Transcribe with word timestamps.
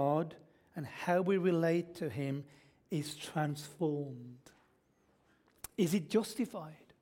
God 0.00 0.34
and 0.76 0.86
how 0.86 1.20
we 1.20 1.36
relate 1.36 1.94
to 1.96 2.08
Him 2.08 2.44
is 2.90 3.14
transformed. 3.14 4.50
Is 5.76 5.92
it 5.92 6.08
justified? 6.08 6.94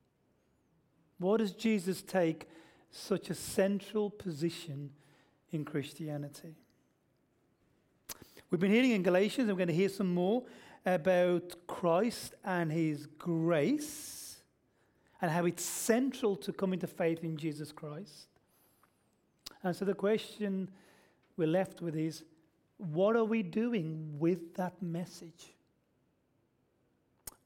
Why 1.19 1.37
does 1.37 1.53
Jesus 1.53 2.03
take 2.03 2.49
such 2.91 3.31
a 3.31 3.35
central 3.35 4.11
position 4.11 4.91
in 5.53 5.65
Christianity? 5.65 6.57
We've 8.51 8.61
been 8.61 8.73
hearing 8.73 8.91
in 8.91 9.05
Galatians, 9.05 9.49
and 9.49 9.57
we're 9.57 9.65
going 9.67 9.77
to 9.77 9.83
hear 9.83 9.89
some 9.89 10.13
more 10.13 10.43
about 10.85 11.55
Christ 11.69 12.35
and 12.45 12.73
His 12.73 13.07
grace 13.07 14.41
and 15.23 15.31
how 15.31 15.45
it's 15.45 15.63
central 15.63 16.35
to 16.37 16.53
coming 16.53 16.81
to 16.81 16.89
faith 16.89 17.23
in 17.23 17.37
Jesus 17.37 17.71
Christ. 17.71 18.27
And 19.63 19.77
so 19.77 19.85
the 19.85 19.95
question 19.95 20.69
we're 21.37 21.47
left 21.47 21.81
with 21.81 21.95
is 21.95 22.25
what 22.79 23.17
are 23.17 23.25
we 23.25 23.43
doing 23.43 24.19
with 24.19 24.55
that 24.55 24.81
message? 24.81 25.53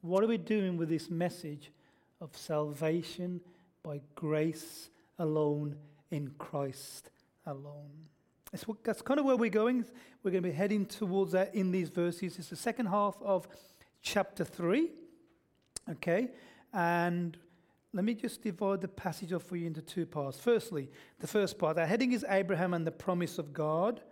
What 0.02 0.22
are 0.22 0.26
we 0.26 0.36
doing 0.36 0.76
with 0.76 0.88
this 0.88 1.10
message 1.10 1.72
of 2.20 2.36
salvation 2.36 3.40
by 3.82 4.00
grace 4.14 4.90
alone 5.18 5.76
in 6.10 6.32
Christ 6.38 7.10
alone? 7.46 8.08
That's, 8.50 8.68
what, 8.68 8.84
that's 8.84 9.00
kind 9.00 9.18
of 9.18 9.24
where 9.24 9.36
we're 9.36 9.48
going. 9.48 9.84
We're 10.22 10.30
going 10.30 10.42
to 10.42 10.48
be 10.50 10.54
heading 10.54 10.84
towards 10.84 11.32
that 11.32 11.54
in 11.54 11.70
these 11.70 11.88
verses. 11.88 12.38
It's 12.38 12.48
the 12.48 12.56
second 12.56 12.86
half 12.86 13.16
of 13.22 13.48
chapter 14.02 14.44
3. 14.44 14.90
Okay? 15.90 16.28
And 16.74 17.36
let 17.94 18.04
me 18.04 18.14
just 18.14 18.42
divide 18.42 18.80
the 18.80 18.88
passage 18.88 19.32
up 19.32 19.42
for 19.42 19.56
you 19.56 19.66
into 19.66 19.82
two 19.82 20.04
parts. 20.04 20.38
Firstly, 20.38 20.90
the 21.20 21.26
first 21.26 21.58
part, 21.58 21.78
our 21.78 21.86
heading 21.86 22.12
is 22.12 22.24
Abraham 22.28 22.74
and 22.74 22.86
the 22.86 22.92
promise 22.92 23.38
of 23.38 23.52
God. 23.52 24.02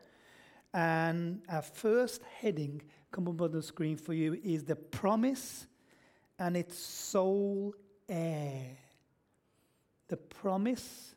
And 0.72 1.42
our 1.48 1.62
first 1.62 2.22
heading, 2.40 2.82
come 3.10 3.28
up 3.28 3.40
on 3.40 3.50
the 3.50 3.62
screen 3.62 3.96
for 3.96 4.14
you, 4.14 4.38
is 4.42 4.64
the 4.64 4.76
promise 4.76 5.66
and 6.38 6.56
its 6.56 6.78
sole 6.78 7.74
heir. 8.08 8.76
The 10.08 10.16
promise 10.16 11.14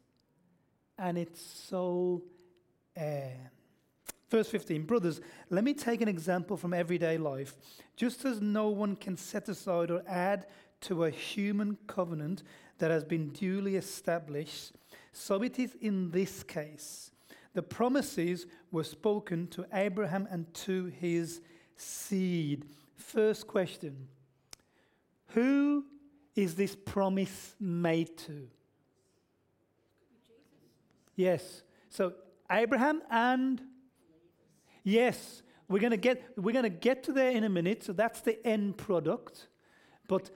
and 0.98 1.18
its 1.18 1.42
sole 1.42 2.24
heir. 2.96 3.52
Verse 4.30 4.50
15 4.50 4.84
Brothers, 4.84 5.22
let 5.52 5.64
me 5.64 5.74
take 5.74 6.02
an 6.02 6.08
example 6.08 6.58
from 6.58 6.74
everyday 6.74 7.18
life. 7.18 7.56
Just 7.96 8.26
as 8.26 8.42
no 8.42 8.70
one 8.70 8.96
can 8.96 9.16
set 9.16 9.48
aside 9.48 9.92
or 9.92 10.04
add 10.08 10.48
to 10.82 11.06
a 11.06 11.10
human 11.10 11.78
covenant 11.88 12.44
that 12.80 12.92
has 12.92 13.04
been 13.04 13.30
duly 13.30 13.76
established, 13.76 14.74
so 15.12 15.42
it 15.44 15.60
is 15.60 15.76
in 15.80 16.12
this 16.12 16.44
case. 16.44 17.13
The 17.54 17.62
promises 17.62 18.48
were 18.72 18.84
spoken 18.84 19.48
to 19.50 19.66
Abraham 19.74 20.28
and 20.32 20.52
to 20.56 20.86
his 20.86 21.42
seed. 21.76 22.66
First 22.96 23.48
question 23.48 24.08
Who 25.28 25.86
is 26.36 26.56
this 26.56 26.76
promise 26.76 27.56
made 27.60 28.18
to? 28.20 28.48
Yes. 31.16 31.62
So 31.90 32.14
Abraham 32.52 33.02
and 33.10 33.62
yes, 34.84 35.44
we're 35.68 35.80
going 35.80 35.92
to 35.92 35.98
get 35.98 36.24
we're 36.36 36.54
to 36.64 36.70
get 36.70 37.04
to 37.04 37.14
there 37.14 37.32
in 37.32 37.44
a 37.44 37.50
minute. 37.50 37.84
So 37.84 37.94
that's 37.94 38.22
the 38.22 38.46
end 38.46 38.78
product. 38.78 39.48
But 40.08 40.32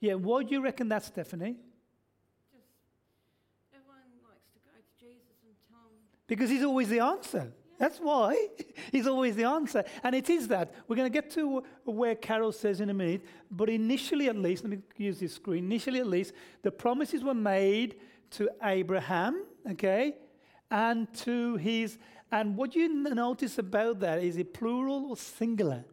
yeah, 0.00 0.14
what 0.14 0.48
do 0.48 0.54
you 0.54 0.62
reckon 0.62 0.88
that, 0.88 1.04
Stephanie? 1.04 1.56
Because 6.26 6.50
he's 6.50 6.64
always 6.64 6.88
the 6.88 7.00
answer. 7.00 7.52
That's 7.78 7.98
why 7.98 8.48
he's 8.92 9.06
always 9.06 9.36
the 9.36 9.44
answer. 9.44 9.84
And 10.02 10.14
it 10.14 10.30
is 10.30 10.48
that. 10.48 10.74
We're 10.88 10.96
going 10.96 11.10
to 11.10 11.22
get 11.22 11.30
to 11.32 11.62
where 11.84 12.14
Carol 12.14 12.52
says 12.52 12.80
in 12.80 12.90
a 12.90 12.94
minute. 12.94 13.22
But 13.50 13.68
initially, 13.68 14.28
at 14.28 14.36
least, 14.36 14.64
let 14.64 14.70
me 14.70 14.78
use 14.96 15.20
this 15.20 15.34
screen. 15.34 15.64
Initially, 15.64 16.00
at 16.00 16.06
least, 16.06 16.32
the 16.62 16.70
promises 16.70 17.22
were 17.22 17.34
made 17.34 17.96
to 18.32 18.50
Abraham, 18.62 19.44
okay, 19.70 20.16
and 20.70 21.12
to 21.14 21.56
his. 21.56 21.98
And 22.32 22.56
what 22.56 22.74
you 22.74 22.88
notice 22.88 23.58
about 23.58 24.00
that 24.00 24.22
is 24.22 24.36
it 24.36 24.52
plural 24.52 25.10
or 25.10 25.16
singular? 25.16 25.84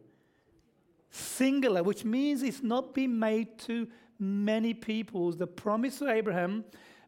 Singular, 1.10 1.82
which 1.82 2.04
means 2.04 2.42
it's 2.42 2.62
not 2.62 2.92
been 2.92 3.18
made 3.18 3.58
to 3.60 3.86
many 4.18 4.74
peoples. 4.74 5.36
The 5.36 5.46
promise 5.46 5.98
to 5.98 6.10
Abraham, 6.10 6.64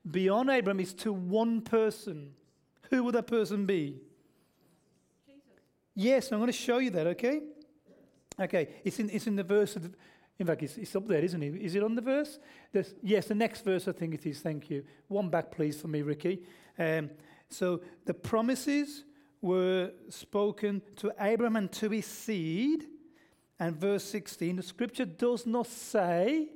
beyond 0.09 0.51
Abraham, 0.51 0.79
is 0.79 0.95
to 0.95 1.13
one 1.13 1.61
person. 1.61 2.35
Who 2.91 3.05
would 3.05 3.15
that 3.15 3.27
person 3.27 3.67
be? 3.67 3.97
Jesus. 5.27 5.43
Yes, 5.95 6.33
I'm 6.33 6.39
going 6.39 6.49
to 6.49 6.53
show 6.53 6.79
you 6.79 6.91
that, 6.91 7.07
okay? 7.09 7.41
Okay, 8.39 8.69
it's 8.85 8.99
in, 8.99 9.11
it's 9.11 9.27
in 9.27 9.37
the 9.37 9.45
verse. 9.45 9.75
The, 9.75 9.91
in 10.39 10.47
fact, 10.47 10.63
it's, 10.63 10.77
it's, 10.77 10.95
up 10.95 11.07
there, 11.07 11.23
isn't 11.23 11.43
it? 11.43 11.57
Is 11.57 11.75
it 11.75 11.83
on 11.83 11.95
the 11.95 12.03
verse? 12.03 12.39
There's, 12.73 12.95
yes, 13.03 13.27
the 13.27 13.35
next 13.35 13.65
verse, 13.65 13.89
I 13.89 13.93
think 13.93 14.15
it 14.15 14.27
is. 14.27 14.41
Thank 14.41 14.69
you. 14.69 14.85
One 15.09 15.31
back, 15.31 15.51
please, 15.51 15.81
for 15.81 15.89
me, 15.89 16.03
Ricky. 16.03 16.43
Um, 16.79 17.11
so 17.49 17.81
the 18.05 18.13
promises 18.13 19.05
were 19.41 19.93
spoken 20.11 20.83
to 20.97 21.13
Abraham 21.19 21.57
and 21.57 21.73
to 21.73 21.91
his 21.91 22.07
seed. 22.07 22.85
And 23.59 23.75
verse 23.77 24.05
16, 24.05 24.57
the 24.57 24.63
scripture 24.63 25.07
does 25.07 25.47
not 25.47 25.67
say 25.67 26.49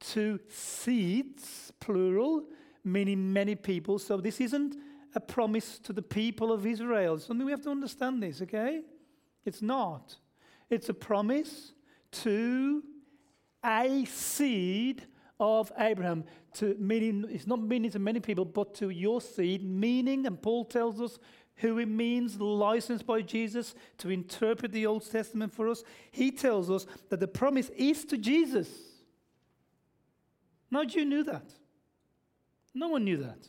to 0.00 0.40
seeds, 0.48 1.72
plural, 1.78 2.44
meaning 2.84 3.32
many 3.32 3.54
people. 3.54 4.00
So 4.00 4.16
this 4.16 4.40
isn't 4.40 4.76
a 5.16 5.20
promise 5.20 5.78
to 5.80 5.92
the 5.92 6.02
people 6.02 6.52
of 6.52 6.66
Israel. 6.66 7.18
Something 7.18 7.46
we 7.46 7.52
have 7.52 7.62
to 7.62 7.70
understand 7.70 8.22
this, 8.22 8.42
okay? 8.42 8.82
It's 9.44 9.62
not. 9.62 10.16
It's 10.70 10.88
a 10.88 10.94
promise 10.94 11.72
to 12.12 12.82
a 13.64 14.04
seed 14.04 15.06
of 15.40 15.72
Abraham. 15.78 16.24
To 16.54 16.76
meaning 16.78 17.24
it's 17.30 17.46
not 17.46 17.60
meaning 17.62 17.90
to 17.92 17.98
many 17.98 18.20
people, 18.20 18.44
but 18.44 18.74
to 18.74 18.90
your 18.90 19.20
seed, 19.20 19.64
meaning, 19.64 20.26
and 20.26 20.40
Paul 20.40 20.64
tells 20.64 21.00
us 21.00 21.18
who 21.56 21.78
it 21.78 21.88
means, 21.88 22.38
licensed 22.38 23.06
by 23.06 23.22
Jesus 23.22 23.74
to 23.98 24.10
interpret 24.10 24.72
the 24.72 24.86
Old 24.86 25.10
Testament 25.10 25.52
for 25.54 25.68
us. 25.68 25.82
He 26.10 26.30
tells 26.30 26.70
us 26.70 26.86
that 27.08 27.20
the 27.20 27.28
promise 27.28 27.70
is 27.70 28.04
to 28.06 28.18
Jesus. 28.18 28.68
Not 30.70 30.94
you 30.94 31.06
knew 31.06 31.24
that. 31.24 31.54
No 32.74 32.88
one 32.88 33.04
knew 33.04 33.16
that. 33.18 33.48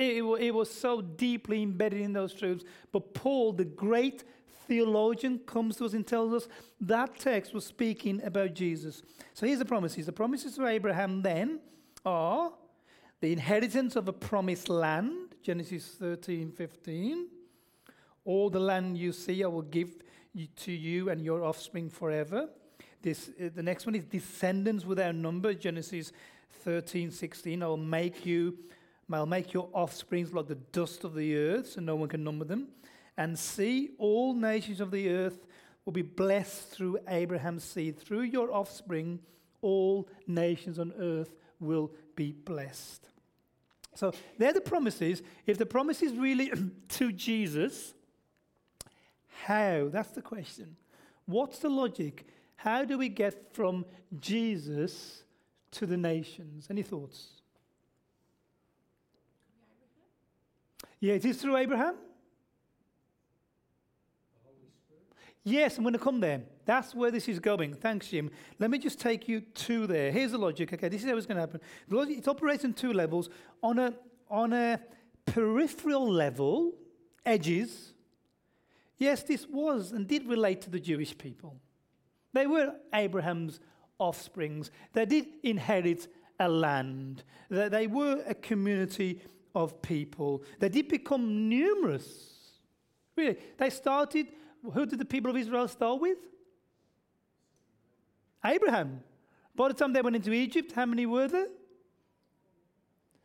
It, 0.00 0.22
it 0.40 0.54
was 0.54 0.72
so 0.72 1.00
deeply 1.00 1.62
embedded 1.62 2.00
in 2.00 2.12
those 2.12 2.32
truths. 2.32 2.64
But 2.90 3.12
Paul, 3.14 3.52
the 3.52 3.64
great 3.64 4.24
theologian, 4.66 5.40
comes 5.40 5.76
to 5.76 5.84
us 5.84 5.92
and 5.92 6.06
tells 6.06 6.32
us 6.32 6.48
that 6.80 7.18
text 7.18 7.52
was 7.52 7.66
speaking 7.66 8.22
about 8.24 8.54
Jesus. 8.54 9.02
So 9.34 9.46
here's 9.46 9.58
the 9.58 9.64
promises. 9.64 10.06
The 10.06 10.12
promises 10.12 10.56
to 10.56 10.66
Abraham 10.66 11.22
then 11.22 11.60
are 12.04 12.52
the 13.20 13.32
inheritance 13.32 13.96
of 13.96 14.08
a 14.08 14.12
promised 14.12 14.68
land, 14.70 15.34
Genesis 15.42 15.86
13, 15.98 16.52
15. 16.52 17.26
All 18.24 18.48
the 18.48 18.60
land 18.60 18.96
you 18.96 19.12
see, 19.12 19.44
I 19.44 19.48
will 19.48 19.62
give 19.62 19.90
to 20.56 20.72
you 20.72 21.10
and 21.10 21.24
your 21.24 21.44
offspring 21.44 21.90
forever. 21.90 22.48
This, 23.02 23.30
uh, 23.40 23.48
the 23.54 23.62
next 23.62 23.86
one 23.86 23.94
is 23.94 24.04
descendants 24.04 24.84
without 24.84 25.14
number, 25.14 25.52
Genesis 25.52 26.12
13, 26.64 27.10
16. 27.10 27.62
I 27.62 27.66
will 27.66 27.76
make 27.76 28.24
you 28.24 28.56
I'll 29.14 29.26
make 29.26 29.52
your 29.52 29.68
offsprings 29.72 30.32
like 30.32 30.46
the 30.46 30.54
dust 30.54 31.04
of 31.04 31.14
the 31.14 31.36
earth, 31.36 31.72
so 31.72 31.80
no 31.80 31.96
one 31.96 32.08
can 32.08 32.22
number 32.22 32.44
them. 32.44 32.68
And 33.16 33.38
see, 33.38 33.90
all 33.98 34.34
nations 34.34 34.80
of 34.80 34.90
the 34.90 35.10
earth 35.10 35.46
will 35.84 35.92
be 35.92 36.02
blessed 36.02 36.70
through 36.70 36.98
Abraham's 37.08 37.64
seed. 37.64 37.98
Through 37.98 38.22
your 38.22 38.52
offspring, 38.52 39.20
all 39.62 40.08
nations 40.26 40.78
on 40.78 40.92
earth 40.98 41.34
will 41.58 41.92
be 42.16 42.32
blessed. 42.32 43.08
So 43.94 44.12
they're 44.38 44.52
the 44.52 44.60
promises. 44.60 45.22
If 45.46 45.58
the 45.58 45.66
promise 45.66 46.02
is 46.02 46.12
really 46.12 46.52
to 46.88 47.12
Jesus, 47.12 47.94
how? 49.44 49.88
That's 49.90 50.10
the 50.10 50.22
question. 50.22 50.76
What's 51.26 51.58
the 51.58 51.68
logic? 51.68 52.26
How 52.56 52.84
do 52.84 52.98
we 52.98 53.08
get 53.08 53.54
from 53.54 53.84
Jesus 54.20 55.24
to 55.72 55.86
the 55.86 55.96
nations? 55.96 56.68
Any 56.70 56.82
thoughts? 56.82 57.39
Yeah, 61.00 61.14
it 61.14 61.24
is 61.24 61.40
through 61.40 61.56
Abraham. 61.56 61.94
Yes, 65.42 65.78
I'm 65.78 65.84
going 65.84 65.94
to 65.94 65.98
come 65.98 66.20
there. 66.20 66.42
That's 66.66 66.94
where 66.94 67.10
this 67.10 67.26
is 67.26 67.38
going. 67.38 67.74
Thanks, 67.74 68.08
Jim. 68.08 68.30
Let 68.58 68.70
me 68.70 68.78
just 68.78 69.00
take 69.00 69.26
you 69.26 69.40
to 69.40 69.86
there. 69.86 70.12
Here's 70.12 70.32
the 70.32 70.38
logic. 70.38 70.72
Okay, 70.74 70.88
this 70.90 71.02
is 71.02 71.08
how 71.08 71.16
it's 71.16 71.26
going 71.26 71.36
to 71.36 71.40
happen. 71.40 71.60
The 71.88 71.96
logic, 71.96 72.18
it 72.18 72.28
operates 72.28 72.64
on 72.64 72.74
two 72.74 72.92
levels. 72.92 73.30
On 73.62 73.78
a, 73.78 73.94
on 74.28 74.52
a 74.52 74.78
peripheral 75.24 76.10
level, 76.10 76.74
edges, 77.24 77.94
yes, 78.98 79.22
this 79.22 79.46
was 79.48 79.92
and 79.92 80.06
did 80.06 80.28
relate 80.28 80.60
to 80.62 80.70
the 80.70 80.78
Jewish 80.80 81.16
people. 81.16 81.56
They 82.34 82.46
were 82.46 82.74
Abraham's 82.92 83.60
offsprings. 83.98 84.70
They 84.92 85.06
did 85.06 85.26
inherit 85.42 86.06
a 86.38 86.48
land. 86.48 87.24
They 87.48 87.86
were 87.86 88.22
a 88.26 88.34
community 88.34 89.22
of 89.54 89.82
people. 89.82 90.42
They 90.58 90.68
did 90.68 90.88
become 90.88 91.48
numerous 91.48 92.30
Really. 93.20 93.36
They 93.58 93.70
started, 93.70 94.28
who 94.72 94.86
did 94.86 94.98
the 94.98 95.04
people 95.04 95.30
of 95.30 95.36
Israel 95.36 95.68
start 95.68 96.00
with? 96.00 96.18
Abraham. 98.44 99.02
By 99.54 99.68
the 99.68 99.74
time 99.74 99.92
they 99.92 100.00
went 100.00 100.16
into 100.16 100.32
Egypt, 100.32 100.72
how 100.72 100.86
many 100.86 101.04
were 101.06 101.28
there? 101.28 101.48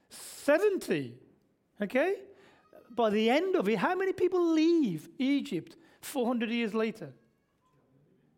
70. 0.09 1.15
Okay? 1.81 2.15
By 2.89 3.09
the 3.09 3.29
end 3.29 3.55
of 3.55 3.69
it, 3.69 3.77
how 3.77 3.95
many 3.95 4.11
people 4.11 4.53
leave 4.53 5.07
Egypt 5.17 5.77
400 6.01 6.49
years 6.49 6.73
later? 6.73 7.13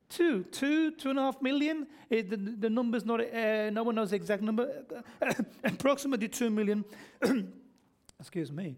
Two, 0.10 0.44
two, 0.44 0.92
two 0.92 1.10
and 1.10 1.19
a 1.19 1.24
half 1.24 1.42
million. 1.42 1.88
It, 2.10 2.30
the, 2.30 2.38
the 2.38 2.69
number's 2.69 3.04
not, 3.04 3.19
uh, 3.19 3.69
no 3.72 3.84
one 3.84 3.95
knows 3.95 4.12
the 4.12 4.16
exact 4.16 4.42
number. 4.42 4.86
Approximately 5.63 6.30
two 6.30 6.50
million. 6.50 6.86
Excuse 8.19 8.51
me. 8.51 8.75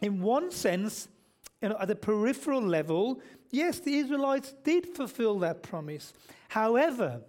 In 0.00 0.20
one 0.20 0.50
sense, 0.50 1.08
you 1.62 1.70
know, 1.70 1.76
at 1.80 1.88
the 1.88 1.96
peripheral 1.96 2.60
level, 2.60 3.20
yes, 3.50 3.80
the 3.80 3.96
Israelites 3.96 4.54
did 4.62 4.86
fulfill 4.94 5.38
that 5.40 5.62
promise. 5.62 6.12
However, 6.48 7.22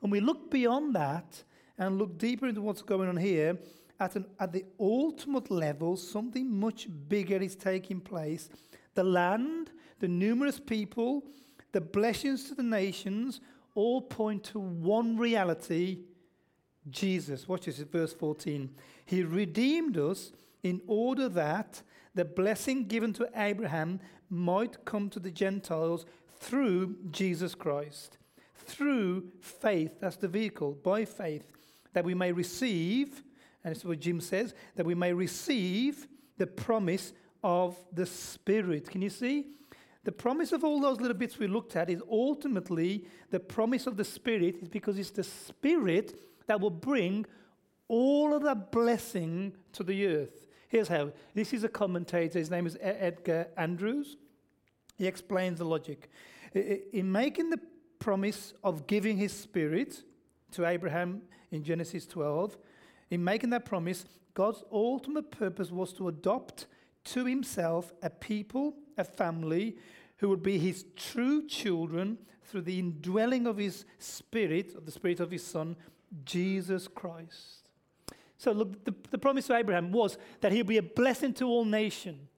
when 0.00 0.10
we 0.10 0.20
look 0.20 0.50
beyond 0.50 0.94
that 0.94 1.42
and 1.76 1.98
look 1.98 2.18
deeper 2.18 2.46
into 2.46 2.62
what's 2.62 2.82
going 2.82 3.08
on 3.08 3.16
here, 3.16 3.58
at, 4.00 4.16
an, 4.16 4.26
at 4.38 4.52
the 4.52 4.64
ultimate 4.78 5.50
level, 5.50 5.96
something 5.96 6.48
much 6.48 6.88
bigger 7.08 7.36
is 7.36 7.56
taking 7.56 8.00
place. 8.00 8.48
The 8.94 9.04
land, 9.04 9.70
the 9.98 10.08
numerous 10.08 10.60
people, 10.60 11.24
the 11.72 11.80
blessings 11.80 12.44
to 12.44 12.54
the 12.54 12.62
nations 12.62 13.40
all 13.74 14.00
point 14.00 14.44
to 14.44 14.58
one 14.58 15.16
reality 15.16 15.98
Jesus. 16.90 17.48
Watch 17.48 17.66
this, 17.66 17.78
verse 17.78 18.12
14. 18.12 18.70
He 19.04 19.22
redeemed 19.22 19.96
us 19.96 20.32
in 20.62 20.80
order 20.86 21.28
that 21.28 21.82
the 22.14 22.24
blessing 22.24 22.86
given 22.86 23.12
to 23.14 23.28
Abraham 23.34 24.00
might 24.28 24.84
come 24.84 25.08
to 25.10 25.20
the 25.20 25.30
Gentiles 25.30 26.04
through 26.40 26.96
Jesus 27.10 27.54
Christ. 27.54 28.18
Through 28.54 29.28
faith, 29.40 29.92
that's 30.00 30.16
the 30.16 30.28
vehicle, 30.28 30.72
by 30.82 31.04
faith, 31.04 31.46
that 31.92 32.04
we 32.04 32.14
may 32.14 32.32
receive, 32.32 33.22
and 33.64 33.74
it's 33.74 33.84
what 33.84 34.00
Jim 34.00 34.20
says, 34.20 34.54
that 34.76 34.84
we 34.84 34.94
may 34.94 35.12
receive 35.12 36.06
the 36.36 36.46
promise 36.46 37.12
of 37.42 37.76
the 37.92 38.06
Spirit. 38.06 38.90
Can 38.90 39.00
you 39.00 39.10
see? 39.10 39.46
The 40.04 40.12
promise 40.12 40.52
of 40.52 40.64
all 40.64 40.80
those 40.80 41.00
little 41.00 41.16
bits 41.16 41.38
we 41.38 41.46
looked 41.46 41.76
at 41.76 41.90
is 41.90 42.02
ultimately 42.10 43.04
the 43.30 43.40
promise 43.40 43.86
of 43.86 43.96
the 43.96 44.04
Spirit, 44.04 44.56
is 44.62 44.68
because 44.68 44.98
it's 44.98 45.10
the 45.10 45.24
Spirit 45.24 46.20
that 46.48 46.60
will 46.60 46.70
bring 46.70 47.24
all 47.86 48.34
of 48.34 48.42
that 48.42 48.72
blessing 48.72 49.54
to 49.72 49.84
the 49.84 50.06
earth. 50.06 50.46
Here's 50.68 50.88
how. 50.88 51.12
This 51.34 51.52
is 51.54 51.64
a 51.64 51.68
commentator. 51.68 52.38
His 52.38 52.50
name 52.50 52.66
is 52.66 52.76
Edgar 52.80 53.48
Andrews. 53.56 54.16
He 54.96 55.06
explains 55.06 55.58
the 55.58 55.64
logic. 55.64 56.10
In 56.54 57.10
making 57.10 57.50
the 57.50 57.60
promise 57.98 58.52
of 58.64 58.86
giving 58.86 59.16
his 59.16 59.32
spirit 59.32 60.02
to 60.52 60.66
Abraham 60.66 61.22
in 61.50 61.62
Genesis 61.62 62.06
12, 62.06 62.58
in 63.10 63.22
making 63.22 63.50
that 63.50 63.64
promise, 63.64 64.04
God's 64.34 64.62
ultimate 64.70 65.30
purpose 65.30 65.70
was 65.70 65.92
to 65.94 66.08
adopt 66.08 66.66
to 67.04 67.24
himself 67.24 67.92
a 68.02 68.10
people, 68.10 68.74
a 68.98 69.04
family, 69.04 69.76
who 70.18 70.28
would 70.28 70.42
be 70.42 70.58
his 70.58 70.84
true 70.96 71.46
children 71.46 72.18
through 72.44 72.62
the 72.62 72.78
indwelling 72.78 73.46
of 73.46 73.56
his 73.56 73.84
spirit, 73.98 74.74
of 74.74 74.84
the 74.84 74.92
spirit 74.92 75.20
of 75.20 75.30
his 75.30 75.44
son, 75.44 75.76
Jesus 76.24 76.88
Christ. 76.88 77.68
So, 78.36 78.52
look, 78.52 78.84
the, 78.84 78.94
the 79.10 79.18
promise 79.18 79.46
to 79.48 79.56
Abraham 79.56 79.90
was 79.90 80.16
that 80.40 80.52
he'll 80.52 80.64
be 80.64 80.78
a 80.78 80.82
blessing 80.82 81.34
to 81.34 81.46
all 81.46 81.64
nations. 81.64 82.28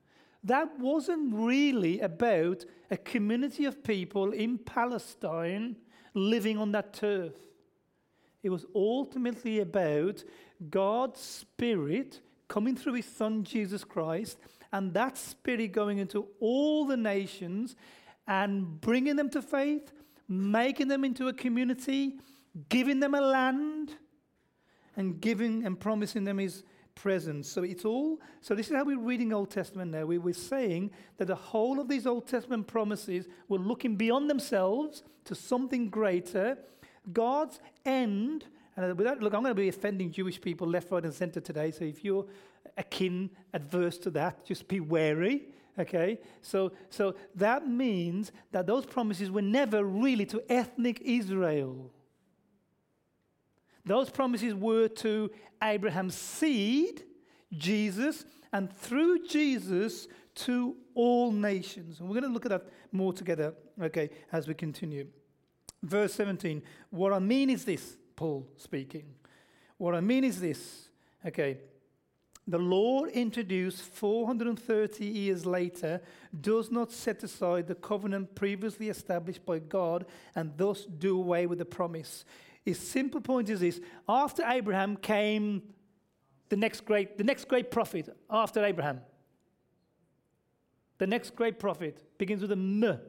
That 0.42 0.78
wasn't 0.78 1.34
really 1.34 2.00
about 2.00 2.64
a 2.90 2.96
community 2.96 3.66
of 3.66 3.84
people 3.84 4.32
in 4.32 4.56
Palestine 4.56 5.76
living 6.14 6.56
on 6.56 6.72
that 6.72 6.94
turf. 6.94 7.34
It 8.42 8.48
was 8.48 8.64
ultimately 8.74 9.60
about 9.60 10.24
God's 10.70 11.20
Spirit 11.20 12.20
coming 12.48 12.74
through 12.74 12.94
His 12.94 13.06
Son 13.06 13.44
Jesus 13.44 13.84
Christ 13.84 14.38
and 14.72 14.94
that 14.94 15.18
Spirit 15.18 15.72
going 15.72 15.98
into 15.98 16.26
all 16.40 16.86
the 16.86 16.96
nations 16.96 17.76
and 18.26 18.80
bringing 18.80 19.16
them 19.16 19.28
to 19.30 19.42
faith, 19.42 19.92
making 20.28 20.88
them 20.88 21.04
into 21.04 21.28
a 21.28 21.32
community, 21.32 22.18
giving 22.68 23.00
them 23.00 23.14
a 23.14 23.20
land, 23.20 23.92
and 24.96 25.20
giving 25.20 25.64
and 25.64 25.78
promising 25.78 26.24
them 26.24 26.38
His 26.38 26.64
presence. 26.94 27.48
So 27.48 27.62
it's 27.62 27.84
all, 27.84 28.20
so 28.40 28.54
this 28.54 28.68
is 28.68 28.76
how 28.76 28.84
we're 28.84 28.98
reading 28.98 29.32
Old 29.32 29.50
Testament 29.50 29.90
now. 29.90 30.04
We 30.04 30.18
were 30.18 30.32
saying 30.32 30.90
that 31.16 31.26
the 31.26 31.34
whole 31.34 31.80
of 31.80 31.88
these 31.88 32.06
Old 32.06 32.26
Testament 32.26 32.66
promises 32.66 33.26
were 33.48 33.58
looking 33.58 33.96
beyond 33.96 34.28
themselves 34.28 35.02
to 35.24 35.34
something 35.34 35.88
greater. 35.88 36.58
God's 37.12 37.60
end, 37.86 38.44
and 38.76 38.92
uh, 38.92 38.94
without, 38.94 39.20
look, 39.20 39.32
I'm 39.32 39.42
going 39.42 39.54
to 39.54 39.60
be 39.60 39.68
offending 39.68 40.10
Jewish 40.10 40.40
people 40.40 40.66
left, 40.66 40.90
right, 40.90 41.04
and 41.04 41.14
center 41.14 41.40
today. 41.40 41.70
So 41.70 41.84
if 41.84 42.04
you're 42.04 42.26
akin, 42.76 43.30
adverse 43.54 43.96
to 43.98 44.10
that, 44.10 44.44
just 44.44 44.68
be 44.68 44.80
wary. 44.80 45.48
Okay, 45.78 46.18
so 46.42 46.72
so 46.90 47.14
that 47.36 47.66
means 47.66 48.32
that 48.50 48.66
those 48.66 48.84
promises 48.84 49.30
were 49.30 49.40
never 49.40 49.84
really 49.84 50.26
to 50.26 50.42
ethnic 50.50 51.00
Israel. 51.00 51.90
Those 53.90 54.08
promises 54.08 54.54
were 54.54 54.86
to 54.86 55.32
Abraham's 55.60 56.14
seed, 56.14 57.02
Jesus, 57.58 58.24
and 58.52 58.72
through 58.72 59.26
Jesus 59.26 60.06
to 60.46 60.76
all 60.94 61.32
nations. 61.32 61.98
And 61.98 62.08
we're 62.08 62.20
going 62.20 62.30
to 62.30 62.32
look 62.32 62.46
at 62.46 62.50
that 62.50 62.68
more 62.92 63.12
together, 63.12 63.52
okay, 63.82 64.10
as 64.30 64.46
we 64.46 64.54
continue. 64.54 65.08
Verse 65.82 66.14
17. 66.14 66.62
What 66.90 67.12
I 67.12 67.18
mean 67.18 67.50
is 67.50 67.64
this, 67.64 67.96
Paul 68.14 68.46
speaking. 68.56 69.06
What 69.76 69.96
I 69.96 70.00
mean 70.00 70.22
is 70.22 70.40
this, 70.40 70.88
okay. 71.26 71.58
The 72.46 72.58
law 72.58 73.06
introduced 73.06 73.82
430 73.82 75.04
years 75.04 75.46
later 75.46 76.00
does 76.40 76.70
not 76.70 76.92
set 76.92 77.24
aside 77.24 77.66
the 77.66 77.74
covenant 77.74 78.36
previously 78.36 78.88
established 78.88 79.44
by 79.44 79.58
God 79.58 80.06
and 80.36 80.52
thus 80.56 80.84
do 80.84 81.16
away 81.16 81.46
with 81.46 81.58
the 81.58 81.64
promise. 81.64 82.24
His 82.70 82.78
simple 82.78 83.20
point 83.20 83.48
is 83.48 83.58
this 83.58 83.80
after 84.08 84.44
Abraham 84.46 84.96
came 84.96 85.62
the 86.50 86.56
next 86.56 86.84
great, 86.84 87.18
the 87.18 87.24
next 87.24 87.48
great 87.48 87.68
prophet 87.72 88.08
after 88.30 88.64
Abraham. 88.64 89.00
The 90.98 91.08
next 91.08 91.34
great 91.34 91.58
prophet 91.58 92.00
begins 92.16 92.42
with 92.42 92.52
a 92.52 92.54
M. 92.54 93.00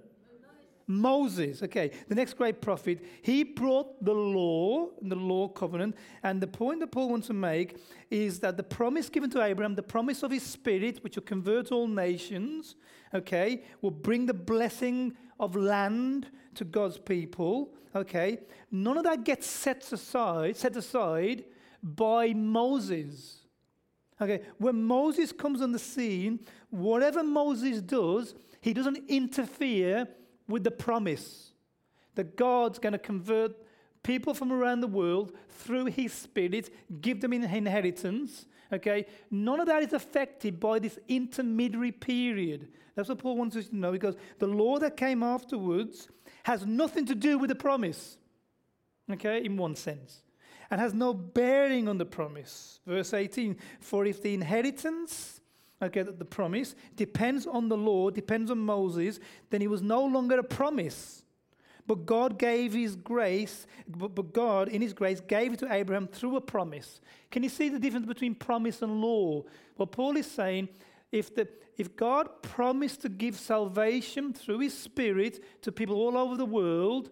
Moses, 0.87 1.61
okay, 1.61 1.91
the 2.09 2.15
next 2.15 2.33
great 2.33 2.59
prophet, 2.59 3.05
he 3.21 3.43
brought 3.43 4.03
the 4.03 4.15
law, 4.15 4.87
the 4.99 5.15
law 5.15 5.47
covenant, 5.47 5.95
and 6.23 6.41
the 6.41 6.47
point 6.47 6.79
that 6.79 6.91
Paul 6.91 7.09
wants 7.09 7.27
to 7.27 7.33
make 7.33 7.77
is 8.09 8.39
that 8.39 8.57
the 8.57 8.63
promise 8.63 9.09
given 9.09 9.29
to 9.29 9.43
Abraham, 9.43 9.75
the 9.75 9.83
promise 9.83 10.23
of 10.23 10.31
his 10.31 10.41
spirit, 10.41 11.03
which 11.03 11.17
will 11.17 11.23
convert 11.23 11.71
all 11.71 11.87
nations, 11.87 12.75
okay, 13.13 13.63
will 13.83 13.91
bring 13.91 14.25
the 14.25 14.33
blessing 14.33 15.15
of 15.39 15.55
land 15.55 16.31
to 16.55 16.65
God's 16.65 16.98
people, 16.98 17.74
okay, 17.96 18.39
none 18.72 18.98
of 18.98 19.03
that 19.03 19.24
gets 19.24 19.48
set 19.48 19.91
aside, 19.91 20.58
set 20.58 20.75
aside 20.75 21.46
by 21.81 22.34
Moses. 22.34 23.39
Okay, 24.22 24.41
when 24.58 24.84
Moses 24.84 25.31
comes 25.31 25.62
on 25.62 25.72
the 25.72 25.79
scene, 25.79 26.39
whatever 26.70 27.24
Moses 27.24 27.81
does, 27.81 28.36
he 28.62 28.74
doesn't 28.74 29.10
interfere 29.10 30.08
with 30.48 30.63
the 30.63 30.72
promise 30.72 31.53
that 32.15 32.36
God's 32.36 32.77
going 32.77 32.93
to 32.93 33.00
convert 33.00 33.55
people 34.03 34.34
from 34.34 34.51
around 34.51 34.81
the 34.81 34.88
world 34.88 35.34
through 35.50 35.86
his 35.86 36.13
spirit, 36.13 36.70
give 37.01 37.22
them 37.22 37.34
an 37.34 37.43
inheritance. 37.43 38.46
Okay, 38.74 39.05
none 39.29 39.60
of 39.60 39.67
that 39.67 39.84
is 39.84 39.93
affected 39.93 40.60
by 40.60 40.79
this 40.79 40.98
intermediary 41.08 41.91
period. 41.91 42.70
That's 42.96 43.10
what 43.10 43.20
Paul 43.20 43.38
wants 43.38 43.55
us 43.55 43.67
to 43.67 43.75
know 43.75 43.91
because 43.91 44.15
the 44.39 44.48
law 44.48 44.77
that 44.79 44.96
came 44.96 45.24
afterwards 45.24 46.08
has 46.43 46.65
nothing 46.65 47.05
to 47.05 47.15
do 47.15 47.38
with 47.38 47.50
the 47.50 47.55
promise. 47.55 48.17
Okay, 49.12 49.43
in 49.43 49.57
one 49.57 49.75
sense. 49.75 50.21
And 50.69 50.79
has 50.79 50.93
no 50.93 51.13
bearing 51.13 51.88
on 51.88 51.98
the 51.98 52.05
promise. 52.05 52.79
Verse 52.88 53.13
18 53.13 53.57
For 53.79 54.05
if 54.05 54.21
the 54.21 54.33
inheritance, 54.33 55.41
okay, 55.81 56.03
the 56.03 56.25
promise 56.25 56.75
depends 56.95 57.45
on 57.45 57.67
the 57.67 57.77
law, 57.77 58.10
depends 58.10 58.50
on 58.50 58.60
Moses, 58.60 59.19
then 59.50 59.62
it 59.62 59.69
was 59.69 59.81
no 59.81 60.05
longer 60.05 60.39
a 60.39 60.43
promise. 60.43 61.24
But 61.88 62.05
God 62.05 62.38
gave 62.38 62.74
his 62.74 62.95
grace, 62.95 63.65
but 63.88 64.31
God, 64.31 64.69
in 64.69 64.81
his 64.81 64.93
grace, 64.93 65.19
gave 65.19 65.53
it 65.53 65.60
to 65.60 65.74
Abraham 65.74 66.07
through 66.07 66.38
a 66.38 66.41
promise. 66.41 67.01
Can 67.29 67.43
you 67.43 67.50
see 67.50 67.69
the 67.69 67.79
difference 67.79 68.05
between 68.05 68.36
promise 68.36 68.81
and 68.81 69.01
law? 69.01 69.43
Well, 69.77 69.88
Paul 69.88 70.15
is 70.15 70.29
saying 70.29 70.69
if, 71.11 71.33
the, 71.35 71.47
if 71.77 71.95
God 71.95 72.41
promised 72.41 73.01
to 73.01 73.09
give 73.09 73.35
salvation 73.35 74.33
through 74.33 74.59
his 74.59 74.77
spirit 74.77 75.43
to 75.63 75.71
people 75.71 75.95
all 75.95 76.17
over 76.17 76.35
the 76.35 76.45
world, 76.45 77.09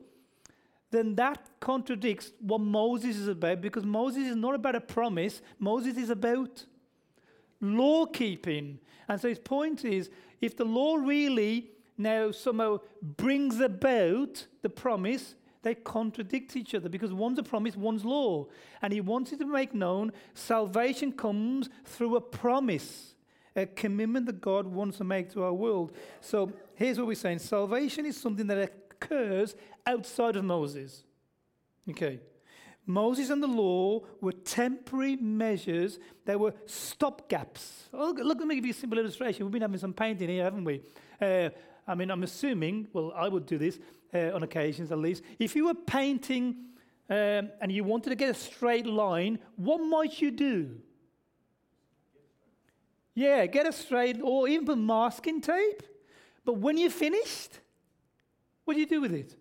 then 0.92 1.16
that 1.16 1.40
contradicts 1.60 2.32
what 2.40 2.62
Moses 2.62 3.18
is 3.18 3.28
about 3.28 3.62
because 3.62 3.86
Moses 3.86 4.24
is 4.24 4.36
not 4.36 4.56
about 4.56 4.76
a 4.76 4.82
promise, 4.82 5.42
Moses 5.60 5.98
is 5.98 6.10
about 6.10 6.66
law 7.62 8.06
keeping. 8.06 8.80
And 9.08 9.20
so 9.20 9.28
his 9.28 9.40
point 9.40 9.86
is 9.86 10.10
if 10.42 10.56
the 10.56 10.66
law 10.66 10.96
really 10.96 11.72
now 11.98 12.32
somehow 12.32 12.80
brings 13.02 13.60
about 13.60 14.48
the 14.62 14.70
promise, 14.70 15.36
they 15.62 15.76
contradict 15.76 16.56
each 16.56 16.74
other 16.74 16.88
because 16.88 17.12
one's 17.12 17.38
a 17.38 17.44
promise, 17.44 17.76
one's 17.76 18.06
law. 18.06 18.48
And 18.82 18.94
he 18.94 19.02
wanted 19.02 19.40
to 19.40 19.46
make 19.46 19.74
known 19.74 20.14
salvation 20.34 21.12
comes 21.12 21.70
through 21.84 22.16
a 22.16 22.22
promise, 22.22 23.16
a 23.60 23.66
commitment 23.66 24.26
that 24.26 24.42
God 24.42 24.68
wants 24.68 24.98
to 24.98 25.04
make 25.04 25.32
to 25.34 25.44
our 25.44 25.54
world. 25.54 25.96
So 26.22 26.52
here's 26.76 26.98
what 26.98 27.08
we're 27.08 27.16
saying 27.16 27.40
salvation 27.40 28.06
is 28.06 28.20
something 28.20 28.48
that 28.48 28.72
occurs 28.92 29.56
outside 29.86 30.36
of 30.36 30.46
Moses. 30.46 31.04
Okay. 31.90 32.20
Moses 32.86 33.30
and 33.30 33.44
the 33.44 33.48
law 33.48 34.02
were 34.20 34.32
temporary 34.32 35.16
measures, 35.16 36.00
they 36.26 36.36
were 36.36 36.54
stopgaps. 36.66 37.84
Oh, 37.94 38.16
look, 38.18 38.40
let 38.40 38.48
me 38.48 38.56
give 38.56 38.66
you 38.66 38.72
a 38.72 38.76
simple 38.76 38.98
illustration. 38.98 39.46
We've 39.46 39.54
been 39.54 39.62
having 39.62 39.78
some 39.78 39.94
painting 39.94 40.28
here, 40.28 40.44
haven't 40.44 40.64
we? 40.64 40.82
Uh, 41.22 41.50
I 41.88 41.94
mean, 41.94 42.10
I'm 42.10 42.24
assuming, 42.24 42.88
well, 42.92 43.14
I 43.16 43.28
would 43.28 43.46
do 43.46 43.60
this 43.60 43.80
uh, 44.12 44.32
on 44.34 44.42
occasions 44.42 44.92
at 44.92 44.98
least. 44.98 45.22
If 45.38 45.56
you 45.56 45.68
were 45.68 45.76
painting 45.76 46.56
um, 47.10 47.52
and 47.62 47.72
you 47.72 47.84
wanted 47.84 48.10
to 48.10 48.16
get 48.16 48.32
a 48.32 48.34
straight 48.34 48.88
line, 48.88 49.38
what 49.56 49.78
might 49.78 50.20
you 50.20 50.32
do? 50.32 50.82
Yeah, 53.20 53.48
get 53.48 53.68
a 53.68 53.74
straight, 53.74 54.22
or 54.24 54.48
even 54.48 54.66
put 54.66 54.78
masking 54.78 55.42
tape. 55.42 55.84
But 56.46 56.54
when 56.54 56.78
you're 56.78 56.90
finished, 56.90 57.60
what 58.64 58.76
do 58.76 58.80
you 58.80 58.86
do 58.86 59.02
with 59.02 59.14
it? 59.14 59.36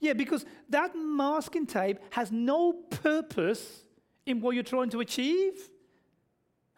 Yeah, 0.00 0.14
because 0.14 0.44
that 0.68 0.96
masking 0.96 1.64
tape 1.64 2.00
has 2.10 2.32
no 2.32 2.72
purpose 2.72 3.84
in 4.26 4.40
what 4.40 4.56
you're 4.56 4.64
trying 4.64 4.90
to 4.90 4.98
achieve. 4.98 5.70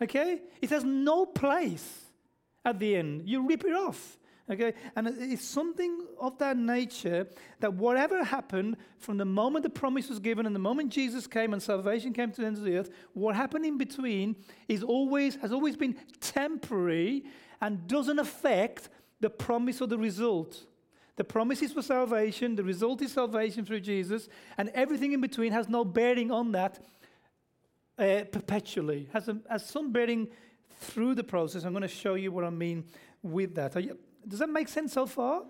Okay? 0.02 0.42
It 0.60 0.68
has 0.68 0.84
no 0.84 1.24
place 1.24 1.88
at 2.66 2.78
the 2.78 2.96
end. 2.96 3.26
You 3.26 3.48
rip 3.48 3.64
it 3.64 3.72
off. 3.72 4.18
Okay? 4.50 4.74
And 4.96 5.08
it's 5.18 5.44
something 5.44 6.06
of 6.18 6.36
that 6.38 6.56
nature 6.56 7.28
that 7.60 7.74
whatever 7.74 8.24
happened 8.24 8.76
from 8.98 9.16
the 9.16 9.24
moment 9.24 9.62
the 9.62 9.70
promise 9.70 10.08
was 10.08 10.18
given 10.18 10.46
and 10.46 10.54
the 10.54 10.60
moment 10.60 10.90
Jesus 10.90 11.26
came 11.26 11.52
and 11.52 11.62
salvation 11.62 12.12
came 12.12 12.32
to 12.32 12.40
the 12.40 12.46
end 12.46 12.56
of 12.56 12.64
the 12.64 12.76
earth, 12.76 12.90
what 13.14 13.36
happened 13.36 13.64
in 13.64 13.78
between 13.78 14.36
is 14.68 14.82
always 14.82 15.36
has 15.36 15.52
always 15.52 15.76
been 15.76 15.94
temporary 16.20 17.24
and 17.60 17.86
doesn't 17.86 18.18
affect 18.18 18.88
the 19.20 19.30
promise 19.30 19.80
or 19.80 19.86
the 19.86 19.98
result. 19.98 20.66
The 21.16 21.24
promise 21.24 21.60
is 21.60 21.72
for 21.72 21.82
salvation, 21.82 22.56
the 22.56 22.64
result 22.64 23.02
is 23.02 23.12
salvation 23.12 23.64
through 23.66 23.80
Jesus, 23.80 24.28
and 24.56 24.70
everything 24.70 25.12
in 25.12 25.20
between 25.20 25.52
has 25.52 25.68
no 25.68 25.84
bearing 25.84 26.30
on 26.30 26.52
that 26.52 26.82
uh, 27.98 28.24
perpetually, 28.32 29.08
has, 29.12 29.28
a, 29.28 29.38
has 29.50 29.66
some 29.66 29.92
bearing 29.92 30.28
through 30.80 31.14
the 31.14 31.24
process. 31.24 31.64
I'm 31.64 31.72
going 31.72 31.82
to 31.82 31.88
show 31.88 32.14
you 32.14 32.32
what 32.32 32.44
I 32.44 32.50
mean 32.50 32.84
with 33.22 33.54
that. 33.56 33.76
Does 34.26 34.38
that 34.38 34.50
make 34.50 34.68
sense 34.68 34.92
so 34.92 35.06
far? 35.06 35.42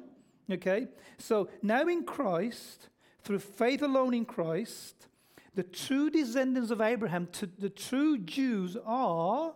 Okay, 0.51 0.89
so 1.19 1.49
now 1.63 1.87
in 1.87 2.05
Christ, 2.05 2.89
through 3.23 3.39
faith 3.39 3.83
alone 3.83 4.15
in 4.15 4.25
Christ, 4.25 5.09
the 5.55 5.63
true 5.63 6.11
descendants 6.11 6.71
of 6.71 6.81
Abraham, 6.81 7.29
the 7.59 7.71
true 7.71 8.19
Jews 8.19 8.77
are 8.85 9.53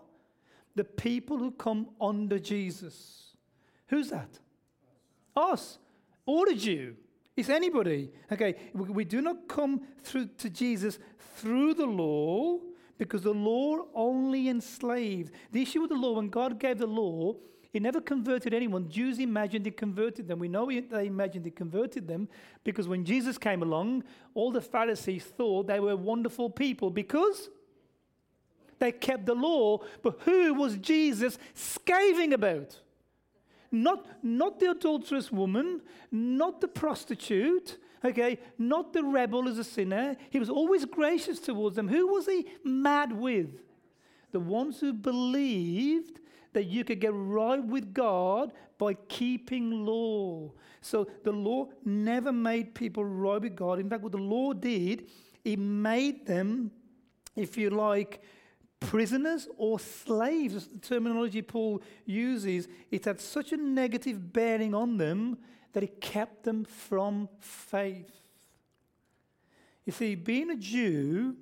the 0.75 0.85
people 0.85 1.39
who 1.39 1.51
come 1.53 1.89
under 2.01 2.39
Jesus. 2.39 3.37
Who's 3.89 4.11
that? 4.11 4.41
Us 5.37 5.79
or 6.27 6.47
the 6.47 6.55
Jew. 6.55 6.97
It's 7.37 7.49
anybody. 7.49 8.11
Okay, 8.31 8.55
we, 8.73 8.89
we 8.91 9.05
do 9.05 9.21
not 9.21 9.49
come 9.49 9.83
through 10.03 10.29
to 10.39 10.51
Jesus 10.51 10.99
through 11.37 11.75
the 11.75 11.87
law 11.87 12.59
because 12.99 13.23
the 13.23 13.35
law 13.35 13.87
only 13.95 14.49
enslaved. 14.49 15.33
The 15.51 15.63
issue 15.63 15.81
with 15.81 15.91
the 15.91 15.97
law, 15.97 16.13
when 16.13 16.29
God 16.29 16.61
gave 16.61 16.79
the 16.79 16.87
law, 16.87 17.35
He 17.75 17.81
never 17.81 18.01
converted 18.01 18.55
anyone. 18.55 18.89
Jews 18.89 19.19
imagined 19.19 19.67
He 19.67 19.73
converted 19.73 20.29
them. 20.29 20.39
We 20.39 20.47
know 20.47 20.71
they 20.71 21.07
imagined 21.07 21.45
He 21.45 21.51
converted 21.51 22.07
them 22.07 22.29
because 22.63 22.87
when 22.87 23.05
Jesus 23.05 23.37
came 23.37 23.63
along, 23.63 24.05
all 24.33 24.53
the 24.53 24.61
Pharisees 24.61 25.25
thought 25.25 25.67
they 25.67 25.81
were 25.81 25.97
wonderful 25.97 26.49
people 26.49 26.89
because 26.89 27.51
they 28.79 28.93
kept 28.93 29.27
the 29.27 29.35
law. 29.35 29.81
But 30.03 30.21
who 30.21 30.55
was 30.55 30.77
Jesus 30.77 31.37
scathing 31.53 32.33
about? 32.33 32.79
Not, 33.73 34.07
not 34.23 34.61
the 34.61 34.71
adulterous 34.71 35.33
woman, 35.33 35.81
not 36.13 36.61
the 36.61 36.69
prostitute, 36.69 37.79
okay, 38.05 38.39
not 38.57 38.93
the 38.93 39.03
rebel 39.03 39.49
as 39.49 39.59
a 39.59 39.65
sinner. 39.65 40.15
He 40.31 40.39
was 40.39 40.49
always 40.49 40.85
gracious 40.85 41.41
towards 41.41 41.75
them. 41.75 41.89
Who 41.89 42.07
was 42.07 42.27
he 42.27 42.47
mad 42.63 43.11
with? 43.11 43.51
The 44.31 44.39
ones 44.39 44.79
who 44.79 44.93
believed 44.93 46.21
that 46.55 46.65
you 46.65 46.85
could 46.85 47.01
get 47.01 47.13
right 47.13 47.63
with 47.63 47.93
God 47.93 48.53
by 48.79 48.95
keeping 48.95 49.85
law. 49.85 50.53
So 50.81 51.07
the 51.23 51.33
law 51.33 51.69
never 51.85 52.33
made 52.33 52.75
people 52.75 53.05
right 53.05 53.41
with 53.41 53.55
God. 53.55 53.79
In 53.79 53.91
fact, 53.91 54.03
what 54.03 54.13
the 54.13 54.19
law 54.19 54.53
did, 54.53 55.09
it 55.45 55.59
made 55.59 56.27
them, 56.27 56.71
if 57.37 57.59
you 57.59 57.71
like, 57.71 58.23
prisoners 58.81 59.49
or 59.57 59.79
slaves, 59.79 60.55
That's 60.55 60.67
the 60.67 60.79
terminology 60.79 61.43
Paul 61.43 61.83
uses, 62.05 62.69
it 62.91 63.05
had 63.05 63.21
such 63.21 63.53
a 63.53 63.57
negative 63.57 64.33
bearing 64.33 64.75
on 64.75 64.97
them 64.97 65.39
that 65.73 65.83
it 65.83 66.01
kept 66.01 66.45
them 66.45 66.65
from 66.65 67.29
faith. 67.41 68.11
You 69.85 69.93
see, 69.93 70.15
being 70.15 70.51
a 70.51 70.57
Jew, 70.57 71.37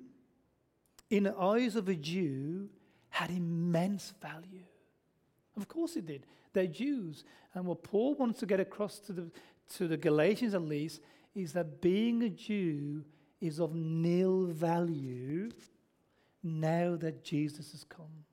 in 1.09 1.23
the 1.23 1.37
eyes 1.37 1.75
of 1.75 1.87
a 1.87 1.95
Jew, 1.95 2.69
had 3.09 3.29
immense 3.29 4.13
value. 4.21 4.65
Of 5.57 5.67
course 5.67 5.95
it 5.95 6.05
did. 6.05 6.25
They're 6.53 6.67
Jews. 6.67 7.23
And 7.53 7.65
what 7.65 7.83
Paul 7.83 8.15
wants 8.15 8.39
to 8.39 8.45
get 8.45 8.59
across 8.59 8.99
to 8.99 9.13
the, 9.13 9.31
to 9.75 9.87
the 9.87 9.97
Galatians, 9.97 10.53
at 10.53 10.61
least, 10.61 11.01
is 11.35 11.53
that 11.53 11.81
being 11.81 12.23
a 12.23 12.29
Jew 12.29 13.03
is 13.41 13.59
of 13.59 13.75
nil 13.75 14.45
value 14.45 15.51
now 16.41 16.95
that 16.95 17.23
Jesus 17.23 17.71
has 17.71 17.83
come. 17.83 18.25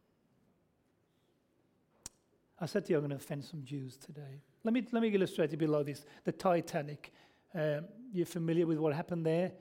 I 2.61 2.67
said 2.67 2.85
to 2.87 2.93
you, 2.93 2.99
I'm 2.99 3.03
going 3.03 3.11
to 3.11 3.17
offend 3.17 3.45
some 3.45 3.65
Jews 3.65 3.97
today. 3.97 4.43
Let 4.65 4.75
me, 4.75 4.87
let 4.93 5.03
me 5.03 5.09
illustrate 5.09 5.53
it 5.53 5.57
below 5.57 5.83
this. 5.83 6.05
The 6.25 6.33
Titanic. 6.33 7.13
Um, 7.55 7.87
you're 8.13 8.27
familiar 8.27 8.67
with 8.67 8.79
what 8.79 8.95
happened 8.95 9.25
there 9.25 9.53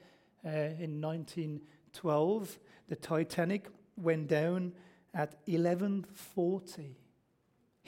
uh, 0.45 0.49
in 0.49 1.01
1912. 1.01 2.59
The 2.89 2.95
Titanic 2.95 3.67
went 3.95 4.27
down 4.27 4.73
at 5.13 5.35
1140, 5.45 6.95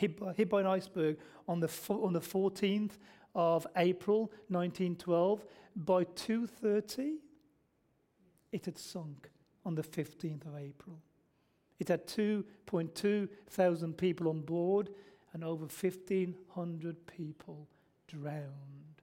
hit 0.02 0.20
by, 0.20 0.34
hit 0.34 0.50
by 0.50 0.62
an 0.62 0.68
iceberg 0.68 1.18
on 1.48 1.60
the, 1.60 1.68
fo- 1.68 2.04
on 2.04 2.12
the 2.12 2.20
14th 2.20 2.94
of 3.36 3.68
April 3.78 4.32
1912. 4.50 5.46
By 5.76 6.04
2.30, 6.04 7.18
it 8.52 8.66
had 8.66 8.78
sunk 8.78 9.30
on 9.64 9.76
the 9.76 9.84
15th 9.84 10.48
of 10.48 10.58
April. 10.58 10.98
It 11.80 11.88
had 11.88 12.08
2.2 12.08 13.30
thousand 13.50 13.98
people 13.98 14.28
on 14.28 14.42
board 14.42 14.90
and 15.34 15.44
over 15.44 15.66
1,500 15.66 17.08
people 17.08 17.68
drowned 18.08 19.02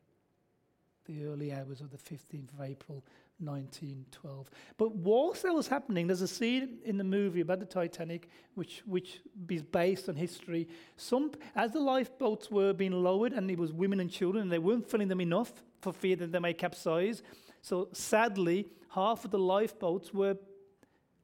the 1.06 1.24
early 1.24 1.52
hours 1.52 1.80
of 1.80 1.90
the 1.90 1.96
15th 1.96 2.52
of 2.52 2.60
April 2.60 3.04
1912. 3.38 4.50
But 4.76 4.94
whilst 4.96 5.42
that 5.42 5.54
was 5.54 5.68
happening, 5.68 6.06
there's 6.06 6.22
a 6.22 6.28
scene 6.28 6.78
in 6.84 6.98
the 6.98 7.04
movie 7.04 7.40
about 7.40 7.60
the 7.60 7.66
Titanic, 7.66 8.28
which, 8.54 8.82
which 8.86 9.20
is 9.48 9.62
based 9.62 10.08
on 10.08 10.16
history. 10.16 10.68
Some, 10.96 11.32
as 11.54 11.72
the 11.72 11.80
lifeboats 11.80 12.50
were 12.50 12.72
being 12.72 12.92
lowered, 12.92 13.32
and 13.32 13.50
it 13.50 13.58
was 13.58 13.72
women 13.72 14.00
and 14.00 14.10
children, 14.10 14.42
and 14.42 14.52
they 14.52 14.58
weren't 14.58 14.90
filling 14.90 15.08
them 15.08 15.20
enough 15.20 15.52
for 15.80 15.92
fear 15.92 16.16
that 16.16 16.32
they 16.32 16.38
might 16.38 16.58
capsize. 16.58 17.22
So 17.62 17.88
sadly, 17.92 18.66
half 18.90 19.24
of 19.24 19.30
the 19.30 19.38
lifeboats 19.38 20.12
were 20.12 20.36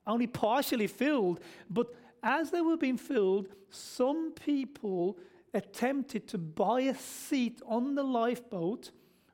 only 0.07 0.27
partially 0.27 0.87
filled. 0.87 1.41
But 1.69 1.89
as 2.23 2.51
they 2.51 2.61
were 2.61 2.77
being 2.77 2.99
filled, 2.99 3.49
some 3.71 4.33
people 4.33 5.19
attempted 5.53 6.27
to 6.29 6.39
buy 6.39 6.83
a 6.83 6.95
seat 6.95 7.61
on 7.67 7.95
the 7.95 8.03
lifeboat 8.03 8.91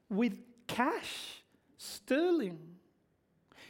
with 0.08 0.38
cash, 0.66 1.42
sterling. 1.78 2.58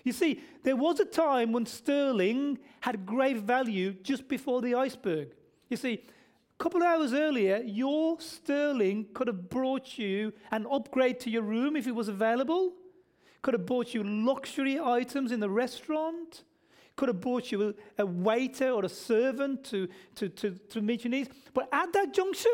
You 0.04 0.12
see, 0.12 0.40
there 0.62 0.76
was 0.76 1.00
a 1.00 1.04
time 1.04 1.52
when 1.52 1.66
sterling 1.66 2.58
had 2.80 3.06
great 3.06 3.38
value 3.38 3.92
just 4.02 4.28
before 4.28 4.62
the 4.62 4.74
iceberg. 4.74 5.34
You 5.68 5.76
see, 5.76 5.94
a 5.94 6.62
couple 6.62 6.82
of 6.82 6.88
hours 6.88 7.12
earlier, 7.12 7.62
your 7.64 8.20
sterling 8.20 9.06
could 9.14 9.26
have 9.26 9.48
brought 9.48 9.98
you 9.98 10.32
an 10.50 10.66
upgrade 10.70 11.20
to 11.20 11.30
your 11.30 11.42
room 11.42 11.76
if 11.76 11.86
it 11.86 11.94
was 11.94 12.08
available, 12.08 12.72
could 13.42 13.54
have 13.54 13.66
bought 13.66 13.94
you 13.94 14.02
luxury 14.02 14.78
items 14.78 15.32
in 15.32 15.40
the 15.40 15.50
restaurant, 15.50 16.44
could 16.96 17.08
have 17.08 17.20
bought 17.20 17.50
you 17.50 17.74
a, 17.98 18.02
a 18.02 18.06
waiter 18.06 18.70
or 18.70 18.84
a 18.84 18.88
servant 18.88 19.64
to, 19.64 19.88
to, 20.14 20.28
to, 20.28 20.50
to 20.68 20.80
meet 20.82 21.04
your 21.04 21.10
needs. 21.10 21.30
But 21.54 21.68
at 21.72 21.92
that 21.92 22.12
juncture, 22.12 22.48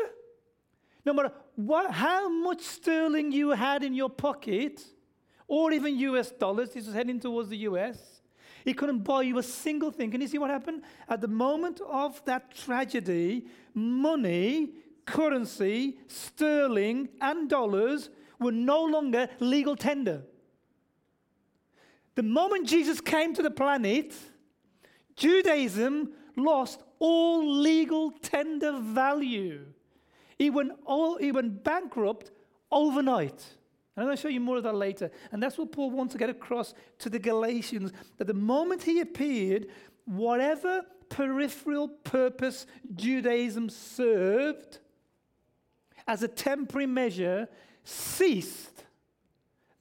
no 1.05 1.13
matter 1.13 1.31
what, 1.55 1.91
how 1.91 2.29
much 2.29 2.61
sterling 2.61 3.31
you 3.31 3.51
had 3.51 3.83
in 3.83 3.93
your 3.93 4.09
pocket, 4.09 4.83
or 5.47 5.71
even 5.71 5.97
US 5.99 6.31
dollars, 6.31 6.71
this 6.71 6.87
is 6.87 6.93
heading 6.93 7.19
towards 7.19 7.49
the 7.49 7.57
US, 7.57 8.21
He 8.65 8.73
couldn't 8.73 8.99
buy 8.99 9.21
you 9.21 9.37
a 9.37 9.43
single 9.43 9.91
thing. 9.91 10.11
Can 10.11 10.19
you 10.19 10.27
see 10.27 10.37
what 10.37 10.49
happened? 10.49 10.83
At 11.07 11.21
the 11.21 11.27
moment 11.27 11.79
of 11.87 12.23
that 12.25 12.53
tragedy, 12.53 13.45
money, 13.73 14.71
currency, 15.05 15.97
sterling, 16.07 17.07
and 17.21 17.49
dollars 17.49 18.09
were 18.39 18.51
no 18.51 18.83
longer 18.83 19.29
legal 19.39 19.75
tender. 19.75 20.23
The 22.15 22.23
moment 22.23 22.67
Jesus 22.67 22.99
came 22.99 23.33
to 23.35 23.41
the 23.41 23.51
planet, 23.51 24.13
Judaism 25.15 26.11
lost 26.35 26.83
all 26.99 27.47
legal 27.61 28.11
tender 28.11 28.79
value. 28.79 29.65
It 30.37 30.51
went, 30.51 30.73
all, 30.85 31.15
it 31.17 31.31
went 31.31 31.63
bankrupt 31.63 32.31
overnight. 32.71 33.56
And 33.97 34.03
I'm 34.03 34.05
going 34.05 34.15
to 34.15 34.21
show 34.21 34.29
you 34.29 34.39
more 34.39 34.57
of 34.57 34.63
that 34.63 34.75
later. 34.75 35.09
And 35.31 35.41
that's 35.41 35.57
what 35.57 35.71
Paul 35.71 35.89
wants 35.89 36.11
to 36.13 36.19
get 36.19 36.29
across 36.29 36.73
to 36.99 37.09
the 37.09 37.19
Galatians 37.19 37.91
that 38.17 38.27
the 38.27 38.33
moment 38.33 38.83
he 38.83 39.01
appeared, 39.01 39.67
whatever 40.05 40.83
peripheral 41.09 41.87
purpose 41.89 42.67
Judaism 42.95 43.69
served 43.69 44.77
as 46.07 46.23
a 46.23 46.27
temporary 46.27 46.85
measure 46.85 47.49
ceased 47.83 48.85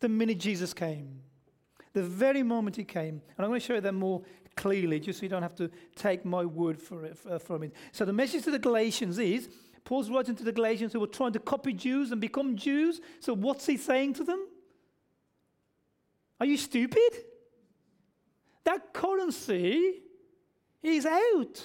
the 0.00 0.08
minute 0.08 0.38
Jesus 0.38 0.74
came 0.74 1.20
the 1.96 2.02
very 2.02 2.42
moment 2.42 2.76
he 2.76 2.84
came. 2.84 3.22
And 3.36 3.38
I'm 3.38 3.46
going 3.46 3.58
to 3.58 3.66
show 3.66 3.74
you 3.74 3.80
that 3.80 3.94
more 3.94 4.20
clearly, 4.54 5.00
just 5.00 5.18
so 5.18 5.22
you 5.22 5.30
don't 5.30 5.42
have 5.42 5.54
to 5.54 5.70
take 5.94 6.26
my 6.26 6.44
word 6.44 6.78
for 6.78 7.06
it, 7.06 7.16
uh, 7.28 7.38
from 7.38 7.62
it. 7.62 7.72
So 7.92 8.04
the 8.04 8.12
message 8.12 8.44
to 8.44 8.50
the 8.50 8.58
Galatians 8.58 9.18
is 9.18 9.48
Paul's 9.86 10.10
writing 10.10 10.36
to 10.36 10.44
the 10.44 10.52
Galatians 10.52 10.92
who 10.92 11.00
were 11.00 11.06
trying 11.06 11.32
to 11.32 11.38
copy 11.38 11.72
Jews 11.72 12.12
and 12.12 12.20
become 12.20 12.56
Jews. 12.56 13.00
So 13.20 13.32
what's 13.32 13.64
he 13.64 13.78
saying 13.78 14.12
to 14.14 14.24
them? 14.24 14.46
Are 16.38 16.44
you 16.44 16.58
stupid? 16.58 17.24
That 18.64 18.92
currency 18.92 20.02
is 20.82 21.06
out. 21.06 21.64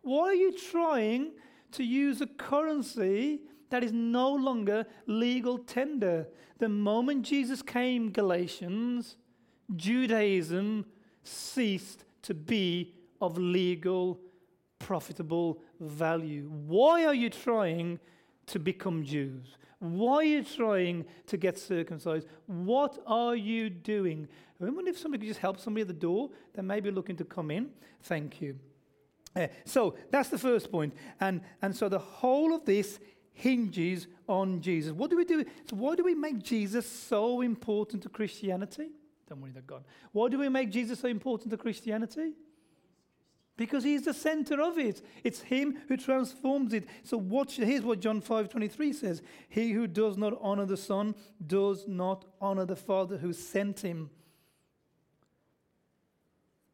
Why 0.00 0.28
are 0.28 0.34
you 0.34 0.56
trying 0.56 1.32
to 1.72 1.84
use 1.84 2.22
a 2.22 2.26
currency 2.26 3.40
that 3.70 3.82
is 3.82 3.92
no 3.92 4.32
longer 4.32 4.86
legal 5.06 5.58
tender. 5.58 6.28
The 6.58 6.68
moment 6.68 7.24
Jesus 7.26 7.60
came, 7.60 8.12
Galatians, 8.12 9.16
Judaism 9.74 10.86
ceased 11.24 12.04
to 12.22 12.34
be 12.34 12.94
of 13.20 13.36
legal, 13.36 14.20
profitable 14.78 15.60
value. 15.88 16.50
Why 16.66 17.04
are 17.04 17.14
you 17.14 17.30
trying 17.30 18.00
to 18.46 18.58
become 18.58 19.04
Jews? 19.04 19.56
Why 19.78 20.16
are 20.16 20.24
you 20.24 20.44
trying 20.44 21.04
to 21.26 21.36
get 21.36 21.58
circumcised? 21.58 22.26
What 22.46 22.98
are 23.06 23.36
you 23.36 23.68
doing? 23.70 24.28
I 24.60 24.70
wonder 24.70 24.90
if 24.90 24.98
somebody 24.98 25.22
could 25.22 25.28
just 25.28 25.40
help 25.40 25.60
somebody 25.60 25.82
at 25.82 25.88
the 25.88 25.94
door 25.94 26.30
that 26.54 26.62
may 26.62 26.80
be 26.80 26.90
looking 26.90 27.16
to 27.16 27.24
come 27.24 27.50
in. 27.50 27.70
Thank 28.02 28.40
you. 28.40 28.58
Uh, 29.36 29.48
so 29.64 29.96
that's 30.10 30.28
the 30.28 30.38
first 30.38 30.70
point. 30.70 30.94
And, 31.20 31.40
and 31.60 31.76
so 31.76 31.88
the 31.88 31.98
whole 31.98 32.54
of 32.54 32.64
this 32.64 32.98
hinges 33.32 34.06
on 34.28 34.60
Jesus. 34.60 34.92
What 34.92 35.10
do 35.10 35.16
we 35.16 35.24
do? 35.24 35.44
So 35.68 35.76
why 35.76 35.96
do 35.96 36.04
we 36.04 36.14
make 36.14 36.42
Jesus 36.42 36.88
so 36.88 37.40
important 37.40 38.02
to 38.04 38.08
Christianity? 38.08 38.90
Don't 39.28 39.40
worry, 39.40 39.50
they're 39.52 39.62
gone. 39.62 39.84
Why 40.12 40.28
do 40.28 40.38
we 40.38 40.48
make 40.48 40.70
Jesus 40.70 41.00
so 41.00 41.08
important 41.08 41.50
to 41.50 41.56
Christianity? 41.56 42.32
Because 43.56 43.84
he's 43.84 44.02
the 44.02 44.14
center 44.14 44.60
of 44.60 44.78
it. 44.78 45.00
It's 45.22 45.42
him 45.42 45.78
who 45.86 45.96
transforms 45.96 46.72
it. 46.72 46.88
So 47.04 47.16
watch, 47.16 47.56
here's 47.56 47.82
what 47.84 48.00
John 48.00 48.20
5 48.20 48.48
23 48.48 48.92
says 48.92 49.22
He 49.48 49.70
who 49.70 49.86
does 49.86 50.16
not 50.16 50.36
honor 50.40 50.66
the 50.66 50.76
Son 50.76 51.14
does 51.46 51.86
not 51.86 52.24
honor 52.40 52.64
the 52.64 52.76
Father 52.76 53.16
who 53.16 53.32
sent 53.32 53.80
him. 53.80 54.10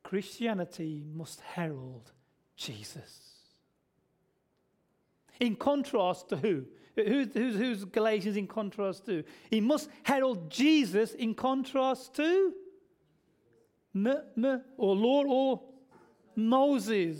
Christianity 0.02 1.04
must 1.14 1.40
herald 1.40 2.12
Jesus. 2.56 3.30
In 5.38 5.56
contrast 5.56 6.30
to 6.30 6.36
who? 6.36 6.64
Who's, 6.96 7.28
who's, 7.32 7.56
who's 7.56 7.84
Galatians 7.84 8.36
in 8.36 8.46
contrast 8.46 9.06
to? 9.06 9.22
He 9.50 9.60
must 9.60 9.88
herald 10.02 10.50
Jesus 10.50 11.12
in 11.12 11.34
contrast 11.34 12.14
to 12.14 12.52
M, 13.94 14.62
or 14.76 14.96
Lord 14.96 15.26
or 15.28 15.62
Moses. 16.36 17.18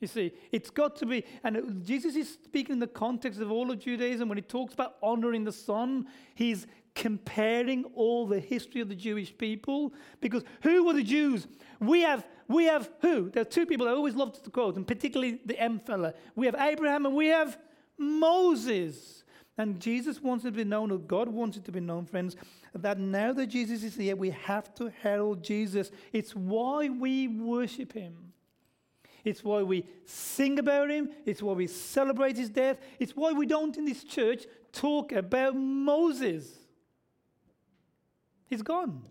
You 0.00 0.08
see, 0.08 0.32
it's 0.52 0.68
got 0.68 0.96
to 0.96 1.06
be, 1.06 1.24
and 1.42 1.82
Jesus 1.84 2.16
is 2.16 2.38
speaking 2.44 2.74
in 2.74 2.78
the 2.80 2.86
context 2.86 3.40
of 3.40 3.50
all 3.50 3.70
of 3.70 3.78
Judaism. 3.78 4.28
When 4.28 4.36
he 4.36 4.42
talks 4.42 4.74
about 4.74 4.96
honoring 5.02 5.44
the 5.44 5.52
Son, 5.52 6.06
he's 6.34 6.66
comparing 6.94 7.84
all 7.94 8.26
the 8.26 8.40
history 8.40 8.80
of 8.80 8.88
the 8.88 8.94
Jewish 8.94 9.36
people. 9.36 9.94
Because 10.20 10.42
who 10.62 10.84
were 10.84 10.92
the 10.92 11.02
Jews? 11.02 11.46
We 11.80 12.02
have, 12.02 12.26
we 12.46 12.64
have 12.64 12.90
who? 13.00 13.30
There 13.30 13.40
are 13.40 13.44
two 13.44 13.64
people 13.64 13.88
I 13.88 13.92
always 13.92 14.14
love 14.14 14.40
to 14.42 14.50
quote, 14.50 14.76
and 14.76 14.86
particularly 14.86 15.40
the 15.44 15.58
M 15.58 15.78
fella. 15.78 16.14
We 16.34 16.46
have 16.46 16.56
Abraham 16.58 17.06
and 17.06 17.14
we 17.14 17.28
have 17.28 17.58
Moses. 17.98 19.24
And 19.58 19.80
Jesus 19.80 20.22
wants 20.22 20.44
it 20.44 20.50
to 20.50 20.56
be 20.56 20.64
known, 20.64 20.90
or 20.90 20.98
God 20.98 21.28
wants 21.28 21.56
it 21.56 21.64
to 21.64 21.72
be 21.72 21.80
known, 21.80 22.04
friends, 22.04 22.36
that 22.74 22.98
now 22.98 23.32
that 23.32 23.46
Jesus 23.46 23.82
is 23.82 23.96
here, 23.96 24.14
we 24.14 24.30
have 24.30 24.74
to 24.74 24.92
herald 25.02 25.42
Jesus. 25.42 25.90
It's 26.12 26.36
why 26.36 26.88
we 26.90 27.26
worship 27.28 27.92
him. 27.94 28.32
It's 29.24 29.42
why 29.42 29.62
we 29.62 29.84
sing 30.04 30.58
about 30.58 30.90
him. 30.90 31.10
It's 31.24 31.42
why 31.42 31.54
we 31.54 31.66
celebrate 31.66 32.36
his 32.36 32.50
death. 32.50 32.78
It's 33.00 33.16
why 33.16 33.32
we 33.32 33.46
don't 33.46 33.76
in 33.76 33.84
this 33.84 34.04
church 34.04 34.44
talk 34.72 35.10
about 35.12 35.56
Moses. 35.56 36.46
He's 38.48 38.62
gone. 38.62 39.02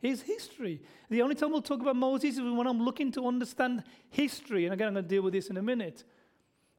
He's 0.00 0.22
history. 0.22 0.80
The 1.10 1.22
only 1.22 1.34
time 1.34 1.50
we'll 1.50 1.62
talk 1.62 1.80
about 1.80 1.94
Moses 1.94 2.36
is 2.36 2.40
when 2.40 2.66
I'm 2.66 2.82
looking 2.82 3.12
to 3.12 3.28
understand 3.28 3.84
history. 4.08 4.64
And 4.64 4.72
again, 4.72 4.88
I'm 4.88 4.94
going 4.94 5.04
to 5.04 5.08
deal 5.08 5.22
with 5.22 5.34
this 5.34 5.50
in 5.50 5.58
a 5.58 5.62
minute. 5.62 6.04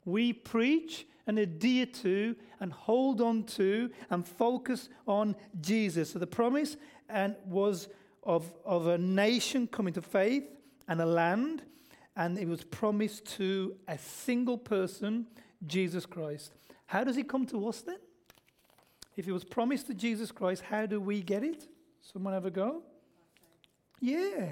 We 0.04 0.34
preach 0.34 1.06
and 1.28 1.40
adhere 1.40 1.86
to 1.86 2.36
and 2.60 2.72
hold 2.72 3.22
on 3.22 3.44
to 3.44 3.90
and 4.10 4.26
focus 4.26 4.90
on 5.08 5.36
Jesus. 5.60 6.12
So 6.12 6.20
the 6.20 6.28
promise 6.28 6.78
and 7.10 7.36
was 7.46 7.90
of, 8.24 8.52
of 8.66 8.88
a 8.88 8.98
nation 8.98 9.68
coming 9.68 9.94
to 9.94 10.02
faith 10.02 10.44
and 10.88 11.02
a 11.02 11.06
land, 11.06 11.64
and 12.16 12.38
it 12.38 12.48
was 12.48 12.64
promised 12.64 13.26
to 13.38 13.76
a 13.88 13.98
single 13.98 14.58
person, 14.58 15.28
Jesus 15.66 16.06
Christ. 16.06 16.54
How 16.86 17.04
does 17.04 17.16
he 17.16 17.24
come 17.24 17.46
to 17.48 17.68
us 17.68 17.82
then? 17.82 17.98
If 19.16 19.28
it 19.28 19.32
was 19.32 19.44
promised 19.44 19.88
to 19.88 19.94
Jesus 19.94 20.32
Christ, 20.32 20.64
how 20.64 20.86
do 20.86 21.00
we 21.00 21.22
get 21.22 21.44
it? 21.44 21.68
Someone 22.02 22.34
have 22.34 22.46
a 22.46 22.52
go? 22.52 22.84
Yeah. 24.00 24.50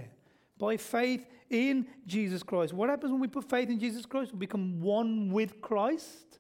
By 0.58 0.78
faith 0.78 1.26
in 1.50 1.88
Jesus 2.06 2.44
Christ. 2.44 2.74
What 2.74 2.90
happens 2.90 3.12
when 3.12 3.22
we 3.22 3.28
put 3.28 3.50
faith 3.50 3.70
in 3.70 3.80
Jesus 3.80 4.06
Christ? 4.06 4.32
We 4.34 4.40
become 4.40 4.80
one 4.82 5.32
with 5.32 5.62
Christ 5.62 6.40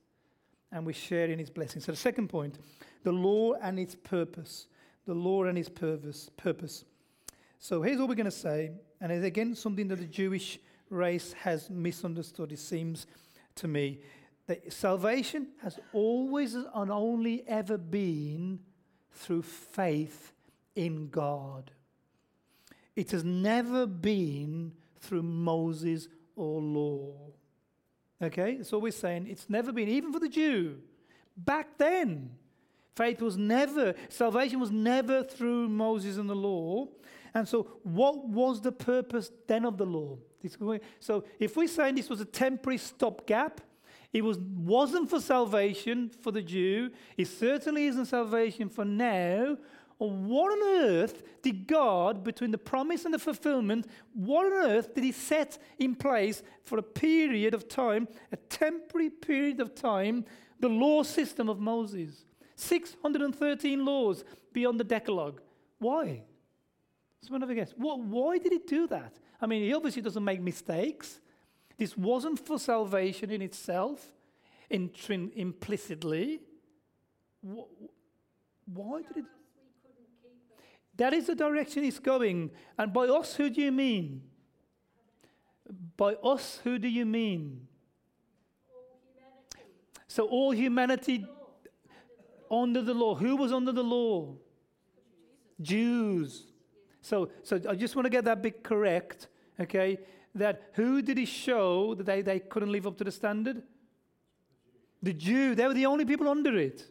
and 0.72 0.86
we 0.86 0.94
share 0.94 1.26
in 1.26 1.40
his 1.40 1.50
blessings. 1.50 1.86
So 1.86 1.92
the 1.92 1.98
second 1.98 2.30
point, 2.30 2.60
the 3.04 3.12
law 3.12 3.54
and 3.54 3.80
its 3.80 3.96
purpose. 3.96 4.68
The 5.06 5.14
law 5.14 5.46
and 5.46 5.58
its 5.58 5.70
purpose. 5.70 6.30
purpose. 6.38 6.86
So 7.60 7.82
here's 7.82 8.00
what 8.00 8.08
we're 8.08 8.16
going 8.16 8.26
to 8.26 8.32
say, 8.32 8.72
and 9.02 9.12
it's 9.12 9.26
again 9.26 9.56
something 9.56 9.88
that 9.90 9.98
the 9.98 10.06
Jewish 10.06 10.60
race 10.90 11.34
has 11.34 11.70
misunderstood, 11.70 12.52
it 12.52 12.60
seems 12.60 13.06
to 13.56 13.68
me. 13.68 14.00
That 14.48 14.72
salvation 14.74 15.50
has 15.62 15.80
always 15.94 16.56
and 16.56 16.92
only 16.92 17.44
ever 17.48 17.78
been 17.78 18.60
through 19.12 19.44
faith 19.44 20.34
in 20.76 21.10
God. 21.10 21.72
It 22.96 23.12
has 23.12 23.24
never 23.24 23.86
been 23.86 24.74
through 25.00 25.24
Moses 25.24 26.08
or 26.36 26.62
law. 26.62 27.14
Okay? 28.22 28.64
So 28.64 28.80
we're 28.80 28.92
saying 28.92 29.28
it's 29.30 29.50
never 29.50 29.72
been, 29.72 29.90
even 29.90 30.12
for 30.12 30.20
the 30.20 30.30
Jew. 30.30 30.78
Back 31.38 31.78
then, 31.78 32.32
faith 32.96 33.22
was 33.22 33.38
never, 33.38 33.94
salvation 34.10 34.60
was 34.60 34.72
never 34.72 35.24
through 35.24 35.70
Moses 35.70 36.18
and 36.18 36.30
the 36.30 36.36
law. 36.36 36.88
And 37.34 37.48
so, 37.48 37.80
what 37.84 38.28
was 38.28 38.62
the 38.62 38.72
purpose 38.72 39.32
then 39.48 39.66
of 39.66 39.78
the 39.78 39.86
law? 39.86 40.18
So, 41.00 41.24
if 41.40 41.56
we're 41.56 41.68
saying 41.68 41.96
this 41.96 42.10
was 42.10 42.22
a 42.22 42.26
temporary 42.26 42.78
stopgap, 42.78 43.62
it 44.12 44.24
was, 44.24 44.40
wasn't 44.40 45.10
for 45.10 45.20
salvation 45.20 46.10
for 46.10 46.32
the 46.32 46.42
Jew, 46.42 46.90
it 47.16 47.28
certainly 47.28 47.86
isn't 47.86 48.06
salvation 48.06 48.68
for 48.68 48.84
now, 48.84 49.58
what 50.08 50.52
on 50.52 50.84
earth 50.86 51.24
did 51.42 51.68
God, 51.68 52.24
between 52.24 52.52
the 52.52 52.58
promise 52.58 53.04
and 53.04 53.14
the 53.14 53.20
fulfillment, 53.20 53.86
what 54.14 54.46
on 54.46 54.54
earth 54.54 54.96
did 54.96 55.04
He 55.04 55.12
set 55.12 55.58
in 55.78 55.94
place 55.96 56.42
for 56.64 56.80
a 56.80 56.84
period 56.84 57.54
of 57.54 57.68
time, 57.68 58.08
a 58.32 58.38
temporary 58.38 59.10
period 59.10 59.60
of 59.60 59.76
time, 59.76 60.24
the 60.60 60.70
law 60.70 61.04
system 61.04 61.50
of 61.50 61.60
Moses? 61.60 62.24
613 62.56 63.86
laws 63.86 64.24
beyond 64.54 64.80
the 64.80 64.86
Decalogue. 64.86 65.42
Why? 65.80 66.24
Someone 67.22 67.44
ever 67.44 67.54
guess? 67.54 67.74
What, 67.76 68.00
why 68.00 68.38
did 68.38 68.54
he 68.54 68.60
do 68.60 68.88
that? 68.88 69.14
I 69.42 69.48
mean, 69.48 69.64
he 69.64 69.74
obviously 69.74 70.02
doesn't 70.02 70.24
make 70.24 70.42
mistakes. 70.42 71.20
This 71.78 71.98
wasn't 71.98 72.46
for 72.46 72.58
salvation 72.60 73.32
in 73.32 73.42
itself, 73.42 74.14
implicitly. 74.70 76.40
Why 77.42 79.02
did 79.02 79.18
it? 79.18 79.26
That 81.00 81.14
is 81.14 81.28
the 81.28 81.36
direction 81.36 81.86
it's 81.86 81.98
going. 81.98 82.52
And 82.78 82.92
by 82.92 83.06
us, 83.06 83.34
who 83.34 83.50
do 83.50 83.62
you 83.62 83.72
mean? 83.72 84.22
By 85.96 86.16
us, 86.16 86.60
who 86.66 86.78
do 86.78 86.90
you 86.90 87.06
mean? 87.06 87.68
So 90.10 90.26
all 90.26 90.52
humanity 90.52 91.26
under 92.52 92.82
the 92.82 92.94
law. 92.94 93.16
Who 93.16 93.38
was 93.38 93.54
under 93.54 93.72
the 93.72 93.84
law? 93.84 94.36
Jews. 95.62 96.44
So, 97.02 97.30
so 97.44 97.62
I 97.70 97.76
just 97.76 97.96
want 97.96 98.06
to 98.06 98.10
get 98.10 98.26
that 98.26 98.42
bit 98.42 98.62
correct, 98.62 99.30
okay? 99.58 100.00
That 100.36 100.64
who 100.74 101.02
did 101.02 101.18
he 101.18 101.26
show 101.26 101.96
that 101.96 102.06
they, 102.06 102.22
they 102.22 102.40
couldn't 102.42 102.74
live 102.74 102.86
up 102.86 102.98
to 102.98 103.06
the 103.06 103.12
standard? 103.12 103.64
The 105.02 105.14
Jew. 105.14 105.56
They 105.56 105.66
were 105.66 105.74
the 105.74 105.86
only 105.86 106.04
people 106.04 106.28
under 106.28 106.58
it. 106.58 106.86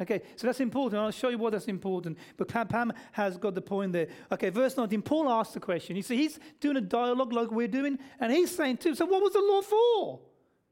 Okay, 0.00 0.22
so 0.36 0.46
that's 0.46 0.60
important. 0.60 1.02
I'll 1.02 1.10
show 1.10 1.28
you 1.28 1.38
why 1.38 1.50
that's 1.50 1.66
important. 1.66 2.18
But 2.36 2.48
Pam, 2.48 2.68
Pam 2.68 2.92
has 3.12 3.36
got 3.36 3.54
the 3.54 3.60
point 3.60 3.92
there. 3.92 4.06
Okay, 4.30 4.50
verse 4.50 4.76
19, 4.76 5.02
Paul 5.02 5.28
asks 5.28 5.54
the 5.54 5.60
question. 5.60 5.96
You 5.96 6.02
see, 6.02 6.16
he's 6.16 6.38
doing 6.60 6.76
a 6.76 6.80
dialogue 6.80 7.32
like 7.32 7.50
we're 7.50 7.66
doing, 7.68 7.98
and 8.20 8.32
he's 8.32 8.54
saying 8.54 8.76
too, 8.76 8.94
so 8.94 9.06
what 9.06 9.22
was 9.22 9.32
the 9.32 9.40
law 9.40 9.62
for? 9.62 10.20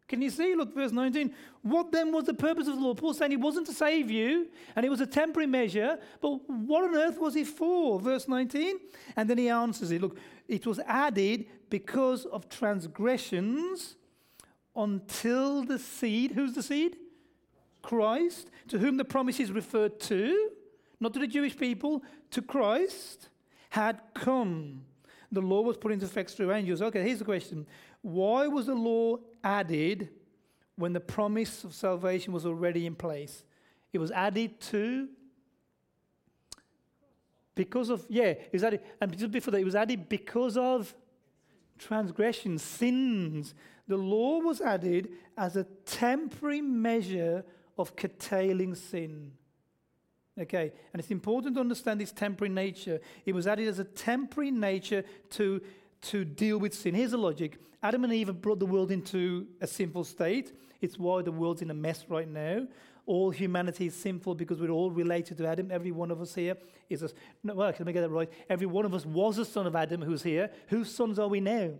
Can 0.08 0.22
you 0.22 0.30
see? 0.30 0.54
Look, 0.54 0.72
verse 0.72 0.92
19. 0.92 1.34
What 1.62 1.90
then 1.90 2.12
was 2.12 2.24
the 2.24 2.34
purpose 2.34 2.68
of 2.68 2.76
the 2.76 2.80
law? 2.80 2.94
Paul 2.94 3.12
saying 3.12 3.32
it 3.32 3.40
wasn't 3.40 3.66
to 3.66 3.74
save 3.74 4.08
you, 4.08 4.46
and 4.76 4.86
it 4.86 4.88
was 4.88 5.00
a 5.00 5.06
temporary 5.06 5.48
measure, 5.48 5.98
but 6.20 6.48
what 6.48 6.84
on 6.84 6.94
earth 6.94 7.18
was 7.18 7.34
it 7.34 7.48
for? 7.48 7.98
Verse 7.98 8.28
19. 8.28 8.76
And 9.16 9.28
then 9.28 9.38
he 9.38 9.48
answers 9.48 9.90
it. 9.90 10.00
Look, 10.00 10.16
it 10.46 10.64
was 10.64 10.78
added 10.86 11.46
because 11.68 12.24
of 12.26 12.48
transgressions 12.48 13.96
until 14.76 15.64
the 15.64 15.80
seed, 15.80 16.32
who's 16.32 16.52
the 16.52 16.62
seed? 16.62 16.96
Christ, 17.86 18.50
to 18.66 18.78
whom 18.80 18.96
the 18.96 19.04
promises 19.04 19.42
is 19.42 19.52
referred 19.52 20.00
to, 20.00 20.50
not 20.98 21.14
to 21.14 21.20
the 21.20 21.26
Jewish 21.28 21.56
people, 21.56 22.02
to 22.32 22.42
Christ, 22.42 23.28
had 23.70 24.00
come. 24.12 24.84
The 25.30 25.40
law 25.40 25.60
was 25.60 25.76
put 25.76 25.92
into 25.92 26.04
effect 26.04 26.30
through 26.30 26.50
angels. 26.50 26.82
Okay, 26.82 27.04
here's 27.04 27.20
the 27.20 27.24
question 27.24 27.64
Why 28.02 28.48
was 28.48 28.66
the 28.66 28.74
law 28.74 29.18
added 29.44 30.08
when 30.74 30.94
the 30.94 31.00
promise 31.00 31.62
of 31.62 31.74
salvation 31.74 32.32
was 32.32 32.44
already 32.44 32.86
in 32.86 32.96
place? 32.96 33.44
It 33.92 33.98
was 33.98 34.10
added 34.10 34.60
to 34.72 35.08
because 37.54 37.88
of 37.88 38.04
yeah, 38.08 38.30
it 38.30 38.52
was 38.52 38.64
added, 38.64 38.80
and 39.00 39.16
just 39.16 39.30
before 39.30 39.52
that, 39.52 39.60
it 39.60 39.64
was 39.64 39.76
added 39.76 40.08
because 40.08 40.56
of 40.56 40.92
transgressions, 41.78 42.62
sins. 42.62 43.54
The 43.86 43.96
law 43.96 44.40
was 44.40 44.60
added 44.60 45.10
as 45.38 45.54
a 45.56 45.62
temporary 45.84 46.60
measure 46.60 47.44
of 47.76 47.96
curtailing 47.96 48.74
sin. 48.74 49.32
Okay, 50.38 50.72
and 50.92 51.00
it's 51.00 51.10
important 51.10 51.54
to 51.54 51.60
understand 51.60 52.00
this 52.00 52.12
temporary 52.12 52.52
nature. 52.52 53.00
It 53.24 53.34
was 53.34 53.46
added 53.46 53.68
as 53.68 53.78
a 53.78 53.84
temporary 53.84 54.50
nature 54.50 55.02
to, 55.30 55.62
to 56.02 56.24
deal 56.24 56.58
with 56.58 56.74
sin. 56.74 56.94
Here's 56.94 57.12
the 57.12 57.18
logic 57.18 57.58
Adam 57.82 58.04
and 58.04 58.12
Eve 58.12 58.26
have 58.28 58.42
brought 58.42 58.58
the 58.58 58.66
world 58.66 58.90
into 58.90 59.46
a 59.60 59.66
sinful 59.66 60.04
state. 60.04 60.52
It's 60.80 60.98
why 60.98 61.22
the 61.22 61.32
world's 61.32 61.62
in 61.62 61.70
a 61.70 61.74
mess 61.74 62.04
right 62.08 62.28
now. 62.28 62.66
All 63.06 63.30
humanity 63.30 63.86
is 63.86 63.94
sinful 63.94 64.34
because 64.34 64.60
we're 64.60 64.70
all 64.70 64.90
related 64.90 65.38
to 65.38 65.46
Adam. 65.46 65.70
Every 65.70 65.92
one 65.92 66.10
of 66.10 66.20
us 66.20 66.34
here 66.34 66.56
is 66.90 67.02
a. 67.02 67.10
No, 67.44 67.54
well, 67.54 67.68
let 67.68 67.86
me 67.86 67.92
get 67.92 68.00
that 68.00 68.10
right. 68.10 68.28
Every 68.50 68.66
one 68.66 68.84
of 68.84 68.92
us 68.92 69.06
was 69.06 69.38
a 69.38 69.44
son 69.44 69.66
of 69.66 69.76
Adam 69.76 70.02
who's 70.02 70.22
here. 70.22 70.50
Whose 70.68 70.92
sons 70.92 71.18
are 71.18 71.28
we 71.28 71.40
now? 71.40 71.70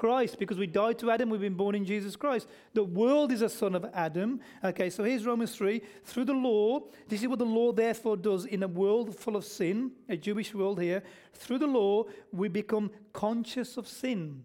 Christ, 0.00 0.38
because 0.38 0.56
we 0.56 0.66
died 0.66 0.98
to 1.00 1.10
Adam, 1.10 1.28
we've 1.28 1.42
been 1.42 1.52
born 1.52 1.74
in 1.74 1.84
Jesus 1.84 2.16
Christ. 2.16 2.48
The 2.72 2.82
world 2.82 3.32
is 3.32 3.42
a 3.42 3.50
son 3.50 3.74
of 3.74 3.84
Adam. 3.92 4.40
Okay, 4.64 4.88
so 4.88 5.04
here's 5.04 5.26
Romans 5.26 5.54
3. 5.54 5.82
Through 6.04 6.24
the 6.24 6.32
law, 6.32 6.80
this 7.06 7.20
is 7.20 7.28
what 7.28 7.38
the 7.38 7.44
law 7.44 7.70
therefore 7.70 8.16
does 8.16 8.46
in 8.46 8.62
a 8.62 8.66
world 8.66 9.14
full 9.14 9.36
of 9.36 9.44
sin, 9.44 9.90
a 10.08 10.16
Jewish 10.16 10.54
world 10.54 10.80
here. 10.80 11.02
Through 11.34 11.58
the 11.58 11.66
law, 11.66 12.04
we 12.32 12.48
become 12.48 12.90
conscious 13.12 13.76
of 13.76 13.86
sin. 13.86 14.42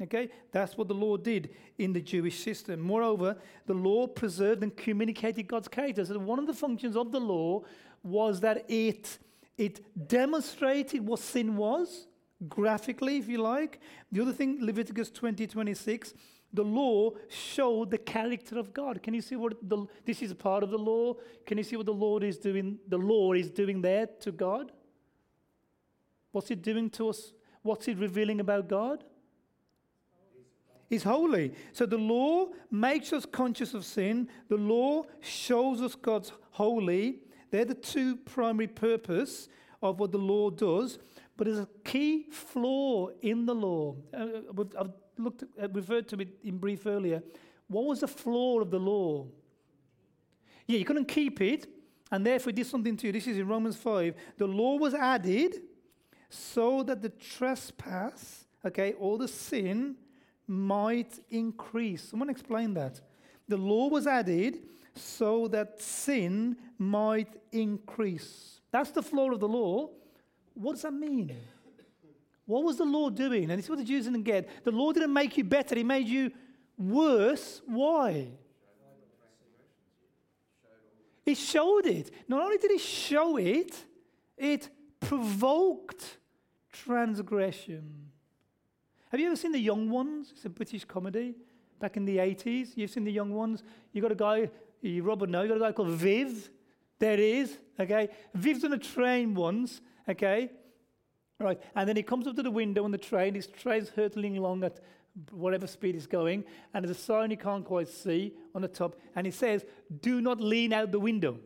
Okay, 0.00 0.30
that's 0.50 0.78
what 0.78 0.88
the 0.88 0.94
law 0.94 1.18
did 1.18 1.50
in 1.76 1.92
the 1.92 2.00
Jewish 2.00 2.42
system. 2.42 2.80
Moreover, 2.80 3.36
the 3.66 3.74
law 3.74 4.06
preserved 4.06 4.62
and 4.62 4.74
communicated 4.74 5.48
God's 5.48 5.68
character. 5.68 6.06
So 6.06 6.18
one 6.18 6.38
of 6.38 6.46
the 6.46 6.54
functions 6.54 6.96
of 6.96 7.12
the 7.12 7.20
law 7.20 7.62
was 8.02 8.40
that 8.40 8.64
it, 8.70 9.18
it 9.58 10.08
demonstrated 10.08 11.06
what 11.06 11.20
sin 11.20 11.58
was 11.58 12.06
graphically, 12.48 13.18
if 13.18 13.28
you 13.28 13.38
like. 13.38 13.80
The 14.12 14.20
other 14.20 14.32
thing, 14.32 14.58
Leviticus 14.60 15.10
20 15.10 15.46
26, 15.46 16.14
the 16.52 16.62
law 16.62 17.10
showed 17.28 17.90
the 17.90 17.98
character 17.98 18.58
of 18.58 18.72
God. 18.72 19.02
Can 19.02 19.12
you 19.12 19.20
see 19.20 19.36
what 19.36 19.54
the, 19.62 19.86
this 20.04 20.22
is 20.22 20.32
part 20.34 20.62
of 20.62 20.70
the 20.70 20.78
law? 20.78 21.14
Can 21.46 21.58
you 21.58 21.64
see 21.64 21.76
what 21.76 21.86
the 21.86 21.92
Lord 21.92 22.22
is 22.22 22.38
doing? 22.38 22.78
The 22.88 22.98
law 22.98 23.32
is 23.32 23.50
doing 23.50 23.82
there 23.82 24.06
to 24.20 24.32
God. 24.32 24.70
What's 26.30 26.50
it 26.50 26.62
doing 26.62 26.90
to 26.90 27.08
us? 27.08 27.32
What's 27.62 27.88
it 27.88 27.98
revealing 27.98 28.40
about 28.40 28.68
God? 28.68 29.04
He's 30.88 31.02
holy. 31.02 31.52
So 31.72 31.86
the 31.86 31.98
law 31.98 32.48
makes 32.70 33.12
us 33.12 33.26
conscious 33.26 33.74
of 33.74 33.84
sin. 33.84 34.28
The 34.48 34.56
law 34.56 35.04
shows 35.20 35.80
us 35.80 35.94
God's 35.94 36.32
holy. 36.50 37.20
They're 37.50 37.64
the 37.64 37.74
two 37.74 38.16
primary 38.16 38.68
purpose 38.68 39.48
of 39.82 39.98
what 39.98 40.12
the 40.12 40.18
law 40.18 40.50
does. 40.50 40.98
But 41.36 41.46
there's 41.46 41.58
a 41.58 41.68
key 41.84 42.26
flaw 42.30 43.08
in 43.22 43.46
the 43.46 43.54
law. 43.54 43.96
Uh, 44.12 44.26
I've 44.78 44.92
looked 45.18 45.42
at, 45.42 45.48
uh, 45.64 45.68
referred 45.72 46.08
to 46.08 46.16
it 46.20 46.28
in 46.44 46.58
brief 46.58 46.86
earlier. 46.86 47.22
What 47.68 47.86
was 47.86 48.00
the 48.00 48.08
flaw 48.08 48.60
of 48.60 48.70
the 48.70 48.78
law? 48.78 49.26
Yeah, 50.66 50.78
you 50.78 50.84
couldn't 50.84 51.06
keep 51.06 51.40
it, 51.40 51.66
and 52.10 52.24
therefore 52.24 52.50
it 52.50 52.56
did 52.56 52.66
something 52.66 52.96
to 52.96 53.06
you. 53.06 53.12
This 53.12 53.26
is 53.26 53.38
in 53.38 53.48
Romans 53.48 53.76
5. 53.76 54.14
The 54.38 54.46
law 54.46 54.76
was 54.76 54.94
added 54.94 55.62
so 56.30 56.82
that 56.84 57.02
the 57.02 57.08
trespass, 57.10 58.44
okay, 58.64 58.94
or 58.98 59.18
the 59.18 59.28
sin 59.28 59.96
might 60.46 61.18
increase. 61.30 62.10
Someone 62.10 62.30
explain 62.30 62.74
that. 62.74 63.00
The 63.48 63.56
law 63.56 63.88
was 63.88 64.06
added 64.06 64.62
so 64.94 65.48
that 65.48 65.80
sin 65.80 66.56
might 66.78 67.34
increase. 67.52 68.60
That's 68.70 68.90
the 68.90 69.02
flaw 69.02 69.32
of 69.32 69.40
the 69.40 69.48
law. 69.48 69.90
What 70.54 70.72
does 70.72 70.82
that 70.82 70.94
mean? 70.94 71.34
What 72.46 72.64
was 72.64 72.76
the 72.76 72.84
law 72.84 73.10
doing? 73.10 73.50
And 73.50 73.58
it's 73.58 73.68
what 73.68 73.78
the 73.78 73.84
Jews 73.84 74.04
didn't 74.04 74.22
get. 74.22 74.48
The 74.64 74.70
law 74.70 74.92
didn't 74.92 75.12
make 75.12 75.36
you 75.36 75.44
better, 75.44 75.76
it 75.76 75.86
made 75.86 76.08
you 76.08 76.30
worse. 76.78 77.62
Why? 77.66 78.28
It 81.26 81.38
showed 81.38 81.86
it. 81.86 82.10
Not 82.28 82.42
only 82.42 82.58
did 82.58 82.70
it 82.70 82.80
show 82.80 83.38
it, 83.38 83.74
it 84.36 84.68
provoked 85.00 86.18
transgression. 86.70 88.10
Have 89.10 89.20
you 89.20 89.26
ever 89.28 89.36
seen 89.36 89.52
The 89.52 89.58
Young 89.58 89.88
Ones? 89.88 90.32
It's 90.32 90.44
a 90.44 90.50
British 90.50 90.84
comedy 90.84 91.34
back 91.80 91.96
in 91.96 92.04
the 92.04 92.18
80s. 92.18 92.70
You've 92.74 92.90
seen 92.90 93.04
The 93.04 93.12
Young 93.12 93.32
Ones? 93.32 93.62
You've 93.92 94.02
got 94.02 94.12
a 94.12 94.16
guy, 94.16 94.50
you 94.82 95.02
Robert 95.02 95.30
know, 95.30 95.42
you've 95.42 95.50
got 95.50 95.56
a 95.56 95.70
guy 95.70 95.72
called 95.72 95.90
Viv. 95.90 96.50
There 96.98 97.16
he 97.16 97.38
is, 97.38 97.56
okay? 97.78 98.08
Viv's 98.34 98.64
on 98.64 98.72
a 98.72 98.78
train 98.78 99.34
once, 99.34 99.80
Okay? 100.08 100.50
Right. 101.40 101.60
And 101.74 101.88
then 101.88 101.96
he 101.96 102.02
comes 102.02 102.26
up 102.26 102.36
to 102.36 102.42
the 102.42 102.50
window 102.50 102.84
on 102.84 102.90
the 102.90 102.98
train. 102.98 103.34
His 103.34 103.46
train's 103.46 103.88
hurtling 103.88 104.36
along 104.36 104.64
at 104.64 104.80
whatever 105.30 105.66
speed 105.66 105.94
it's 105.96 106.06
going. 106.06 106.44
And 106.72 106.84
there's 106.84 106.96
a 106.96 107.00
sign 107.00 107.30
you 107.30 107.36
can't 107.36 107.64
quite 107.64 107.88
see 107.88 108.34
on 108.54 108.62
the 108.62 108.68
top. 108.68 108.96
And 109.16 109.26
he 109.26 109.32
says, 109.32 109.64
Do 110.00 110.20
not 110.20 110.40
lean 110.40 110.72
out 110.72 110.92
the 110.92 111.00
window. 111.00 111.38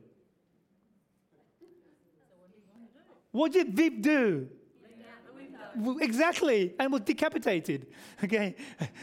What 3.30 3.52
did 3.52 3.74
Viv 3.74 4.00
do? 4.02 4.48
Exactly, 6.00 6.74
and 6.78 6.92
was 6.92 7.02
decapitated. 7.02 7.86
Okay, 8.24 8.56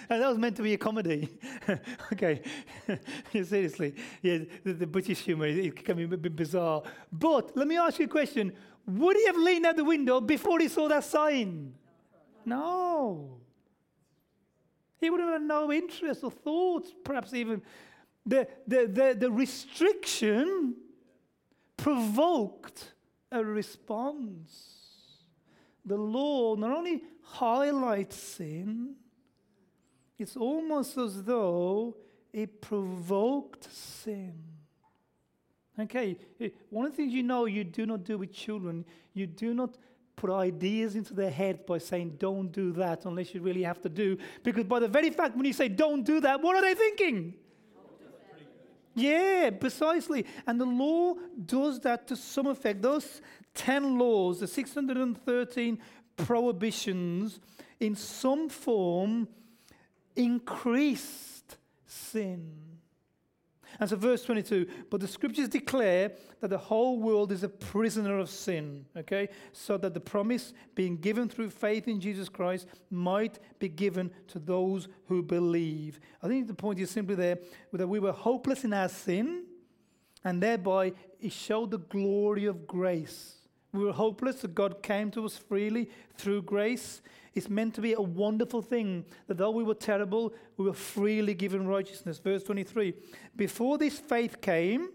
and 0.10 0.22
that 0.22 0.28
was 0.28 0.38
meant 0.38 0.58
to 0.58 0.62
be 0.62 0.74
a 0.74 0.78
comedy. 0.78 1.30
okay, 2.14 2.42
seriously, 3.32 3.96
yeah, 4.22 4.40
the, 4.66 4.74
the 4.74 4.86
British 4.86 5.22
humour 5.22 5.46
is 5.46 5.74
becoming 5.74 6.12
a 6.12 6.18
bit 6.18 6.36
bizarre. 6.36 6.84
But 7.14 7.56
let 7.56 7.66
me 7.66 7.78
ask 7.78 8.00
you 8.00 8.06
a 8.06 8.10
question: 8.10 8.52
would 8.88 9.16
he 9.18 9.26
have 9.26 9.38
leaned 9.38 9.66
out 9.66 9.76
the 9.76 9.84
window 9.84 10.22
before 10.22 10.60
he 10.60 10.68
saw 10.68 10.88
that 10.88 11.04
sign? 11.04 11.74
No. 12.46 13.38
He 15.00 15.10
would 15.10 15.20
have 15.20 15.34
had 15.34 15.42
no 15.42 15.72
interest 15.72 16.24
or 16.24 16.32
thoughts, 16.32 16.94
perhaps 17.04 17.34
even. 17.34 17.62
The, 18.26 18.48
the, 18.68 18.88
the, 18.88 19.16
the 19.20 19.32
restriction 19.32 20.76
provoked 21.78 22.94
a 23.32 23.44
response. 23.44 24.76
The 25.86 25.98
law 25.98 26.56
not 26.56 26.72
only 26.72 27.04
highlights 27.22 28.16
sin, 28.16 28.96
it's 30.18 30.38
almost 30.38 30.98
as 30.98 31.24
though 31.24 31.98
it 32.32 32.62
provoked 32.62 33.72
sin. 33.72 34.55
Okay, 35.78 36.18
eh, 36.40 36.50
one 36.70 36.86
of 36.86 36.92
the 36.92 36.98
things 36.98 37.14
you 37.14 37.24
know 37.24 37.46
you 37.46 37.64
do 37.64 37.86
not 37.86 38.04
do 38.04 38.18
with 38.18 38.32
children, 38.32 38.86
you 39.14 39.28
do 39.28 39.54
not 39.54 39.78
put 40.16 40.30
ideas 40.30 40.96
into 40.96 41.14
their 41.14 41.30
head 41.30 41.66
by 41.66 41.78
saying, 41.78 42.16
don't 42.18 42.52
do 42.52 42.72
that 42.74 43.06
unless 43.06 43.34
you 43.34 43.42
really 43.42 43.64
have 43.64 43.82
to 43.82 43.90
do. 43.90 44.18
Because 44.44 44.64
by 44.64 44.80
the 44.80 44.88
very 44.88 45.10
fact 45.10 45.36
when 45.36 45.46
you 45.46 45.54
say, 45.54 45.68
don't 45.68 46.04
do 46.04 46.22
that, 46.22 46.42
what 46.42 46.56
are 46.56 46.62
they 46.62 46.74
thinking? 46.74 47.34
Yeah, 48.96 49.50
precisely. 49.50 50.26
And 50.48 50.60
the 50.60 50.66
law 50.66 51.16
does 51.46 51.82
that 51.82 52.08
to 52.08 52.16
some 52.16 52.48
effect. 52.48 52.82
Those 52.82 53.22
10 53.56 53.98
laws, 53.98 54.40
the 54.40 54.48
613 54.48 55.80
prohibitions, 56.16 57.42
in 57.82 57.96
some 57.96 58.48
form 58.48 59.28
increased 60.16 61.58
sin. 61.86 62.65
And 63.80 63.90
so, 63.90 63.96
verse 63.96 64.24
22 64.24 64.68
but 64.90 65.02
the 65.02 65.08
scriptures 65.08 65.50
declare 65.50 66.12
that 66.42 66.50
the 66.50 66.58
whole 66.58 67.00
world 67.00 67.32
is 67.32 67.44
a 67.44 67.50
prisoner 67.50 68.20
of 68.20 68.30
sin, 68.30 68.86
okay? 68.96 69.30
So 69.52 69.78
that 69.78 69.94
the 69.94 70.00
promise 70.00 70.54
being 70.76 70.98
given 70.98 71.30
through 71.30 71.50
faith 71.50 71.88
in 71.88 72.00
Jesus 72.00 72.30
Christ 72.30 72.68
might 72.90 73.40
be 73.60 73.70
given 73.70 74.12
to 74.28 74.40
those 74.40 74.88
who 75.08 75.22
believe. 75.22 76.00
I 76.24 76.28
think 76.28 76.48
the 76.48 76.54
point 76.54 76.80
is 76.80 76.90
simply 76.90 77.16
there 77.16 77.40
that 77.74 77.88
we 77.88 78.00
were 78.00 78.12
hopeless 78.12 78.64
in 78.64 78.74
our 78.74 78.90
sin, 78.90 79.44
and 80.24 80.42
thereby 80.42 80.94
it 81.20 81.32
showed 81.32 81.72
the 81.72 81.80
glory 81.80 82.46
of 82.46 82.68
grace. 82.68 83.36
We 83.74 83.84
were 83.84 83.94
hopeless, 83.94 84.42
that 84.42 84.56
God 84.56 84.82
came 84.82 85.12
to 85.12 85.26
us 85.26 85.38
freely 85.38 85.90
through 86.18 86.44
grace. 86.44 87.02
It's 87.36 87.50
meant 87.50 87.76
to 87.76 87.82
be 87.82 87.94
a 87.94 88.02
wonderful 88.02 88.62
thing 88.62 89.06
that 89.28 89.38
though 89.38 89.52
we 89.52 89.64
were 89.64 89.76
terrible, 89.76 90.34
we 90.56 90.66
were 90.66 90.74
freely 90.74 91.34
given 91.34 91.68
righteousness. 91.68 92.18
Verse 92.18 92.44
23 92.44 92.94
Before 93.36 93.78
this 93.78 94.00
faith 94.00 94.40
came, 94.42 94.90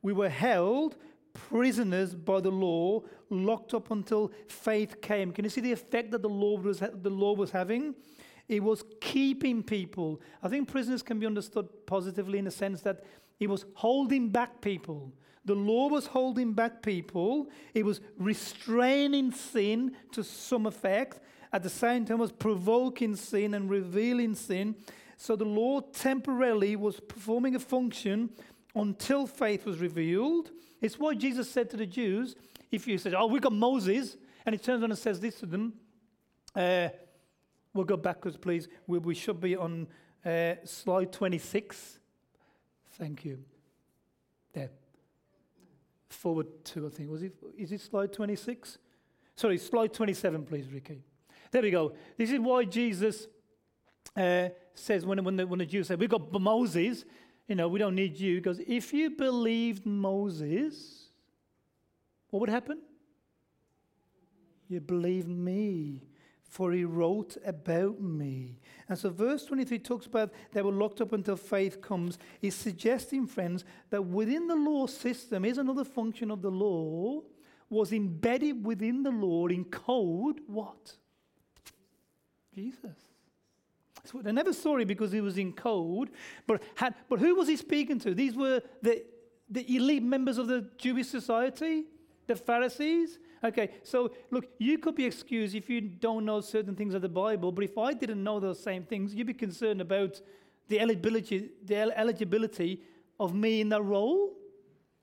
we 0.00 0.12
were 0.12 0.28
held 0.28 0.96
prisoners 1.34 2.14
by 2.14 2.40
the 2.40 2.50
law, 2.50 3.02
locked 3.28 3.74
up 3.74 3.90
until 3.90 4.32
faith 4.46 5.00
came. 5.00 5.32
Can 5.32 5.44
you 5.44 5.50
see 5.50 5.60
the 5.60 5.72
effect 5.72 6.12
that 6.12 6.22
the 6.22 6.28
law 6.28 6.58
was, 6.58 6.78
the 6.78 7.10
law 7.10 7.34
was 7.34 7.50
having? 7.50 7.94
It 8.48 8.62
was 8.62 8.84
keeping 9.00 9.62
people. 9.62 10.20
I 10.42 10.48
think 10.48 10.68
prisoners 10.68 11.02
can 11.02 11.18
be 11.18 11.26
understood 11.26 11.68
positively 11.86 12.38
in 12.38 12.44
the 12.44 12.50
sense 12.50 12.80
that 12.82 13.04
it 13.40 13.48
was 13.50 13.66
holding 13.74 14.30
back 14.30 14.60
people. 14.60 15.12
The 15.44 15.54
law 15.54 15.88
was 15.88 16.06
holding 16.06 16.52
back 16.52 16.82
people, 16.82 17.48
it 17.72 17.84
was 17.84 18.00
restraining 18.18 19.32
sin 19.32 19.96
to 20.12 20.22
some 20.22 20.66
effect, 20.66 21.20
at 21.52 21.62
the 21.62 21.70
same 21.70 22.04
time 22.04 22.18
was 22.18 22.32
provoking 22.32 23.16
sin 23.16 23.54
and 23.54 23.70
revealing 23.70 24.34
sin. 24.34 24.76
So 25.16 25.34
the 25.34 25.44
law 25.44 25.80
temporarily 25.80 26.76
was 26.76 27.00
performing 27.00 27.54
a 27.54 27.58
function 27.58 28.30
until 28.74 29.26
faith 29.26 29.64
was 29.64 29.78
revealed. 29.78 30.50
It's 30.80 30.98
why 30.98 31.14
Jesus 31.14 31.50
said 31.50 31.70
to 31.70 31.76
the 31.76 31.86
Jews, 31.86 32.36
if 32.70 32.86
you 32.86 32.98
said, 32.98 33.14
Oh, 33.14 33.26
we've 33.26 33.42
got 33.42 33.52
Moses, 33.52 34.16
and 34.46 34.54
he 34.54 34.58
turns 34.58 34.82
around 34.82 34.90
and 34.90 34.98
says 34.98 35.20
this 35.20 35.40
to 35.40 35.46
them, 35.46 35.74
uh, 36.54 36.88
we'll 37.74 37.84
go 37.84 37.96
backwards, 37.96 38.36
please. 38.36 38.68
We, 38.86 38.98
we 38.98 39.14
should 39.14 39.40
be 39.40 39.56
on 39.56 39.88
uh, 40.24 40.54
slide 40.64 41.12
26. 41.12 41.98
Thank 42.92 43.24
you. 43.24 43.42
There. 44.52 44.70
Forward 46.08 46.46
two, 46.64 46.86
I 46.86 46.90
think. 46.90 47.10
Was 47.10 47.22
it, 47.22 47.34
is 47.56 47.72
it 47.72 47.80
slide 47.80 48.12
26? 48.12 48.78
Sorry, 49.36 49.58
slide 49.58 49.92
27, 49.92 50.44
please, 50.44 50.66
Ricky. 50.72 51.02
There 51.50 51.62
we 51.62 51.70
go. 51.70 51.94
This 52.16 52.30
is 52.30 52.40
why 52.40 52.64
Jesus 52.64 53.26
uh, 54.16 54.48
says, 54.74 55.06
when, 55.06 55.22
when, 55.24 55.36
the, 55.36 55.46
when 55.46 55.58
the 55.58 55.66
Jews 55.66 55.88
say, 55.88 55.94
We've 55.94 56.08
got 56.08 56.32
Moses, 56.32 57.04
you 57.46 57.54
know, 57.54 57.68
we 57.68 57.78
don't 57.78 57.94
need 57.94 58.18
you. 58.18 58.36
He 58.36 58.40
goes, 58.40 58.60
If 58.66 58.92
you 58.92 59.10
believed 59.10 59.86
Moses, 59.86 61.08
what 62.30 62.40
would 62.40 62.50
happen? 62.50 62.80
You 64.68 64.80
believe 64.80 65.26
me, 65.26 66.08
for 66.42 66.72
he 66.72 66.84
wrote 66.84 67.38
about 67.44 68.00
me. 68.00 68.60
And 68.88 68.98
so, 68.98 69.08
verse 69.08 69.46
23 69.46 69.78
talks 69.78 70.06
about 70.06 70.30
they 70.52 70.60
were 70.60 70.72
locked 70.72 71.00
up 71.00 71.14
until 71.14 71.36
faith 71.36 71.80
comes. 71.80 72.18
Is 72.42 72.54
suggesting, 72.54 73.26
friends, 73.26 73.64
that 73.88 74.02
within 74.02 74.46
the 74.46 74.56
law 74.56 74.86
system 74.86 75.46
is 75.46 75.56
another 75.56 75.84
function 75.84 76.30
of 76.30 76.42
the 76.42 76.50
law, 76.50 77.22
was 77.70 77.92
embedded 77.92 78.64
within 78.64 79.02
the 79.02 79.10
law 79.10 79.46
in 79.46 79.64
code 79.64 80.40
what? 80.46 80.96
Jesus. 82.58 82.98
So 84.04 84.20
they 84.22 84.32
never 84.32 84.52
saw 84.52 84.76
him 84.78 84.88
because 84.88 85.12
he 85.12 85.20
was 85.20 85.38
in 85.38 85.52
code, 85.52 86.10
but, 86.46 86.62
had, 86.76 86.94
but 87.08 87.18
who 87.18 87.34
was 87.34 87.48
he 87.48 87.56
speaking 87.56 87.98
to? 88.00 88.14
These 88.14 88.34
were 88.34 88.62
the, 88.82 89.04
the 89.50 89.76
elite 89.76 90.02
members 90.02 90.38
of 90.38 90.46
the 90.48 90.68
Jewish 90.76 91.08
society, 91.08 91.84
the 92.26 92.36
Pharisees. 92.36 93.18
Okay, 93.44 93.70
so 93.82 94.10
look, 94.30 94.46
you 94.58 94.78
could 94.78 94.96
be 94.96 95.04
excused 95.04 95.54
if 95.54 95.68
you 95.70 95.80
don't 95.80 96.24
know 96.24 96.40
certain 96.40 96.74
things 96.74 96.94
of 96.94 97.02
the 97.02 97.08
Bible, 97.08 97.52
but 97.52 97.64
if 97.64 97.78
I 97.78 97.92
didn't 97.92 98.22
know 98.22 98.40
those 98.40 98.60
same 98.60 98.82
things, 98.82 99.14
you'd 99.14 99.26
be 99.26 99.34
concerned 99.34 99.80
about 99.80 100.20
the 100.68 100.80
eligibility, 100.80 101.50
the 101.64 101.98
eligibility 101.98 102.82
of 103.20 103.34
me 103.34 103.60
in 103.60 103.68
that 103.68 103.82
role. 103.82 104.34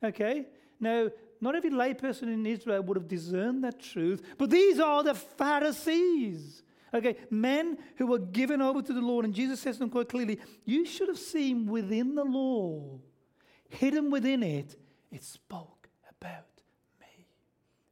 Okay, 0.03 0.45
now 0.79 1.09
not 1.39 1.55
every 1.55 1.69
layperson 1.69 2.23
in 2.23 2.45
Israel 2.45 2.81
would 2.83 2.97
have 2.97 3.07
discerned 3.07 3.63
that 3.63 3.79
truth, 3.79 4.21
but 4.37 4.49
these 4.49 4.79
are 4.79 5.03
the 5.03 5.15
Pharisees. 5.15 6.63
Okay, 6.95 7.17
men 7.29 7.77
who 7.97 8.07
were 8.07 8.19
given 8.19 8.61
over 8.61 8.81
to 8.81 8.93
the 8.93 9.01
Lord, 9.01 9.25
and 9.25 9.33
Jesus 9.33 9.59
says 9.59 9.75
to 9.75 9.79
them 9.79 9.89
quite 9.89 10.07
clearly, 10.07 10.39
You 10.63 10.85
should 10.85 11.09
have 11.09 11.19
seen 11.19 11.67
within 11.67 12.15
the 12.15 12.23
law, 12.23 12.99
hidden 13.67 14.09
within 14.09 14.41
it, 14.41 14.77
it 15.11 15.21
spoke 15.21 15.89
about 16.09 16.47
me. 17.01 17.27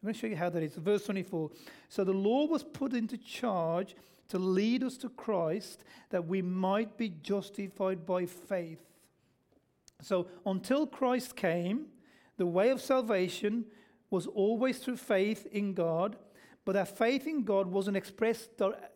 I'm 0.02 0.08
going 0.08 0.14
to 0.14 0.20
show 0.20 0.28
you 0.28 0.38
how 0.38 0.50
that 0.50 0.64
is. 0.64 0.76
Verse 0.76 1.04
24. 1.04 1.52
So 1.90 2.06
the 2.06 2.14
law 2.14 2.48
was 2.48 2.64
put 2.64 2.94
into 2.94 3.18
charge 3.18 3.96
to 4.30 4.40
lead 4.40 4.84
us 4.84 4.96
to 4.98 5.10
Christ 5.10 5.84
that 6.10 6.26
we 6.26 6.42
might 6.42 6.98
be 6.98 7.10
justified 7.10 8.06
by 8.06 8.26
faith. 8.26 8.80
So 10.02 10.28
until 10.46 10.88
Christ 10.88 11.36
came, 11.36 11.88
the 12.38 12.46
way 12.46 12.70
of 12.70 12.82
salvation 12.82 13.66
was 14.10 14.28
always 14.28 14.80
through 14.80 14.98
faith 14.98 15.46
in 15.52 15.74
God. 15.74 16.16
But 16.66 16.76
our 16.76 16.86
faith 16.86 17.28
in 17.28 17.44
God 17.44 17.68
wasn't 17.68 17.98
expressed 17.98 18.50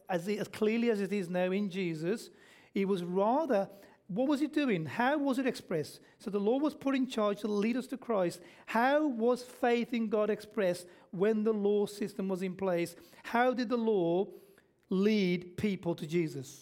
as, 0.10 0.27
as 0.27 0.47
clearly 0.47 0.89
as 0.89 1.01
it 1.01 1.12
is 1.12 1.30
now 1.30 1.51
in 1.51 1.69
Jesus. 1.69 2.30
It 2.73 2.88
was 2.88 3.03
rather, 3.03 3.69
what 4.08 4.27
was 4.27 4.41
it 4.41 4.53
doing? 4.53 4.86
How 4.86 5.17
was 5.17 5.38
it 5.38 5.45
expressed? 5.45 5.99
So 6.17 6.32
the 6.32 6.39
law 6.39 6.58
was 6.58 6.73
put 6.73 6.95
in 6.95 7.08
charge 7.08 7.41
to 7.41 7.47
lead 7.47 7.75
us 7.75 7.88
to 7.88 7.97
Christ. 7.97 8.39
How 8.67 9.08
was 9.08 9.43
faith 9.43 9.93
in 9.93 10.08
God 10.08 10.30
expressed 10.30 10.88
when 11.12 11.43
the 11.43 11.53
law 11.53 11.86
system 11.86 12.30
was 12.30 12.41
in 12.41 12.56
place? 12.56 12.95
How 13.23 13.53
did 13.53 13.67
the 13.69 13.77
law 13.77 14.27
lead 14.89 15.58
people 15.58 15.93
to 15.95 16.08
Jesus? 16.08 16.62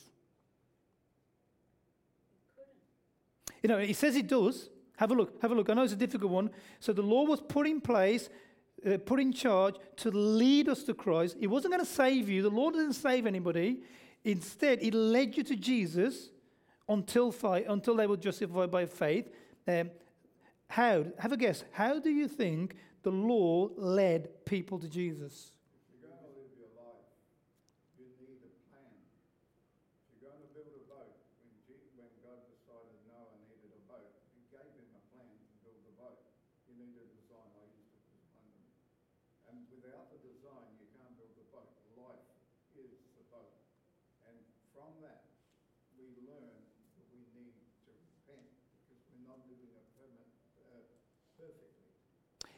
You 3.62 3.70
know, 3.70 3.78
it 3.78 3.96
says 3.96 4.16
it 4.16 4.28
does. 4.28 4.70
Have 4.98 5.12
a 5.12 5.14
look. 5.14 5.42
Have 5.42 5.52
a 5.52 5.56
look. 5.56 5.70
I 5.70 5.74
know 5.74 5.84
it's 5.84 5.94
a 5.94 5.98
difficult 5.98 6.32
one. 6.32 6.50
So 6.80 6.94
the 6.94 7.02
law 7.02 7.26
was 7.26 7.42
put 7.42 7.68
in 7.68 7.82
place 7.82 8.30
uh, 8.86 8.98
put 9.00 9.20
in 9.20 9.34
charge 9.34 9.76
to 9.98 10.12
lead 10.12 10.70
us 10.70 10.84
to 10.84 10.94
Christ. 10.94 11.38
He 11.40 11.48
wasn't 11.48 11.74
going 11.74 11.86
to 11.86 11.92
save 11.92 12.30
you. 12.30 12.42
The 12.42 12.50
Lord 12.50 12.76
didn't 12.76 12.94
save 12.94 13.26
anybody. 13.26 13.80
Instead, 14.24 14.82
He 14.82 14.92
led 14.92 15.36
you 15.38 15.44
to 15.44 15.56
Jesus 15.56 16.30
until, 16.88 17.34
until 17.68 17.96
they 17.96 18.08
were 18.08 18.18
justified 18.18 18.72
by 18.72 18.86
faith. 18.86 19.30
Um, 19.68 19.90
how? 20.68 21.06
Have 21.20 21.32
a 21.32 21.38
guess. 21.38 21.64
How 21.72 22.00
do 22.00 22.10
you 22.10 22.28
think 22.28 22.76
the 23.04 23.12
law 23.12 23.70
led 23.78 24.46
people 24.46 24.80
to 24.80 24.90
Jesus? 24.90 25.52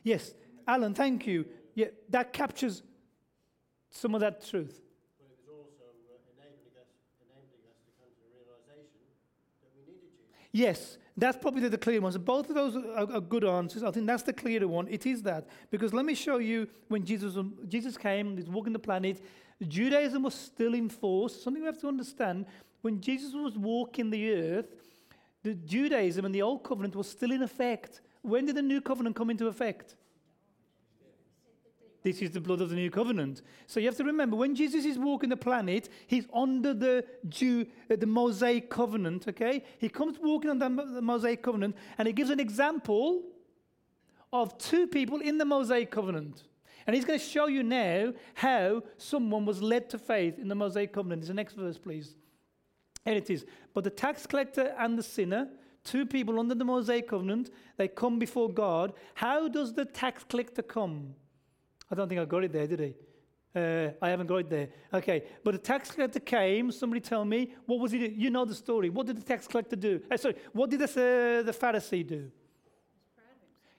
Yes, 0.03 0.33
Alan, 0.65 0.93
thank 0.93 1.27
you. 1.27 1.45
Yeah, 1.75 1.87
that 2.09 2.31
captures 2.31 2.81
some 3.89 4.15
of 4.15 4.21
that 4.21 4.47
truth. 4.47 4.81
But 5.19 5.27
it 5.27 5.37
was 5.43 5.49
also 5.51 5.83
uh, 5.83 6.15
enabling, 6.39 6.79
us, 6.79 6.87
enabling 7.19 7.63
us 7.67 7.77
to 7.83 7.91
come 7.99 8.07
to 8.15 8.23
the 8.23 8.39
realization 8.39 9.03
that 9.61 9.69
we 9.75 9.83
needed 9.83 10.09
Jesus. 10.15 10.47
Yes, 10.53 10.97
that's 11.17 11.37
probably 11.37 11.67
the 11.67 11.77
clear 11.77 11.99
ones. 11.99 12.17
Both 12.17 12.47
of 12.49 12.55
those 12.55 12.77
are, 12.77 13.15
are, 13.15 13.19
good 13.19 13.43
answers. 13.43 13.83
I 13.83 13.91
think 13.91 14.07
that's 14.07 14.23
the 14.23 14.31
clearer 14.31 14.67
one. 14.67 14.87
It 14.87 15.05
is 15.05 15.23
that. 15.23 15.47
Because 15.71 15.93
let 15.93 16.05
me 16.05 16.15
show 16.15 16.37
you 16.37 16.67
when 16.87 17.03
Jesus, 17.03 17.35
Jesus 17.67 17.97
came, 17.97 18.27
and 18.27 18.37
he's 18.37 18.47
walking 18.47 18.71
the 18.71 18.79
planet, 18.79 19.21
Judaism 19.67 20.23
was 20.23 20.35
still 20.35 20.73
in 20.73 20.87
force. 20.87 21.43
Something 21.43 21.63
we 21.63 21.67
have 21.67 21.81
to 21.81 21.87
understand. 21.87 22.45
When 22.81 23.01
Jesus 23.01 23.33
was 23.33 23.57
walking 23.57 24.09
the 24.09 24.31
earth, 24.31 24.67
the 25.43 25.53
Judaism 25.53 26.23
and 26.23 26.33
the 26.33 26.43
Old 26.43 26.63
Covenant 26.63 26.95
was 26.95 27.09
still 27.09 27.31
in 27.31 27.41
effect. 27.41 28.01
When 28.27 28.45
did 28.45 28.55
the 28.55 28.61
new 28.61 28.81
covenant 28.81 29.15
come 29.15 29.29
into 29.29 29.47
effect? 29.47 29.95
This 32.03 32.21
is 32.21 32.31
the 32.31 32.41
blood 32.41 32.61
of 32.61 32.69
the 32.69 32.75
new 32.75 32.91
covenant. 32.91 33.41
So 33.67 33.79
you 33.79 33.85
have 33.87 33.97
to 33.97 34.03
remember 34.03 34.35
when 34.35 34.55
Jesus 34.55 34.85
is 34.85 34.97
walking 34.97 35.29
the 35.29 35.37
planet, 35.37 35.89
he's 36.07 36.25
under 36.33 36.73
the 36.73 37.05
Jew, 37.27 37.65
uh, 37.91 37.95
the 37.95 38.05
Mosaic 38.05 38.69
covenant. 38.69 39.27
Okay, 39.27 39.63
he 39.77 39.89
comes 39.89 40.17
walking 40.21 40.49
on 40.49 40.59
the 40.59 40.69
Mosaic 41.01 41.41
covenant, 41.41 41.75
and 41.97 42.07
he 42.07 42.13
gives 42.13 42.29
an 42.29 42.39
example 42.39 43.23
of 44.31 44.57
two 44.57 44.87
people 44.87 45.19
in 45.19 45.37
the 45.37 45.45
Mosaic 45.45 45.89
covenant. 45.89 46.43
And 46.85 46.95
he's 46.95 47.05
going 47.05 47.19
to 47.19 47.25
show 47.25 47.47
you 47.47 47.63
now 47.63 48.13
how 48.35 48.83
someone 48.97 49.45
was 49.45 49.61
led 49.61 49.89
to 49.89 49.97
faith 49.97 50.39
in 50.39 50.47
the 50.47 50.55
Mosaic 50.55 50.93
covenant. 50.93 51.21
It's 51.21 51.27
the 51.27 51.33
next 51.33 51.53
verse, 51.55 51.77
please. 51.77 52.15
Here 53.03 53.15
it 53.15 53.29
is. 53.29 53.45
But 53.73 53.83
the 53.83 53.89
tax 53.89 54.25
collector 54.25 54.73
and 54.77 54.97
the 54.97 55.03
sinner, 55.03 55.49
two 55.87 56.05
people 56.05 56.39
under 56.39 56.53
the 56.53 56.65
Mosaic 56.65 57.07
covenant, 57.07 57.49
they 57.77 57.87
come 57.87 58.19
before 58.19 58.49
God. 58.49 58.93
How 59.15 59.47
does 59.47 59.73
the 59.73 59.85
tax 59.85 60.23
collector 60.23 60.61
come? 60.61 61.15
I 61.89 61.95
don't 61.95 62.09
think 62.09 62.19
I 62.19 62.25
got 62.25 62.43
it 62.43 62.51
there, 62.51 62.67
did 62.67 62.79
he? 62.79 62.93
Uh, 63.55 63.91
I 64.01 64.09
haven't 64.09 64.27
got 64.27 64.37
it 64.37 64.49
there. 64.49 64.69
Okay, 64.93 65.23
but 65.43 65.53
the 65.53 65.57
tax 65.57 65.89
collector 65.91 66.19
came. 66.19 66.71
Somebody 66.71 66.99
tell 66.99 67.25
me 67.25 67.53
what 67.65 67.79
was 67.79 67.91
he? 67.91 68.07
You 68.09 68.29
know 68.29 68.45
the 68.45 68.53
story. 68.53 68.89
What 68.89 69.07
did 69.07 69.17
the 69.17 69.23
tax 69.23 69.47
collector 69.47 69.75
do? 69.75 70.01
Uh, 70.11 70.17
sorry, 70.17 70.35
what 70.53 70.69
did 70.69 70.81
the, 70.81 70.85
uh, 70.85 71.43
the 71.43 71.53
Pharisee 71.53 72.05
do? 72.05 72.29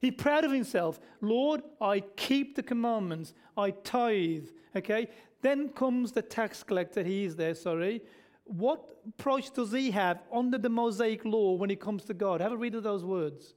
He's 0.01 0.15
proud 0.15 0.45
of 0.45 0.53
himself. 0.53 0.99
Lord, 1.21 1.63
I 1.81 2.01
keep 2.01 2.57
the 2.57 2.63
commandments. 2.63 3.35
I 3.57 3.71
tithe. 3.71 4.47
Okay. 4.75 5.09
Then 5.43 5.69
comes 5.69 6.13
the 6.13 6.23
tax 6.23 6.63
collector. 6.63 7.03
He 7.03 7.25
is 7.25 7.37
there. 7.37 7.55
Sorry. 7.55 8.03
What 8.49 8.83
approach 9.07 9.51
does 9.53 9.73
he 9.73 9.91
have 9.91 10.23
under 10.33 10.57
the 10.57 10.71
Mosaic 10.71 11.25
law 11.25 11.55
when 11.55 11.71
it 11.71 11.81
comes 11.81 12.05
to 12.07 12.15
God? 12.15 12.41
Have 12.41 12.53
a 12.53 12.57
read 12.57 12.75
of 12.75 12.83
those 12.83 13.05
words. 13.05 13.55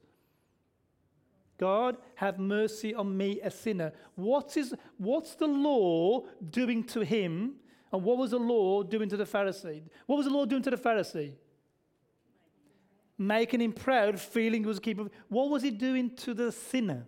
God, 1.58 1.96
have 2.16 2.38
mercy 2.38 2.94
on 2.94 3.16
me, 3.16 3.40
a 3.40 3.50
sinner. 3.50 3.92
What 4.16 4.56
is, 4.56 4.74
what's 4.98 5.34
the 5.34 5.46
law 5.46 6.26
doing 6.50 6.84
to 6.84 7.00
him? 7.00 7.54
And 7.90 8.02
what 8.02 8.18
was 8.18 8.32
the 8.32 8.38
law 8.38 8.82
doing 8.82 9.08
to 9.08 9.16
the 9.16 9.24
Pharisee? 9.24 9.82
What 10.06 10.16
was 10.16 10.26
the 10.26 10.32
law 10.32 10.44
doing 10.44 10.62
to 10.62 10.70
the 10.70 10.76
Pharisee? 10.76 11.32
Making 13.16 13.62
him 13.62 13.72
proud, 13.72 14.20
feeling 14.20 14.62
he 14.62 14.66
was 14.66 14.78
keeper. 14.78 15.08
What 15.28 15.48
was 15.48 15.62
he 15.62 15.70
doing 15.70 16.14
to 16.16 16.34
the 16.34 16.52
sinner? 16.52 17.06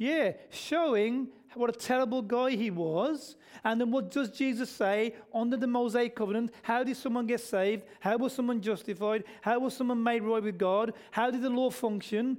Yeah, 0.00 0.32
showing 0.48 1.28
what 1.52 1.68
a 1.68 1.74
terrible 1.74 2.22
guy 2.22 2.52
he 2.52 2.70
was. 2.70 3.36
And 3.62 3.78
then 3.78 3.90
what 3.90 4.10
does 4.10 4.30
Jesus 4.30 4.70
say 4.70 5.14
under 5.34 5.58
the 5.58 5.66
Mosaic 5.66 6.16
covenant? 6.16 6.52
How 6.62 6.82
did 6.82 6.96
someone 6.96 7.26
get 7.26 7.40
saved? 7.40 7.84
How 8.00 8.16
was 8.16 8.32
someone 8.32 8.62
justified? 8.62 9.24
How 9.42 9.58
was 9.58 9.76
someone 9.76 10.02
made 10.02 10.22
right 10.22 10.42
with 10.42 10.56
God? 10.56 10.94
How 11.10 11.30
did 11.30 11.42
the 11.42 11.50
law 11.50 11.68
function? 11.68 12.38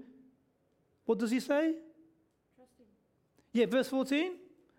What 1.05 1.19
does 1.19 1.29
he 1.29 1.39
say? 1.39 1.75
Yeah, 3.53 3.67
verse 3.67 3.89
14. 3.89 4.37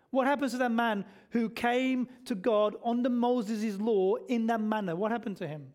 What 0.09 0.27
happens 0.27 0.51
to 0.51 0.57
that 0.57 0.71
man 0.73 1.05
who 1.29 1.49
came 1.49 2.09
to 2.25 2.35
God 2.35 2.75
under 2.83 3.09
Moses' 3.09 3.79
law 3.79 4.15
in 4.27 4.47
that 4.47 4.59
manner? 4.59 4.93
What 4.93 5.09
happened 5.09 5.37
to 5.37 5.47
him? 5.47 5.71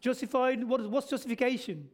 Justified. 0.00 0.64
What 0.64 0.80
is, 0.80 0.86
what's 0.86 1.10
justification? 1.10 1.90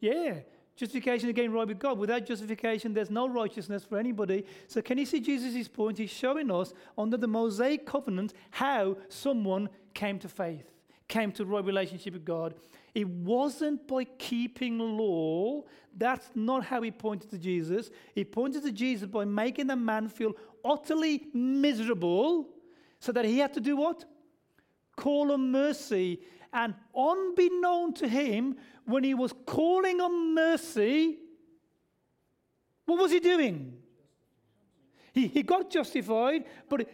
Yeah. 0.00 0.40
Justification 0.80 1.28
again, 1.28 1.52
right 1.52 1.68
with 1.68 1.78
God. 1.78 1.98
Without 1.98 2.24
justification, 2.24 2.94
there's 2.94 3.10
no 3.10 3.28
righteousness 3.28 3.84
for 3.84 3.98
anybody. 3.98 4.46
So, 4.66 4.80
can 4.80 4.96
you 4.96 5.04
see 5.04 5.20
Jesus' 5.20 5.68
point? 5.68 5.98
He's 5.98 6.08
showing 6.08 6.50
us 6.50 6.72
under 6.96 7.18
the 7.18 7.28
Mosaic 7.28 7.84
covenant 7.84 8.32
how 8.48 8.96
someone 9.10 9.68
came 9.92 10.18
to 10.20 10.26
faith, 10.26 10.70
came 11.06 11.32
to 11.32 11.44
right 11.44 11.62
relationship 11.62 12.14
with 12.14 12.24
God. 12.24 12.54
It 12.94 13.06
wasn't 13.06 13.86
by 13.86 14.04
keeping 14.04 14.78
law. 14.78 15.64
That's 15.94 16.30
not 16.34 16.64
how 16.64 16.80
he 16.80 16.90
pointed 16.90 17.28
to 17.32 17.38
Jesus. 17.38 17.90
He 18.14 18.24
pointed 18.24 18.62
to 18.62 18.72
Jesus 18.72 19.06
by 19.06 19.26
making 19.26 19.66
the 19.66 19.76
man 19.76 20.08
feel 20.08 20.32
utterly 20.64 21.26
miserable 21.34 22.48
so 23.00 23.12
that 23.12 23.26
he 23.26 23.36
had 23.36 23.52
to 23.52 23.60
do 23.60 23.76
what? 23.76 24.06
Call 25.00 25.32
on 25.32 25.50
mercy. 25.50 26.20
And 26.52 26.74
unbeknown 26.94 27.94
to 27.94 28.08
him, 28.08 28.56
when 28.84 29.02
he 29.02 29.14
was 29.14 29.32
calling 29.46 30.00
on 30.00 30.34
mercy, 30.34 31.16
what 32.84 32.98
was 32.98 33.10
he 33.10 33.20
doing? 33.20 33.78
He, 35.12 35.26
he 35.26 35.42
got 35.42 35.70
justified, 35.70 36.44
but 36.68 36.86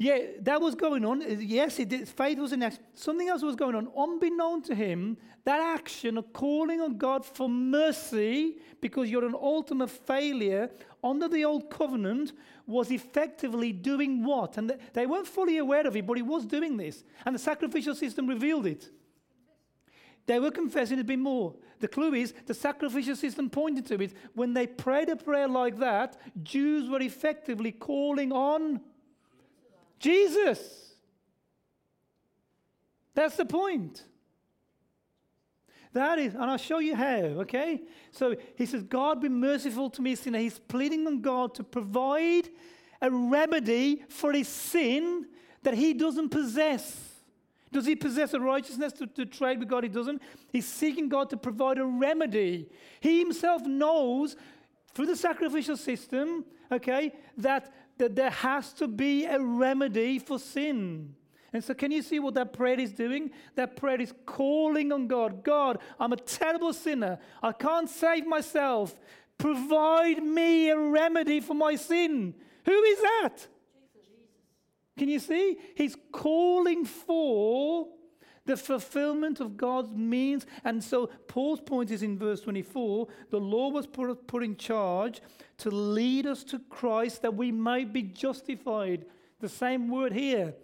yeah, 0.00 0.18
that 0.40 0.62
was 0.62 0.74
going 0.74 1.04
on. 1.04 1.22
Yes, 1.40 1.78
it 1.78 1.90
did. 1.90 2.08
faith 2.08 2.38
was 2.38 2.54
in 2.54 2.62
action. 2.62 2.82
Something 2.94 3.28
else 3.28 3.42
was 3.42 3.54
going 3.54 3.74
on. 3.74 3.86
Unbeknown 3.94 4.62
to 4.62 4.74
him, 4.74 5.18
that 5.44 5.60
action 5.60 6.16
of 6.16 6.32
calling 6.32 6.80
on 6.80 6.96
God 6.96 7.22
for 7.22 7.50
mercy 7.50 8.56
because 8.80 9.10
you're 9.10 9.26
an 9.26 9.34
ultimate 9.34 9.90
failure 9.90 10.70
under 11.04 11.28
the 11.28 11.44
old 11.44 11.68
covenant 11.68 12.32
was 12.66 12.90
effectively 12.90 13.74
doing 13.74 14.24
what? 14.24 14.56
And 14.56 14.74
they 14.94 15.04
weren't 15.04 15.26
fully 15.26 15.58
aware 15.58 15.86
of 15.86 15.94
it, 15.94 16.06
but 16.06 16.16
he 16.16 16.22
was 16.22 16.46
doing 16.46 16.78
this. 16.78 17.04
And 17.26 17.34
the 17.34 17.38
sacrificial 17.38 17.94
system 17.94 18.26
revealed 18.26 18.64
it. 18.64 18.88
They 20.24 20.38
were 20.38 20.50
confessing 20.50 20.98
a 21.00 21.04
bit 21.04 21.18
more. 21.18 21.56
The 21.80 21.88
clue 21.88 22.14
is 22.14 22.32
the 22.46 22.54
sacrificial 22.54 23.16
system 23.16 23.50
pointed 23.50 23.84
to 23.86 24.00
it. 24.00 24.14
When 24.32 24.54
they 24.54 24.66
prayed 24.66 25.10
a 25.10 25.16
prayer 25.16 25.48
like 25.48 25.78
that, 25.78 26.16
Jews 26.42 26.88
were 26.88 27.02
effectively 27.02 27.72
calling 27.72 28.32
on 28.32 28.80
Jesus. 30.00 30.94
That's 33.14 33.36
the 33.36 33.44
point. 33.44 34.04
That 35.92 36.18
is, 36.18 36.34
and 36.34 36.44
I'll 36.44 36.56
show 36.56 36.78
you 36.78 36.94
how, 36.94 37.42
okay? 37.42 37.82
So 38.12 38.36
he 38.56 38.64
says, 38.64 38.82
God 38.84 39.20
be 39.20 39.28
merciful 39.28 39.90
to 39.90 40.02
me, 40.02 40.14
sinner. 40.14 40.38
He's 40.38 40.58
pleading 40.58 41.06
on 41.06 41.20
God 41.20 41.54
to 41.56 41.64
provide 41.64 42.48
a 43.02 43.10
remedy 43.10 44.04
for 44.08 44.32
his 44.32 44.48
sin 44.48 45.26
that 45.62 45.74
he 45.74 45.92
doesn't 45.92 46.28
possess. 46.28 47.08
Does 47.72 47.86
he 47.86 47.96
possess 47.96 48.34
a 48.34 48.40
righteousness 48.40 48.92
to, 48.94 49.06
to 49.08 49.26
trade 49.26 49.58
with 49.58 49.68
God? 49.68 49.82
He 49.82 49.88
doesn't. 49.88 50.22
He's 50.52 50.66
seeking 50.66 51.08
God 51.08 51.30
to 51.30 51.36
provide 51.36 51.78
a 51.78 51.84
remedy. 51.84 52.68
He 53.00 53.18
himself 53.18 53.62
knows 53.62 54.36
through 54.94 55.06
the 55.06 55.16
sacrificial 55.16 55.76
system, 55.76 56.44
okay, 56.70 57.12
that, 57.38 57.72
that 58.00 58.16
there 58.16 58.30
has 58.30 58.72
to 58.72 58.88
be 58.88 59.26
a 59.26 59.38
remedy 59.38 60.18
for 60.18 60.38
sin. 60.38 61.14
And 61.52 61.62
so, 61.62 61.74
can 61.74 61.90
you 61.90 62.02
see 62.02 62.18
what 62.18 62.34
that 62.34 62.52
prayer 62.52 62.78
is 62.80 62.92
doing? 62.92 63.30
That 63.56 63.76
prayer 63.76 64.00
is 64.00 64.14
calling 64.24 64.90
on 64.92 65.06
God 65.06 65.44
God, 65.44 65.78
I'm 65.98 66.12
a 66.12 66.16
terrible 66.16 66.72
sinner. 66.72 67.18
I 67.42 67.52
can't 67.52 67.88
save 67.88 68.26
myself. 68.26 68.96
Provide 69.36 70.22
me 70.22 70.70
a 70.70 70.78
remedy 70.78 71.40
for 71.40 71.54
my 71.54 71.76
sin. 71.76 72.34
Who 72.64 72.82
is 72.82 72.98
that? 73.00 73.34
Jesus. 73.34 73.48
Can 74.96 75.08
you 75.08 75.18
see? 75.18 75.58
He's 75.74 75.96
calling 76.12 76.84
for 76.84 77.88
the 78.50 78.56
fulfillment 78.56 79.38
of 79.38 79.56
God's 79.56 79.94
means. 79.94 80.44
And 80.64 80.82
so 80.82 81.06
Paul's 81.28 81.60
point 81.60 81.92
is 81.92 82.02
in 82.02 82.18
verse 82.18 82.40
24 82.40 83.06
the 83.30 83.38
law 83.38 83.68
was 83.68 83.86
put, 83.86 84.26
put 84.26 84.42
in 84.42 84.56
charge 84.56 85.20
to 85.58 85.70
lead 85.70 86.26
us 86.26 86.42
to 86.44 86.58
Christ 86.58 87.22
that 87.22 87.34
we 87.34 87.52
might 87.52 87.92
be 87.92 88.02
justified. 88.02 89.06
The 89.38 89.48
same 89.48 89.88
word 89.88 90.12
here. 90.12 90.54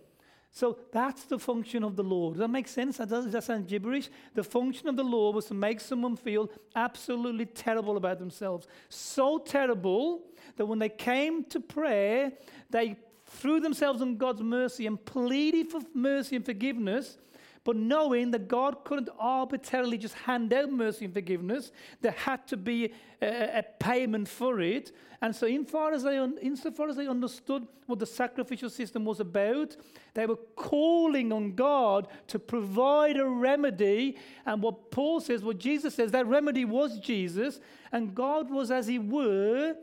So 0.51 0.79
that's 0.91 1.25
the 1.25 1.39
function 1.39 1.85
of 1.85 1.97
the 1.97 2.03
law. 2.03 2.31
Does 2.31 2.39
that 2.39 2.49
make 2.49 2.67
sense? 2.67 2.97
Does 2.97 3.31
that 3.31 3.45
sound 3.45 3.69
gibberish? 3.69 4.09
The 4.35 4.43
function 4.43 4.89
of 4.89 4.97
the 4.97 5.05
law 5.05 5.31
was 5.31 5.45
to 5.47 5.55
make 5.55 5.81
someone 5.81 6.17
feel 6.17 6.51
absolutely 6.75 7.47
terrible 7.47 7.97
about 7.97 8.19
themselves. 8.19 8.67
So 8.89 9.39
terrible 9.39 10.23
that 10.57 10.67
when 10.67 10.79
they 10.79 10.89
came 10.89 11.45
to 11.45 11.61
prayer, 11.61 12.33
they 12.71 12.97
threw 13.27 13.61
themselves 13.61 14.03
on 14.03 14.17
God's 14.17 14.43
mercy 14.43 14.87
and 14.87 15.05
pleaded 15.05 15.71
for 15.71 15.83
mercy 15.95 16.37
and 16.37 16.45
forgiveness 16.45 17.19
but 17.67 17.75
knowing 17.75 18.31
that 18.31 18.47
God 18.47 18.85
couldn't 18.85 19.09
arbitrarily 19.19 19.99
just 19.99 20.15
hand 20.15 20.53
out 20.53 20.71
mercy 20.71 21.05
and 21.05 21.13
forgiveness, 21.13 21.73
there 22.01 22.13
had 22.13 22.47
to 22.47 22.57
be 22.57 22.93
a, 23.21 23.59
a 23.59 23.65
payment 23.81 24.29
for 24.29 24.61
it. 24.61 24.93
And 25.21 25.35
so, 25.35 25.49
insofar 25.49 25.93
as, 25.93 26.05
they 26.05 26.17
insofar 26.43 26.89
as 26.89 26.95
they 26.95 27.09
understood 27.09 27.67
what 27.87 27.99
the 27.99 28.07
sacrificial 28.07 28.71
system 28.71 29.05
was 29.05 29.19
about, 29.19 29.75
they 30.15 30.27
were 30.27 30.39
calling 30.55 31.33
on 31.33 31.57
God 31.57 32.07
to 32.29 32.39
provide 32.39 33.17
a 33.17 33.27
remedy. 33.27 34.17
And 34.45 34.63
what 34.63 34.93
Paul 34.93 35.21
says, 35.21 35.43
what 35.43 35.59
Jesus 35.59 35.97
says, 35.97 36.13
that 36.13 36.29
remedy 36.29 36.65
was 36.65 37.01
Jesus. 37.01 37.59
And 37.91 38.15
God 38.15 38.49
was, 38.49 38.71
as 38.71 38.87
He 38.87 39.01
were, 39.01 39.75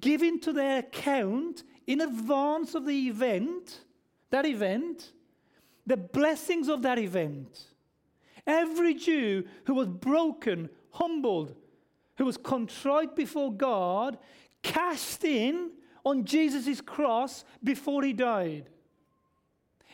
giving 0.00 0.40
to 0.40 0.54
their 0.54 0.78
account 0.78 1.64
in 1.86 2.00
advance 2.00 2.74
of 2.74 2.86
the 2.86 3.08
event, 3.08 3.80
that 4.30 4.46
event, 4.46 5.12
the 5.86 5.96
blessings 5.96 6.68
of 6.68 6.82
that 6.82 6.98
event. 6.98 7.64
Every 8.46 8.94
Jew 8.94 9.44
who 9.64 9.74
was 9.74 9.88
broken, 9.88 10.70
humbled, 10.90 11.54
who 12.16 12.24
was 12.24 12.36
contrite 12.36 13.14
before 13.16 13.52
God, 13.52 14.18
cast 14.62 15.24
in 15.24 15.70
on 16.04 16.24
Jesus' 16.24 16.80
cross 16.80 17.44
before 17.62 18.02
he 18.02 18.12
died. 18.12 18.68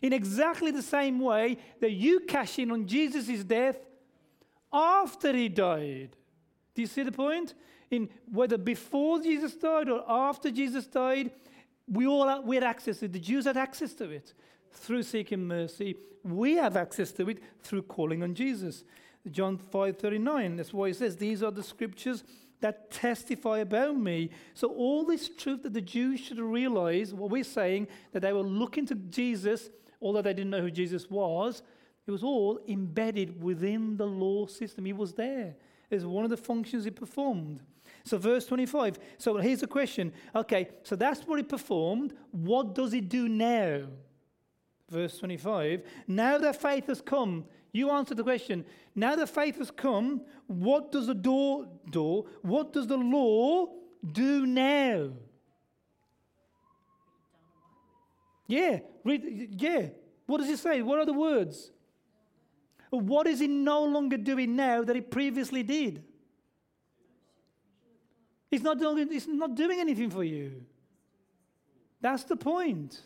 In 0.03 0.13
exactly 0.13 0.71
the 0.71 0.83
same 0.83 1.21
way 1.21 1.59
that 1.81 1.93
you 1.93 2.21
cash 2.21 2.59
in 2.59 2.71
on 2.71 2.87
Jesus' 2.87 3.43
death 3.45 3.79
after 4.73 5.33
he 5.33 5.49
died. 5.49 6.11
Do 6.75 6.83
you 6.83 6.89
see 6.89 7.03
the 7.03 7.13
point? 7.13 7.55
In 7.91 8.09
whether 8.31 8.59
before 8.59 9.21
Jesus 9.21 9.55
died 9.55 9.89
or 9.89 10.05
after 10.09 10.51
Jesus 10.51 10.87
died, 10.87 11.31
we 11.89 12.07
all 12.07 12.43
we 12.43 12.57
had 12.57 12.65
access 12.65 12.99
to 12.99 13.07
it. 13.07 13.13
The 13.13 13.21
Jews 13.21 13.45
had 13.45 13.57
access 13.57 13.95
to 13.95 14.11
it 14.11 14.35
through 14.77 15.03
seeking 15.03 15.47
mercy. 15.47 15.97
We 16.23 16.57
have 16.57 16.77
access 16.77 17.13
to 17.13 17.29
it 17.29 17.39
through 17.63 17.83
calling 17.83 18.23
on 18.23 18.35
Jesus. 18.35 18.85
John 19.31 19.59
5:39. 19.59 20.57
That's 20.57 20.73
why 20.73 20.89
he 20.89 20.95
says, 20.95 21.17
"These 21.17 21.43
are 21.43 21.51
the 21.51 21.63
scriptures 21.63 22.25
that 22.61 22.91
testify 22.91 23.59
about 23.59 23.97
me. 23.97 24.31
So, 24.55 24.69
all 24.69 25.05
this 25.05 25.29
truth 25.29 25.63
that 25.63 25.75
the 25.75 25.81
Jews 25.81 26.21
should 26.21 26.39
realize, 26.39 27.13
what 27.13 27.31
we're 27.31 27.45
saying, 27.45 27.89
that 28.13 28.21
they 28.21 28.33
were 28.33 28.41
looking 28.41 28.87
to 28.87 28.95
Jesus, 28.95 29.71
although 30.01 30.23
they 30.23 30.35
didn't 30.35 30.51
know 30.51 30.63
who 30.63 30.71
Jesus 30.71 31.11
was, 31.11 31.63
it 32.07 32.11
was 32.11 32.23
all 32.23 32.61
embedded 32.69 33.43
within 33.43 33.97
the 33.97 34.07
law 34.07 34.47
system. 34.47 34.85
He 34.85 34.93
was 34.93 35.15
there. 35.15 35.57
It's 35.91 36.05
one 36.05 36.25
of 36.25 36.31
the 36.31 36.37
functions 36.37 36.85
he 36.85 36.91
performed. 36.91 37.61
So, 38.05 38.19
verse 38.19 38.47
25. 38.47 38.99
So, 39.19 39.37
here's 39.37 39.61
the 39.61 39.67
question. 39.67 40.13
Okay, 40.35 40.69
so 40.83 40.97
that's 40.97 41.27
what 41.27 41.39
he 41.39 41.43
performed. 41.43 42.15
What 42.31 42.75
does 42.75 42.93
he 42.93 43.01
do 43.01 43.29
now? 43.29 43.87
Verse 44.89 45.19
25. 45.19 45.83
Now 46.07 46.39
that 46.39 46.61
faith 46.61 46.87
has 46.87 47.01
come, 47.01 47.45
you 47.73 47.91
answer 47.91 48.15
the 48.15 48.23
question. 48.23 48.65
Now 48.95 49.17
that 49.17 49.29
faith 49.29 49.59
has 49.59 49.71
come, 49.71 50.23
what 50.47 50.93
does 50.93 51.09
the 51.09 51.15
door 51.15 51.67
do? 51.91 52.27
What 52.43 52.73
does 52.73 52.87
the 52.87 52.97
law 52.97 53.67
do 54.13 54.47
now? 54.47 55.11
Yeah, 58.47 58.79
read, 59.05 59.57
yeah. 59.61 59.89
What 60.27 60.39
does 60.39 60.49
it 60.49 60.59
say? 60.59 60.83
What 60.83 60.99
are 61.01 61.07
the 61.07 61.13
words? 61.13 61.71
What 62.91 63.27
is 63.27 63.41
he 63.41 63.49
no 63.49 63.85
longer 63.85 64.17
doing 64.17 64.55
now 64.55 64.85
that 64.85 64.95
he 64.95 65.03
previously 65.03 65.63
did? 65.63 66.05
He's 68.51 68.63
not 68.63 68.79
doing, 68.79 69.11
he's 69.11 69.27
not 69.27 69.55
doing 69.55 69.81
anything 69.81 70.11
for 70.11 70.23
you. 70.23 70.65
That's 72.01 72.25
the 72.25 72.37
point. 72.37 73.01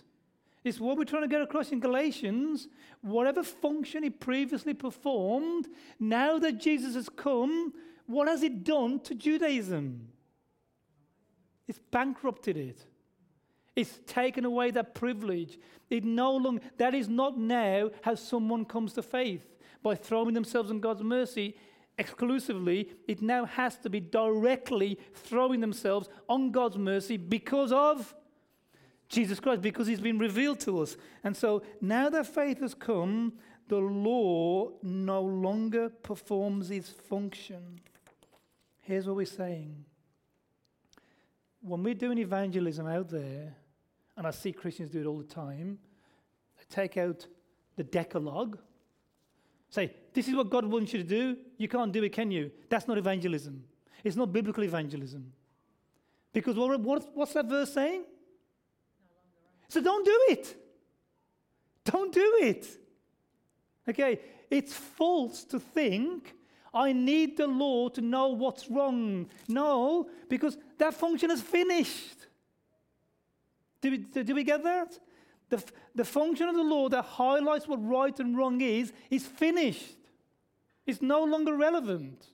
It's 0.62 0.78
what 0.78 0.98
we're 0.98 1.04
trying 1.04 1.22
to 1.22 1.28
get 1.28 1.40
across 1.40 1.72
in 1.72 1.80
Galatians. 1.80 2.68
Whatever 3.00 3.42
function 3.42 4.02
he 4.02 4.11
previously 4.11 4.74
performed, 4.74 5.68
now 5.98 6.38
that 6.38 6.61
Jesus 6.61 6.94
has 6.94 7.08
come, 7.08 7.72
what 8.06 8.28
has 8.28 8.42
it 8.42 8.64
done 8.64 9.00
to 9.00 9.14
Judaism? 9.14 10.08
It's 11.66 11.80
bankrupted 11.90 12.56
it. 12.56 12.84
It's 13.76 14.00
taken 14.06 14.44
away 14.44 14.70
that 14.72 14.94
privilege. 14.94 15.58
It 15.88 16.04
no 16.04 16.36
longer 16.36 16.62
that 16.76 16.94
is 16.94 17.08
not 17.08 17.38
now 17.38 17.90
how 18.02 18.16
someone 18.16 18.64
comes 18.64 18.92
to 18.94 19.02
faith 19.02 19.46
by 19.82 19.94
throwing 19.94 20.34
themselves 20.34 20.70
on 20.70 20.80
God's 20.80 21.02
mercy 21.02 21.56
exclusively. 21.96 22.90
It 23.06 23.22
now 23.22 23.44
has 23.44 23.78
to 23.78 23.90
be 23.90 24.00
directly 24.00 24.98
throwing 25.14 25.61
themselves 25.61 26.08
on 26.28 26.50
God's 26.50 26.76
mercy 26.76 27.16
because 27.16 27.72
of 27.72 28.14
Jesus 29.11 29.40
Christ 29.40 29.61
because 29.61 29.88
he's 29.88 30.00
been 30.00 30.18
revealed 30.18 30.61
to 30.61 30.80
us. 30.80 30.96
And 31.24 31.36
so 31.36 31.62
now 31.80 32.08
that 32.08 32.26
faith 32.26 32.61
has 32.61 32.74
come, 32.74 33.34
the 33.68 33.76
law 33.76 34.70
no 34.82 35.20
longer 35.20 35.88
performs 35.88 36.70
its 36.70 36.88
function. 36.88 37.80
Here's 38.80 39.06
what 39.06 39.16
we're 39.16 39.26
saying. 39.26 39.84
When 41.61 41.82
we're 41.82 41.94
doing 41.94 42.18
evangelism 42.18 42.86
out 42.86 43.08
there, 43.11 43.54
and 44.16 44.26
I 44.26 44.30
see 44.30 44.52
Christians 44.52 44.90
do 44.90 45.00
it 45.00 45.06
all 45.06 45.18
the 45.18 45.24
time, 45.24 45.78
they 46.56 46.64
take 46.74 46.96
out 46.96 47.26
the 47.76 47.84
Decalogue, 47.84 48.58
say, 49.70 49.92
This 50.14 50.28
is 50.28 50.34
what 50.34 50.50
God 50.50 50.64
wants 50.64 50.92
you 50.92 51.02
to 51.02 51.08
do. 51.08 51.36
You 51.58 51.68
can't 51.68 51.92
do 51.92 52.02
it, 52.04 52.12
can 52.12 52.30
you? 52.30 52.50
That's 52.68 52.86
not 52.86 52.96
evangelism. 52.96 53.64
It's 54.04 54.16
not 54.16 54.32
biblical 54.32 54.62
evangelism. 54.62 55.32
Because 56.32 56.56
what, 56.56 57.08
what's 57.14 57.32
that 57.32 57.46
verse 57.46 57.72
saying? 57.72 58.04
So 59.70 59.80
don't 59.80 60.04
do 60.04 60.18
it. 60.30 60.56
Don't 61.84 62.12
do 62.12 62.38
it. 62.42 62.66
Okay, 63.88 64.20
it's 64.50 64.74
false 64.74 65.44
to 65.44 65.60
think 65.60 66.34
I 66.74 66.92
need 66.92 67.36
the 67.36 67.46
law 67.46 67.88
to 67.90 68.00
know 68.00 68.28
what's 68.28 68.68
wrong. 68.68 69.28
No, 69.48 70.08
because 70.28 70.58
that 70.78 70.94
function 70.94 71.30
is 71.30 71.40
finished. 71.40 72.26
Do 73.80 73.92
we, 73.92 73.98
do 73.98 74.34
we 74.34 74.44
get 74.44 74.62
that? 74.64 74.98
The, 75.48 75.64
the 75.94 76.04
function 76.04 76.48
of 76.48 76.56
the 76.56 76.62
law 76.62 76.88
that 76.88 77.04
highlights 77.04 77.66
what 77.66 77.84
right 77.84 78.18
and 78.20 78.36
wrong 78.36 78.60
is, 78.60 78.92
is 79.08 79.24
finished. 79.24 79.96
It's 80.84 81.00
no 81.00 81.24
longer 81.24 81.56
relevant. 81.56 82.26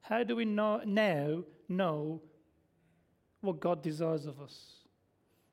How 0.00 0.24
do 0.24 0.34
we 0.36 0.46
know, 0.46 0.80
now 0.84 1.44
know 1.68 2.22
what 3.42 3.60
God 3.60 3.82
desires 3.82 4.26
of 4.26 4.40
us? 4.40 4.79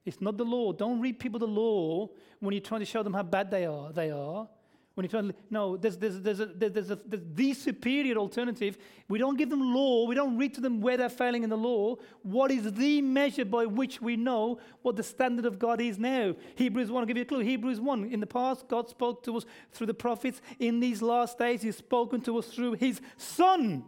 It's 0.07 0.21
not 0.21 0.37
the 0.37 0.45
law. 0.45 0.71
Don't 0.71 1.01
read 1.01 1.19
people 1.19 1.37
the 1.37 1.45
law 1.45 2.09
when 2.39 2.53
you're 2.53 2.61
trying 2.61 2.79
to 2.79 2.85
show 2.85 3.03
them 3.03 3.13
how 3.13 3.23
bad 3.23 3.51
they 3.51 3.65
are. 3.65 3.91
They 3.91 4.09
are. 4.09 4.47
When 4.93 5.03
you're 5.03 5.11
trying 5.11 5.27
to, 5.27 5.35
no, 5.49 5.75
there's, 5.75 5.97
there's, 5.97 6.21
there's, 6.21 6.39
a, 6.39 6.45
there's, 6.45 6.89
a, 6.89 6.95
there's 6.95 7.23
the 7.33 7.53
superior 7.53 8.15
alternative. 8.15 8.77
We 9.09 9.19
don't 9.19 9.37
give 9.37 9.49
them 9.49 9.59
law. 9.75 10.07
We 10.07 10.15
don't 10.15 10.37
read 10.37 10.53
to 10.53 10.61
them 10.61 10.79
where 10.79 10.95
they're 10.95 11.09
failing 11.09 11.43
in 11.43 11.49
the 11.49 11.57
law. 11.57 11.97
What 12.23 12.51
is 12.51 12.71
the 12.71 13.01
measure 13.01 13.43
by 13.43 13.65
which 13.65 14.01
we 14.01 14.15
know 14.15 14.59
what 14.81 14.95
the 14.95 15.03
standard 15.03 15.45
of 15.45 15.59
God 15.59 15.81
is 15.81 15.99
now? 15.99 16.35
Hebrews 16.55 16.89
1, 16.89 17.01
I'll 17.01 17.05
give 17.05 17.17
you 17.17 17.23
a 17.23 17.25
clue. 17.25 17.41
Hebrews 17.41 17.81
1, 17.81 18.05
in 18.05 18.21
the 18.21 18.27
past, 18.27 18.69
God 18.69 18.87
spoke 18.87 19.23
to 19.25 19.35
us 19.35 19.45
through 19.73 19.87
the 19.87 19.93
prophets. 19.93 20.41
In 20.57 20.79
these 20.79 21.01
last 21.01 21.37
days, 21.37 21.63
He's 21.63 21.75
spoken 21.75 22.21
to 22.21 22.37
us 22.37 22.47
through 22.47 22.73
His 22.75 23.01
Son. 23.17 23.83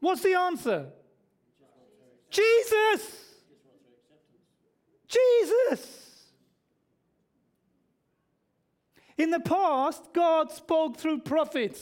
What's 0.00 0.22
the 0.22 0.34
answer? 0.34 0.88
Jesus! 2.30 3.25
Jesus. 5.08 6.02
In 9.16 9.30
the 9.30 9.40
past, 9.40 10.12
God 10.12 10.52
spoke 10.52 10.98
through 10.98 11.20
prophets. 11.20 11.80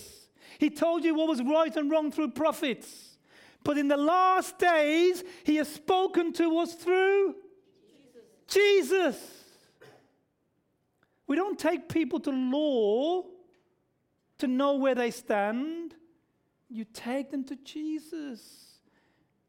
He 0.59 0.71
told 0.71 1.05
you 1.05 1.15
what 1.15 1.29
was 1.29 1.43
right 1.43 1.75
and 1.77 1.91
wrong 1.91 2.13
through 2.13 2.31
prophets. 2.31 3.19
But 3.65 3.79
in 3.79 3.89
the 3.89 3.97
last 3.97 4.59
days, 4.59 5.25
He 5.43 5.57
has 5.57 5.69
spoken 5.69 6.33
to 6.35 6.59
us 6.59 6.75
through 6.75 7.35
Jesus. 8.49 8.91
Jesus. 8.91 9.31
We 11.27 11.37
don't 11.37 11.59
take 11.59 11.89
people 11.89 12.21
to 12.21 12.31
law 12.31 13.25
to 14.39 14.47
know 14.47 14.75
where 14.75 14.95
they 14.95 15.11
stand, 15.11 15.95
you 16.69 16.85
take 16.85 17.31
them 17.31 17.45
to 17.45 17.57
Jesus. 17.57 18.64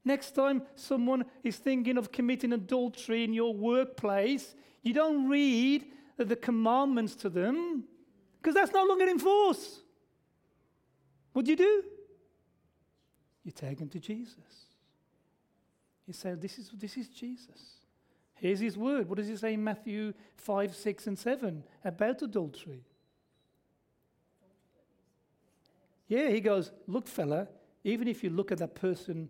Next 0.06 0.32
time 0.32 0.62
someone 0.76 1.26
is 1.44 1.58
thinking 1.58 1.98
of 1.98 2.12
committing 2.12 2.54
adultery 2.54 3.24
in 3.24 3.34
your 3.34 3.54
workplace, 3.56 4.56
you 4.84 4.94
don't 4.94 5.28
read 5.28 5.86
the 6.18 6.36
commandments 6.36 7.16
to 7.16 7.30
them 7.30 7.84
because 8.38 8.54
that's 8.54 8.72
no 8.72 8.86
longer 8.86 9.08
in 9.08 9.18
force. 9.18 9.82
What 11.34 11.46
do 11.46 11.52
you 11.52 11.58
do? 11.58 11.84
You 13.44 13.52
take 13.52 13.80
them 13.80 13.90
to 13.90 14.00
Jesus. 14.00 14.68
You 16.06 16.14
say, 16.14 16.36
This 16.36 16.60
is, 16.60 16.70
this 16.76 16.98
is 16.98 17.10
Jesus. 17.10 17.80
Here's 18.36 18.60
his 18.60 18.78
word. 18.78 19.10
What 19.10 19.18
does 19.18 19.28
he 19.28 19.36
say 19.36 19.54
in 19.54 19.64
Matthew 19.64 20.14
5, 20.36 20.76
6, 20.76 21.08
and 21.08 21.18
7 21.18 21.64
about 21.84 22.22
adultery? 22.22 22.84
Yeah, 26.08 26.30
he 26.30 26.42
goes, 26.42 26.72
Look, 26.86 27.08
fella, 27.08 27.48
even 27.84 28.08
if 28.08 28.24
you 28.24 28.30
look 28.30 28.52
at 28.52 28.60
that 28.60 28.76
person 28.76 29.30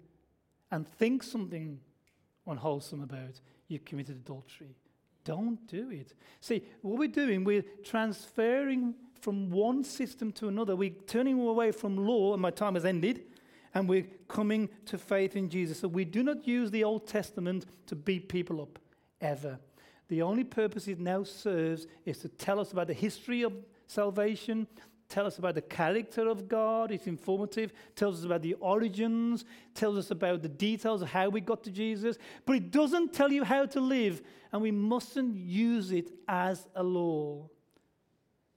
and 0.75 0.85
think 0.85 1.23
something 1.23 1.79
unwholesome 2.45 3.01
about, 3.01 3.39
you 3.69 3.79
committed 3.79 4.17
adultery. 4.17 4.75
Don't 5.23 5.65
do 5.67 5.89
it. 5.89 6.13
See, 6.41 6.63
what 6.81 6.99
we're 6.99 7.07
doing, 7.07 7.45
we're 7.45 7.63
transferring 7.81 8.93
from 9.21 9.49
one 9.49 9.85
system 9.85 10.33
to 10.33 10.49
another. 10.49 10.75
We're 10.75 10.91
turning 11.07 11.39
away 11.39 11.71
from 11.71 11.95
law, 11.95 12.33
and 12.33 12.41
my 12.41 12.51
time 12.51 12.75
has 12.75 12.83
ended, 12.83 13.23
and 13.73 13.87
we're 13.87 14.05
coming 14.27 14.67
to 14.87 14.97
faith 14.97 15.37
in 15.37 15.49
Jesus. 15.49 15.79
So 15.79 15.87
we 15.87 16.03
do 16.03 16.23
not 16.23 16.45
use 16.45 16.71
the 16.71 16.83
Old 16.83 17.07
Testament 17.07 17.65
to 17.87 17.95
beat 17.95 18.27
people 18.27 18.61
up, 18.61 18.77
ever. 19.21 19.57
The 20.09 20.21
only 20.23 20.43
purpose 20.43 20.89
it 20.89 20.99
now 20.99 21.23
serves 21.23 21.87
is 22.05 22.17
to 22.17 22.27
tell 22.27 22.59
us 22.59 22.73
about 22.73 22.87
the 22.87 22.93
history 22.93 23.43
of 23.43 23.53
salvation, 23.87 24.67
tell 25.09 25.25
us 25.25 25.37
about 25.37 25.55
the 25.55 25.61
character 25.61 26.27
of 26.27 26.47
God. 26.47 26.91
It's 26.91 27.07
informative, 27.07 27.73
tells 27.95 28.19
us 28.19 28.25
about 28.25 28.41
the 28.41 28.53
origins, 28.55 29.45
tells 29.73 29.97
us 29.97 30.11
about 30.11 30.41
the 30.41 30.49
details 30.49 31.01
of 31.01 31.09
how 31.09 31.29
we 31.29 31.41
got 31.41 31.63
to 31.63 31.71
Jesus, 31.71 32.17
but 32.45 32.55
it 32.55 32.71
doesn't 32.71 33.13
tell 33.13 33.31
you 33.31 33.43
how 33.43 33.65
to 33.65 33.79
live, 33.79 34.21
and 34.51 34.61
we 34.61 34.71
mustn't 34.71 35.35
use 35.35 35.91
it 35.91 36.11
as 36.27 36.67
a 36.75 36.83
law. 36.83 37.49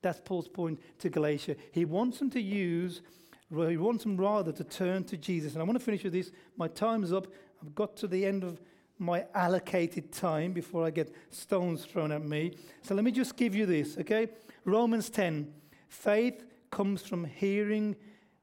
That's 0.02 0.20
Paul's 0.24 0.48
point 0.48 0.80
to 1.00 1.08
Galatia. 1.08 1.56
He 1.72 1.84
wants 1.84 2.18
them 2.18 2.30
to 2.30 2.40
use, 2.40 3.02
he 3.50 3.76
wants 3.76 4.04
them 4.04 4.16
rather 4.16 4.52
to 4.52 4.64
turn 4.64 5.04
to 5.04 5.16
Jesus. 5.16 5.54
And 5.54 5.62
I 5.62 5.64
want 5.64 5.78
to 5.78 5.84
finish 5.84 6.04
with 6.04 6.12
this. 6.12 6.30
My 6.56 6.68
time's 6.68 7.12
up. 7.12 7.26
I've 7.62 7.74
got 7.74 7.96
to 7.96 8.06
the 8.06 8.24
end 8.24 8.44
of 8.44 8.60
my 8.98 9.24
allocated 9.34 10.12
time 10.12 10.52
before 10.52 10.84
I 10.84 10.90
get 10.90 11.14
stones 11.30 11.84
thrown 11.84 12.12
at 12.12 12.24
me. 12.24 12.56
So 12.82 12.94
let 12.94 13.04
me 13.04 13.10
just 13.10 13.36
give 13.36 13.54
you 13.54 13.64
this, 13.64 13.96
okay? 13.98 14.28
Romans 14.64 15.08
10. 15.08 15.52
Faith 15.88 16.44
comes 16.70 17.02
from 17.02 17.24
hearing 17.24 17.96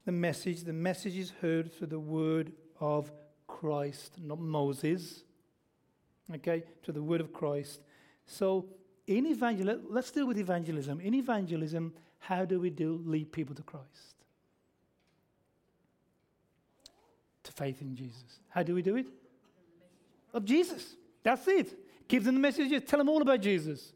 the 0.04 0.12
message. 0.12 0.64
The 0.64 0.72
message 0.72 1.16
is 1.16 1.32
heard 1.40 1.72
through 1.72 1.88
the 1.88 1.98
word 1.98 2.52
of 2.80 3.10
Christ, 3.46 4.16
not 4.20 4.38
Moses. 4.38 5.22
Okay, 6.34 6.64
to 6.82 6.92
the 6.92 7.02
word 7.02 7.20
of 7.20 7.32
Christ. 7.32 7.80
So, 8.26 8.66
in 9.06 9.26
evangelism, 9.26 9.86
let's 9.88 10.10
deal 10.10 10.26
with 10.26 10.38
evangelism. 10.38 11.00
In 11.00 11.14
evangelism, 11.14 11.94
how 12.18 12.44
do 12.44 12.58
we 12.58 12.70
do 12.70 13.00
lead 13.04 13.30
people 13.30 13.54
to 13.54 13.62
Christ? 13.62 14.16
to 17.46 17.52
faith 17.52 17.80
in 17.80 17.94
Jesus. 17.96 18.40
How 18.48 18.62
do 18.62 18.74
we 18.74 18.82
do 18.82 18.96
it? 18.96 19.06
Of 20.34 20.44
Jesus. 20.44 20.96
That's 21.22 21.46
it. 21.48 21.78
Give 22.08 22.22
them 22.22 22.34
the 22.34 22.40
message. 22.40 22.84
Tell 22.86 22.98
them 22.98 23.08
all 23.08 23.22
about 23.22 23.40
Jesus. 23.40 23.92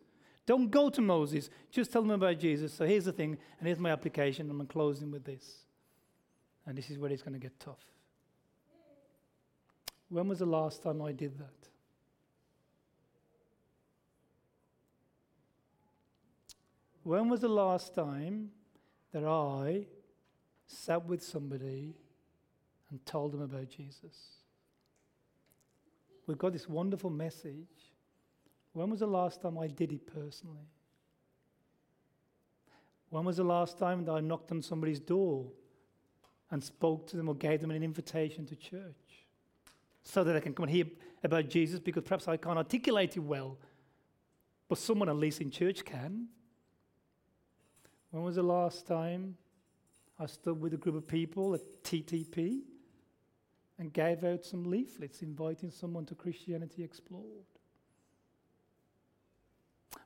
Don't 0.50 0.68
go 0.68 0.90
to 0.90 1.00
Moses. 1.00 1.48
Just 1.70 1.92
tell 1.92 2.02
them 2.02 2.10
about 2.10 2.40
Jesus. 2.40 2.74
So 2.74 2.84
here's 2.84 3.04
the 3.04 3.12
thing, 3.12 3.38
and 3.60 3.68
here's 3.68 3.78
my 3.78 3.90
application. 3.92 4.50
I'm 4.50 4.66
closing 4.66 5.12
with 5.12 5.22
this. 5.22 5.58
And 6.66 6.76
this 6.76 6.90
is 6.90 6.98
where 6.98 7.08
it's 7.12 7.22
going 7.22 7.34
to 7.34 7.38
get 7.38 7.60
tough. 7.60 7.84
When 10.08 10.26
was 10.26 10.40
the 10.40 10.46
last 10.46 10.82
time 10.82 11.02
I 11.02 11.12
did 11.12 11.38
that? 11.38 11.68
When 17.04 17.28
was 17.28 17.42
the 17.42 17.48
last 17.48 17.94
time 17.94 18.50
that 19.12 19.22
I 19.22 19.86
sat 20.66 21.06
with 21.06 21.22
somebody 21.22 21.94
and 22.90 23.06
told 23.06 23.30
them 23.34 23.42
about 23.42 23.68
Jesus? 23.68 24.40
We've 26.26 26.38
got 26.38 26.52
this 26.52 26.68
wonderful 26.68 27.10
message. 27.10 27.89
When 28.72 28.90
was 28.90 29.00
the 29.00 29.06
last 29.06 29.42
time 29.42 29.58
I 29.58 29.66
did 29.66 29.92
it 29.92 30.06
personally? 30.06 30.68
When 33.08 33.24
was 33.24 33.38
the 33.38 33.44
last 33.44 33.78
time 33.78 34.04
that 34.04 34.12
I 34.12 34.20
knocked 34.20 34.52
on 34.52 34.62
somebody's 34.62 35.00
door 35.00 35.46
and 36.50 36.62
spoke 36.62 37.08
to 37.08 37.16
them 37.16 37.28
or 37.28 37.34
gave 37.34 37.60
them 37.60 37.72
an 37.72 37.82
invitation 37.82 38.46
to 38.46 38.56
church 38.56 39.26
so 40.02 40.24
that 40.24 40.32
they 40.32 40.40
can 40.40 40.54
come 40.54 40.64
and 40.64 40.72
hear 40.72 40.86
about 41.22 41.48
Jesus 41.48 41.80
because 41.80 42.04
perhaps 42.04 42.28
I 42.28 42.36
can't 42.36 42.58
articulate 42.58 43.16
it 43.16 43.20
well, 43.20 43.58
but 44.68 44.78
someone 44.78 45.08
at 45.08 45.16
least 45.16 45.40
in 45.40 45.50
church 45.50 45.84
can? 45.84 46.28
When 48.10 48.22
was 48.22 48.36
the 48.36 48.42
last 48.42 48.86
time 48.86 49.36
I 50.18 50.26
stood 50.26 50.60
with 50.60 50.74
a 50.74 50.76
group 50.76 50.94
of 50.94 51.06
people 51.06 51.54
at 51.54 51.60
TTP 51.82 52.60
and 53.78 53.92
gave 53.92 54.22
out 54.24 54.44
some 54.44 54.64
leaflets 54.64 55.22
inviting 55.22 55.70
someone 55.70 56.06
to 56.06 56.14
Christianity 56.14 56.84
Explored? 56.84 57.49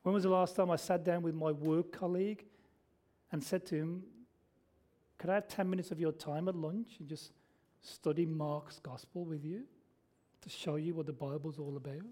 When 0.05 0.15
was 0.15 0.23
the 0.23 0.29
last 0.29 0.55
time 0.55 0.71
I 0.71 0.77
sat 0.77 1.03
down 1.03 1.23
with 1.23 1.35
my 1.35 1.51
work 1.51 1.91
colleague 1.91 2.45
and 3.33 3.43
said 3.43 3.67
to 3.67 3.75
him, 3.75 4.05
Could 5.19 5.31
I 5.31 5.35
have 5.35 5.49
10 5.49 5.69
minutes 5.69 5.91
of 5.91 5.99
your 5.99 6.13
time 6.13 6.47
at 6.47 6.55
lunch 6.55 6.97
and 7.01 7.09
just 7.09 7.33
study 7.81 8.25
Mark's 8.25 8.79
gospel 8.79 9.25
with 9.25 9.45
you 9.45 9.63
to 10.43 10.49
show 10.49 10.77
you 10.77 10.95
what 10.95 11.07
the 11.07 11.13
Bible's 11.13 11.59
all 11.59 11.77
about? 11.77 12.05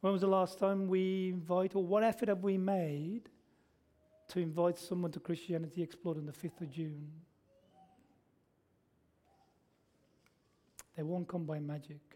When 0.00 0.12
was 0.12 0.22
the 0.22 0.26
last 0.26 0.58
time 0.58 0.88
we 0.88 1.28
invite, 1.28 1.76
or 1.76 1.84
what 1.84 2.02
effort 2.02 2.28
have 2.28 2.42
we 2.42 2.58
made 2.58 3.28
to 4.28 4.40
invite 4.40 4.78
someone 4.78 5.12
to 5.12 5.20
Christianity 5.20 5.82
Explored 5.82 6.18
on 6.18 6.26
the 6.26 6.32
5th 6.32 6.62
of 6.62 6.70
June. 6.70 7.08
They 10.96 11.02
won't 11.02 11.28
come 11.28 11.44
by 11.44 11.58
magic. 11.58 12.13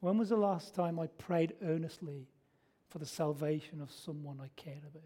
When 0.00 0.18
was 0.18 0.28
the 0.28 0.36
last 0.36 0.74
time 0.74 0.98
I 0.98 1.06
prayed 1.06 1.54
earnestly 1.62 2.28
for 2.88 2.98
the 2.98 3.06
salvation 3.06 3.80
of 3.80 3.90
someone 3.90 4.40
I 4.40 4.48
cared 4.56 4.84
about? 4.84 5.02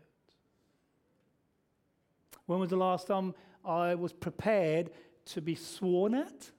When 2.47 2.59
was 2.59 2.71
the 2.71 2.77
last 2.77 3.07
time 3.07 3.35
I 3.65 3.95
was 3.95 4.13
prepared 4.13 4.91
to 5.27 5.41
be 5.41 5.55
sworn 5.55 6.15
at, 6.15 6.51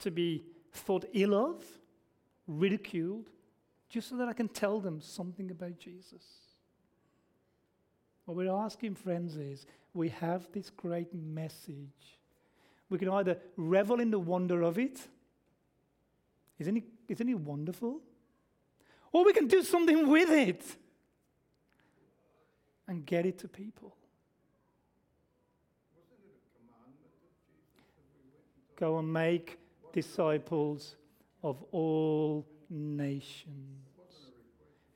to 0.00 0.10
be 0.10 0.44
thought 0.72 1.06
ill 1.14 1.34
of, 1.34 1.64
ridiculed, 2.46 3.30
just 3.88 4.10
so 4.10 4.16
that 4.16 4.28
I 4.28 4.32
can 4.34 4.48
tell 4.48 4.80
them 4.80 5.00
something 5.00 5.50
about 5.50 5.78
Jesus? 5.78 6.24
What 8.26 8.36
we're 8.36 8.52
asking, 8.52 8.96
friends, 8.96 9.36
is 9.36 9.66
we 9.92 10.08
have 10.10 10.50
this 10.52 10.70
great 10.70 11.14
message. 11.14 12.18
We 12.90 12.98
can 12.98 13.08
either 13.08 13.38
revel 13.56 14.00
in 14.00 14.10
the 14.10 14.18
wonder 14.18 14.62
of 14.62 14.78
it. 14.78 15.08
Isn't 16.58 16.76
it, 16.76 16.84
isn't 17.08 17.28
it 17.28 17.38
wonderful? 17.38 18.00
Or 19.12 19.24
we 19.24 19.32
can 19.32 19.46
do 19.46 19.62
something 19.62 20.08
with 20.08 20.30
it 20.30 20.64
and 22.86 23.04
get 23.04 23.26
it 23.26 23.38
to 23.38 23.48
people. 23.48 23.96
Go 28.76 28.98
and 28.98 29.12
make 29.12 29.58
disciples 29.92 30.96
of 31.42 31.62
all 31.70 32.44
nations. 32.68 33.84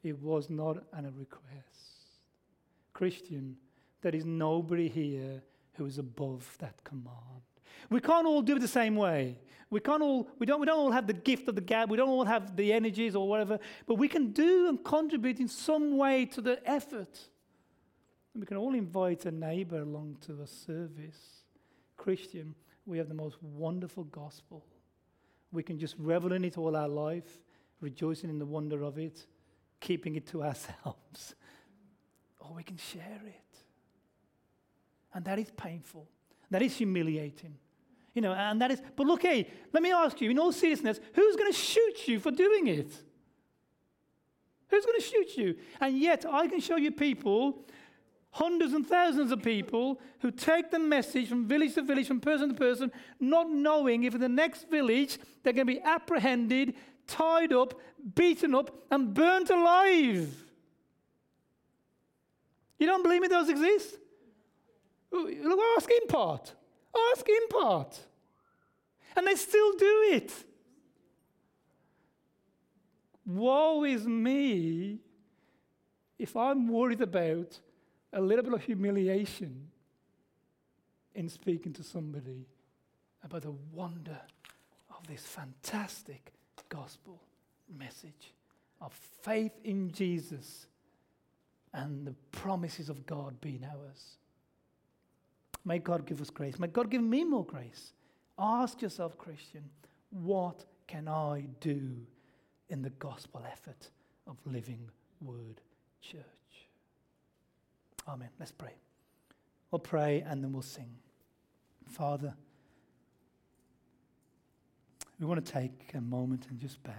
It 0.02 0.20
was 0.20 0.50
not 0.50 0.78
a 0.92 1.02
request. 1.02 1.48
Christian, 2.92 3.56
there 4.00 4.14
is 4.14 4.24
nobody 4.24 4.88
here 4.88 5.42
who 5.74 5.86
is 5.86 5.98
above 5.98 6.56
that 6.58 6.82
command. 6.82 7.42
We 7.90 8.00
can't 8.00 8.26
all 8.26 8.42
do 8.42 8.56
it 8.56 8.60
the 8.60 8.68
same 8.68 8.96
way. 8.96 9.38
We 9.70 9.80
can't 9.80 10.02
all, 10.02 10.28
we 10.38 10.46
don't, 10.46 10.60
we 10.60 10.66
don't 10.66 10.78
all 10.78 10.90
have 10.90 11.06
the 11.06 11.12
gift 11.12 11.48
of 11.48 11.54
the 11.54 11.60
gab. 11.60 11.90
We 11.90 11.96
don't 11.96 12.08
all 12.08 12.24
have 12.24 12.56
the 12.56 12.72
energies 12.72 13.14
or 13.14 13.28
whatever. 13.28 13.58
But 13.86 13.94
we 13.94 14.08
can 14.08 14.32
do 14.32 14.68
and 14.68 14.82
contribute 14.82 15.40
in 15.40 15.48
some 15.48 15.98
way 15.98 16.24
to 16.26 16.40
the 16.40 16.60
effort. 16.68 17.18
And 18.32 18.42
we 18.42 18.46
can 18.46 18.56
all 18.56 18.74
invite 18.74 19.26
a 19.26 19.30
neighbor 19.30 19.80
along 19.80 20.18
to 20.26 20.40
a 20.42 20.46
service. 20.46 21.42
Christian, 21.96 22.54
we 22.86 22.96
have 22.98 23.08
the 23.08 23.14
most 23.14 23.36
wonderful 23.42 24.04
gospel. 24.04 24.64
We 25.52 25.62
can 25.62 25.78
just 25.78 25.96
revel 25.98 26.32
in 26.32 26.44
it 26.44 26.56
all 26.56 26.76
our 26.76 26.88
life, 26.88 27.40
rejoicing 27.80 28.30
in 28.30 28.38
the 28.38 28.46
wonder 28.46 28.82
of 28.82 28.98
it, 28.98 29.26
keeping 29.80 30.14
it 30.16 30.26
to 30.28 30.42
ourselves 30.44 31.34
or 32.48 32.54
we 32.54 32.62
can 32.62 32.76
share 32.76 33.20
it. 33.26 33.58
And 35.14 35.24
that 35.24 35.38
is 35.38 35.50
painful. 35.50 36.06
That 36.50 36.62
is 36.62 36.76
humiliating. 36.76 37.56
You 38.14 38.22
know, 38.22 38.32
and 38.32 38.60
that 38.60 38.70
is, 38.70 38.82
but 38.96 39.06
look, 39.06 39.22
hey, 39.22 39.48
let 39.72 39.82
me 39.82 39.92
ask 39.92 40.20
you, 40.20 40.30
in 40.30 40.38
all 40.38 40.50
seriousness, 40.50 40.98
who's 41.14 41.36
going 41.36 41.52
to 41.52 41.56
shoot 41.56 42.08
you 42.08 42.18
for 42.18 42.30
doing 42.30 42.66
it? 42.66 42.92
Who's 44.68 44.84
going 44.84 44.98
to 44.98 45.06
shoot 45.06 45.36
you? 45.36 45.56
And 45.80 45.98
yet, 45.98 46.24
I 46.28 46.48
can 46.48 46.60
show 46.60 46.76
you 46.76 46.90
people, 46.90 47.64
hundreds 48.30 48.72
and 48.72 48.86
thousands 48.86 49.30
of 49.30 49.42
people, 49.42 50.00
who 50.20 50.30
take 50.30 50.70
the 50.70 50.78
message 50.78 51.28
from 51.28 51.46
village 51.46 51.74
to 51.74 51.82
village, 51.82 52.08
from 52.08 52.20
person 52.20 52.48
to 52.48 52.54
person, 52.54 52.90
not 53.20 53.50
knowing 53.50 54.04
if 54.04 54.14
in 54.14 54.20
the 54.20 54.28
next 54.28 54.68
village 54.68 55.18
they're 55.42 55.52
going 55.52 55.66
to 55.66 55.72
be 55.72 55.80
apprehended, 55.80 56.74
tied 57.06 57.52
up, 57.52 57.80
beaten 58.14 58.54
up, 58.54 58.70
and 58.90 59.14
burnt 59.14 59.50
alive. 59.50 60.44
You 62.78 62.86
don't 62.86 63.02
believe 63.02 63.22
me 63.22 63.28
those 63.28 63.48
exist? 63.48 63.96
Ask 65.12 65.90
Impart. 66.02 66.54
Ask 67.12 67.26
Impart. 67.28 67.98
And 69.16 69.26
they 69.26 69.34
still 69.34 69.72
do 69.72 70.08
it. 70.12 70.32
Woe 73.26 73.84
is 73.84 74.06
me 74.06 74.98
if 76.18 76.36
I'm 76.36 76.68
worried 76.68 77.00
about 77.00 77.58
a 78.12 78.20
little 78.20 78.44
bit 78.44 78.54
of 78.54 78.62
humiliation 78.62 79.68
in 81.14 81.28
speaking 81.28 81.72
to 81.74 81.82
somebody 81.82 82.46
about 83.22 83.42
the 83.42 83.54
wonder 83.72 84.18
of 84.90 85.06
this 85.06 85.22
fantastic 85.22 86.32
gospel 86.68 87.20
message 87.76 88.32
of 88.80 88.92
faith 89.22 89.52
in 89.64 89.90
Jesus 89.90 90.66
and 91.74 92.06
the 92.06 92.14
promises 92.32 92.88
of 92.88 93.04
God 93.04 93.40
being 93.40 93.64
ours. 93.64 94.16
May 95.68 95.78
God 95.78 96.06
give 96.06 96.22
us 96.22 96.30
grace. 96.30 96.58
May 96.58 96.68
God 96.68 96.90
give 96.90 97.02
me 97.02 97.24
more 97.24 97.44
grace. 97.44 97.92
Ask 98.38 98.80
yourself, 98.80 99.18
Christian, 99.18 99.62
what 100.08 100.64
can 100.86 101.06
I 101.08 101.44
do 101.60 101.78
in 102.70 102.80
the 102.80 102.88
gospel 102.88 103.44
effort 103.52 103.90
of 104.26 104.38
Living 104.46 104.88
Word 105.20 105.60
Church? 106.00 106.22
Amen. 108.08 108.30
Let's 108.40 108.50
pray. 108.50 108.72
We'll 109.70 109.80
pray 109.80 110.24
and 110.26 110.42
then 110.42 110.54
we'll 110.54 110.62
sing. 110.62 110.88
Father, 111.86 112.32
we 115.20 115.26
want 115.26 115.44
to 115.44 115.52
take 115.52 115.90
a 115.92 116.00
moment 116.00 116.46
and 116.48 116.58
just 116.58 116.82
bow. 116.82 116.92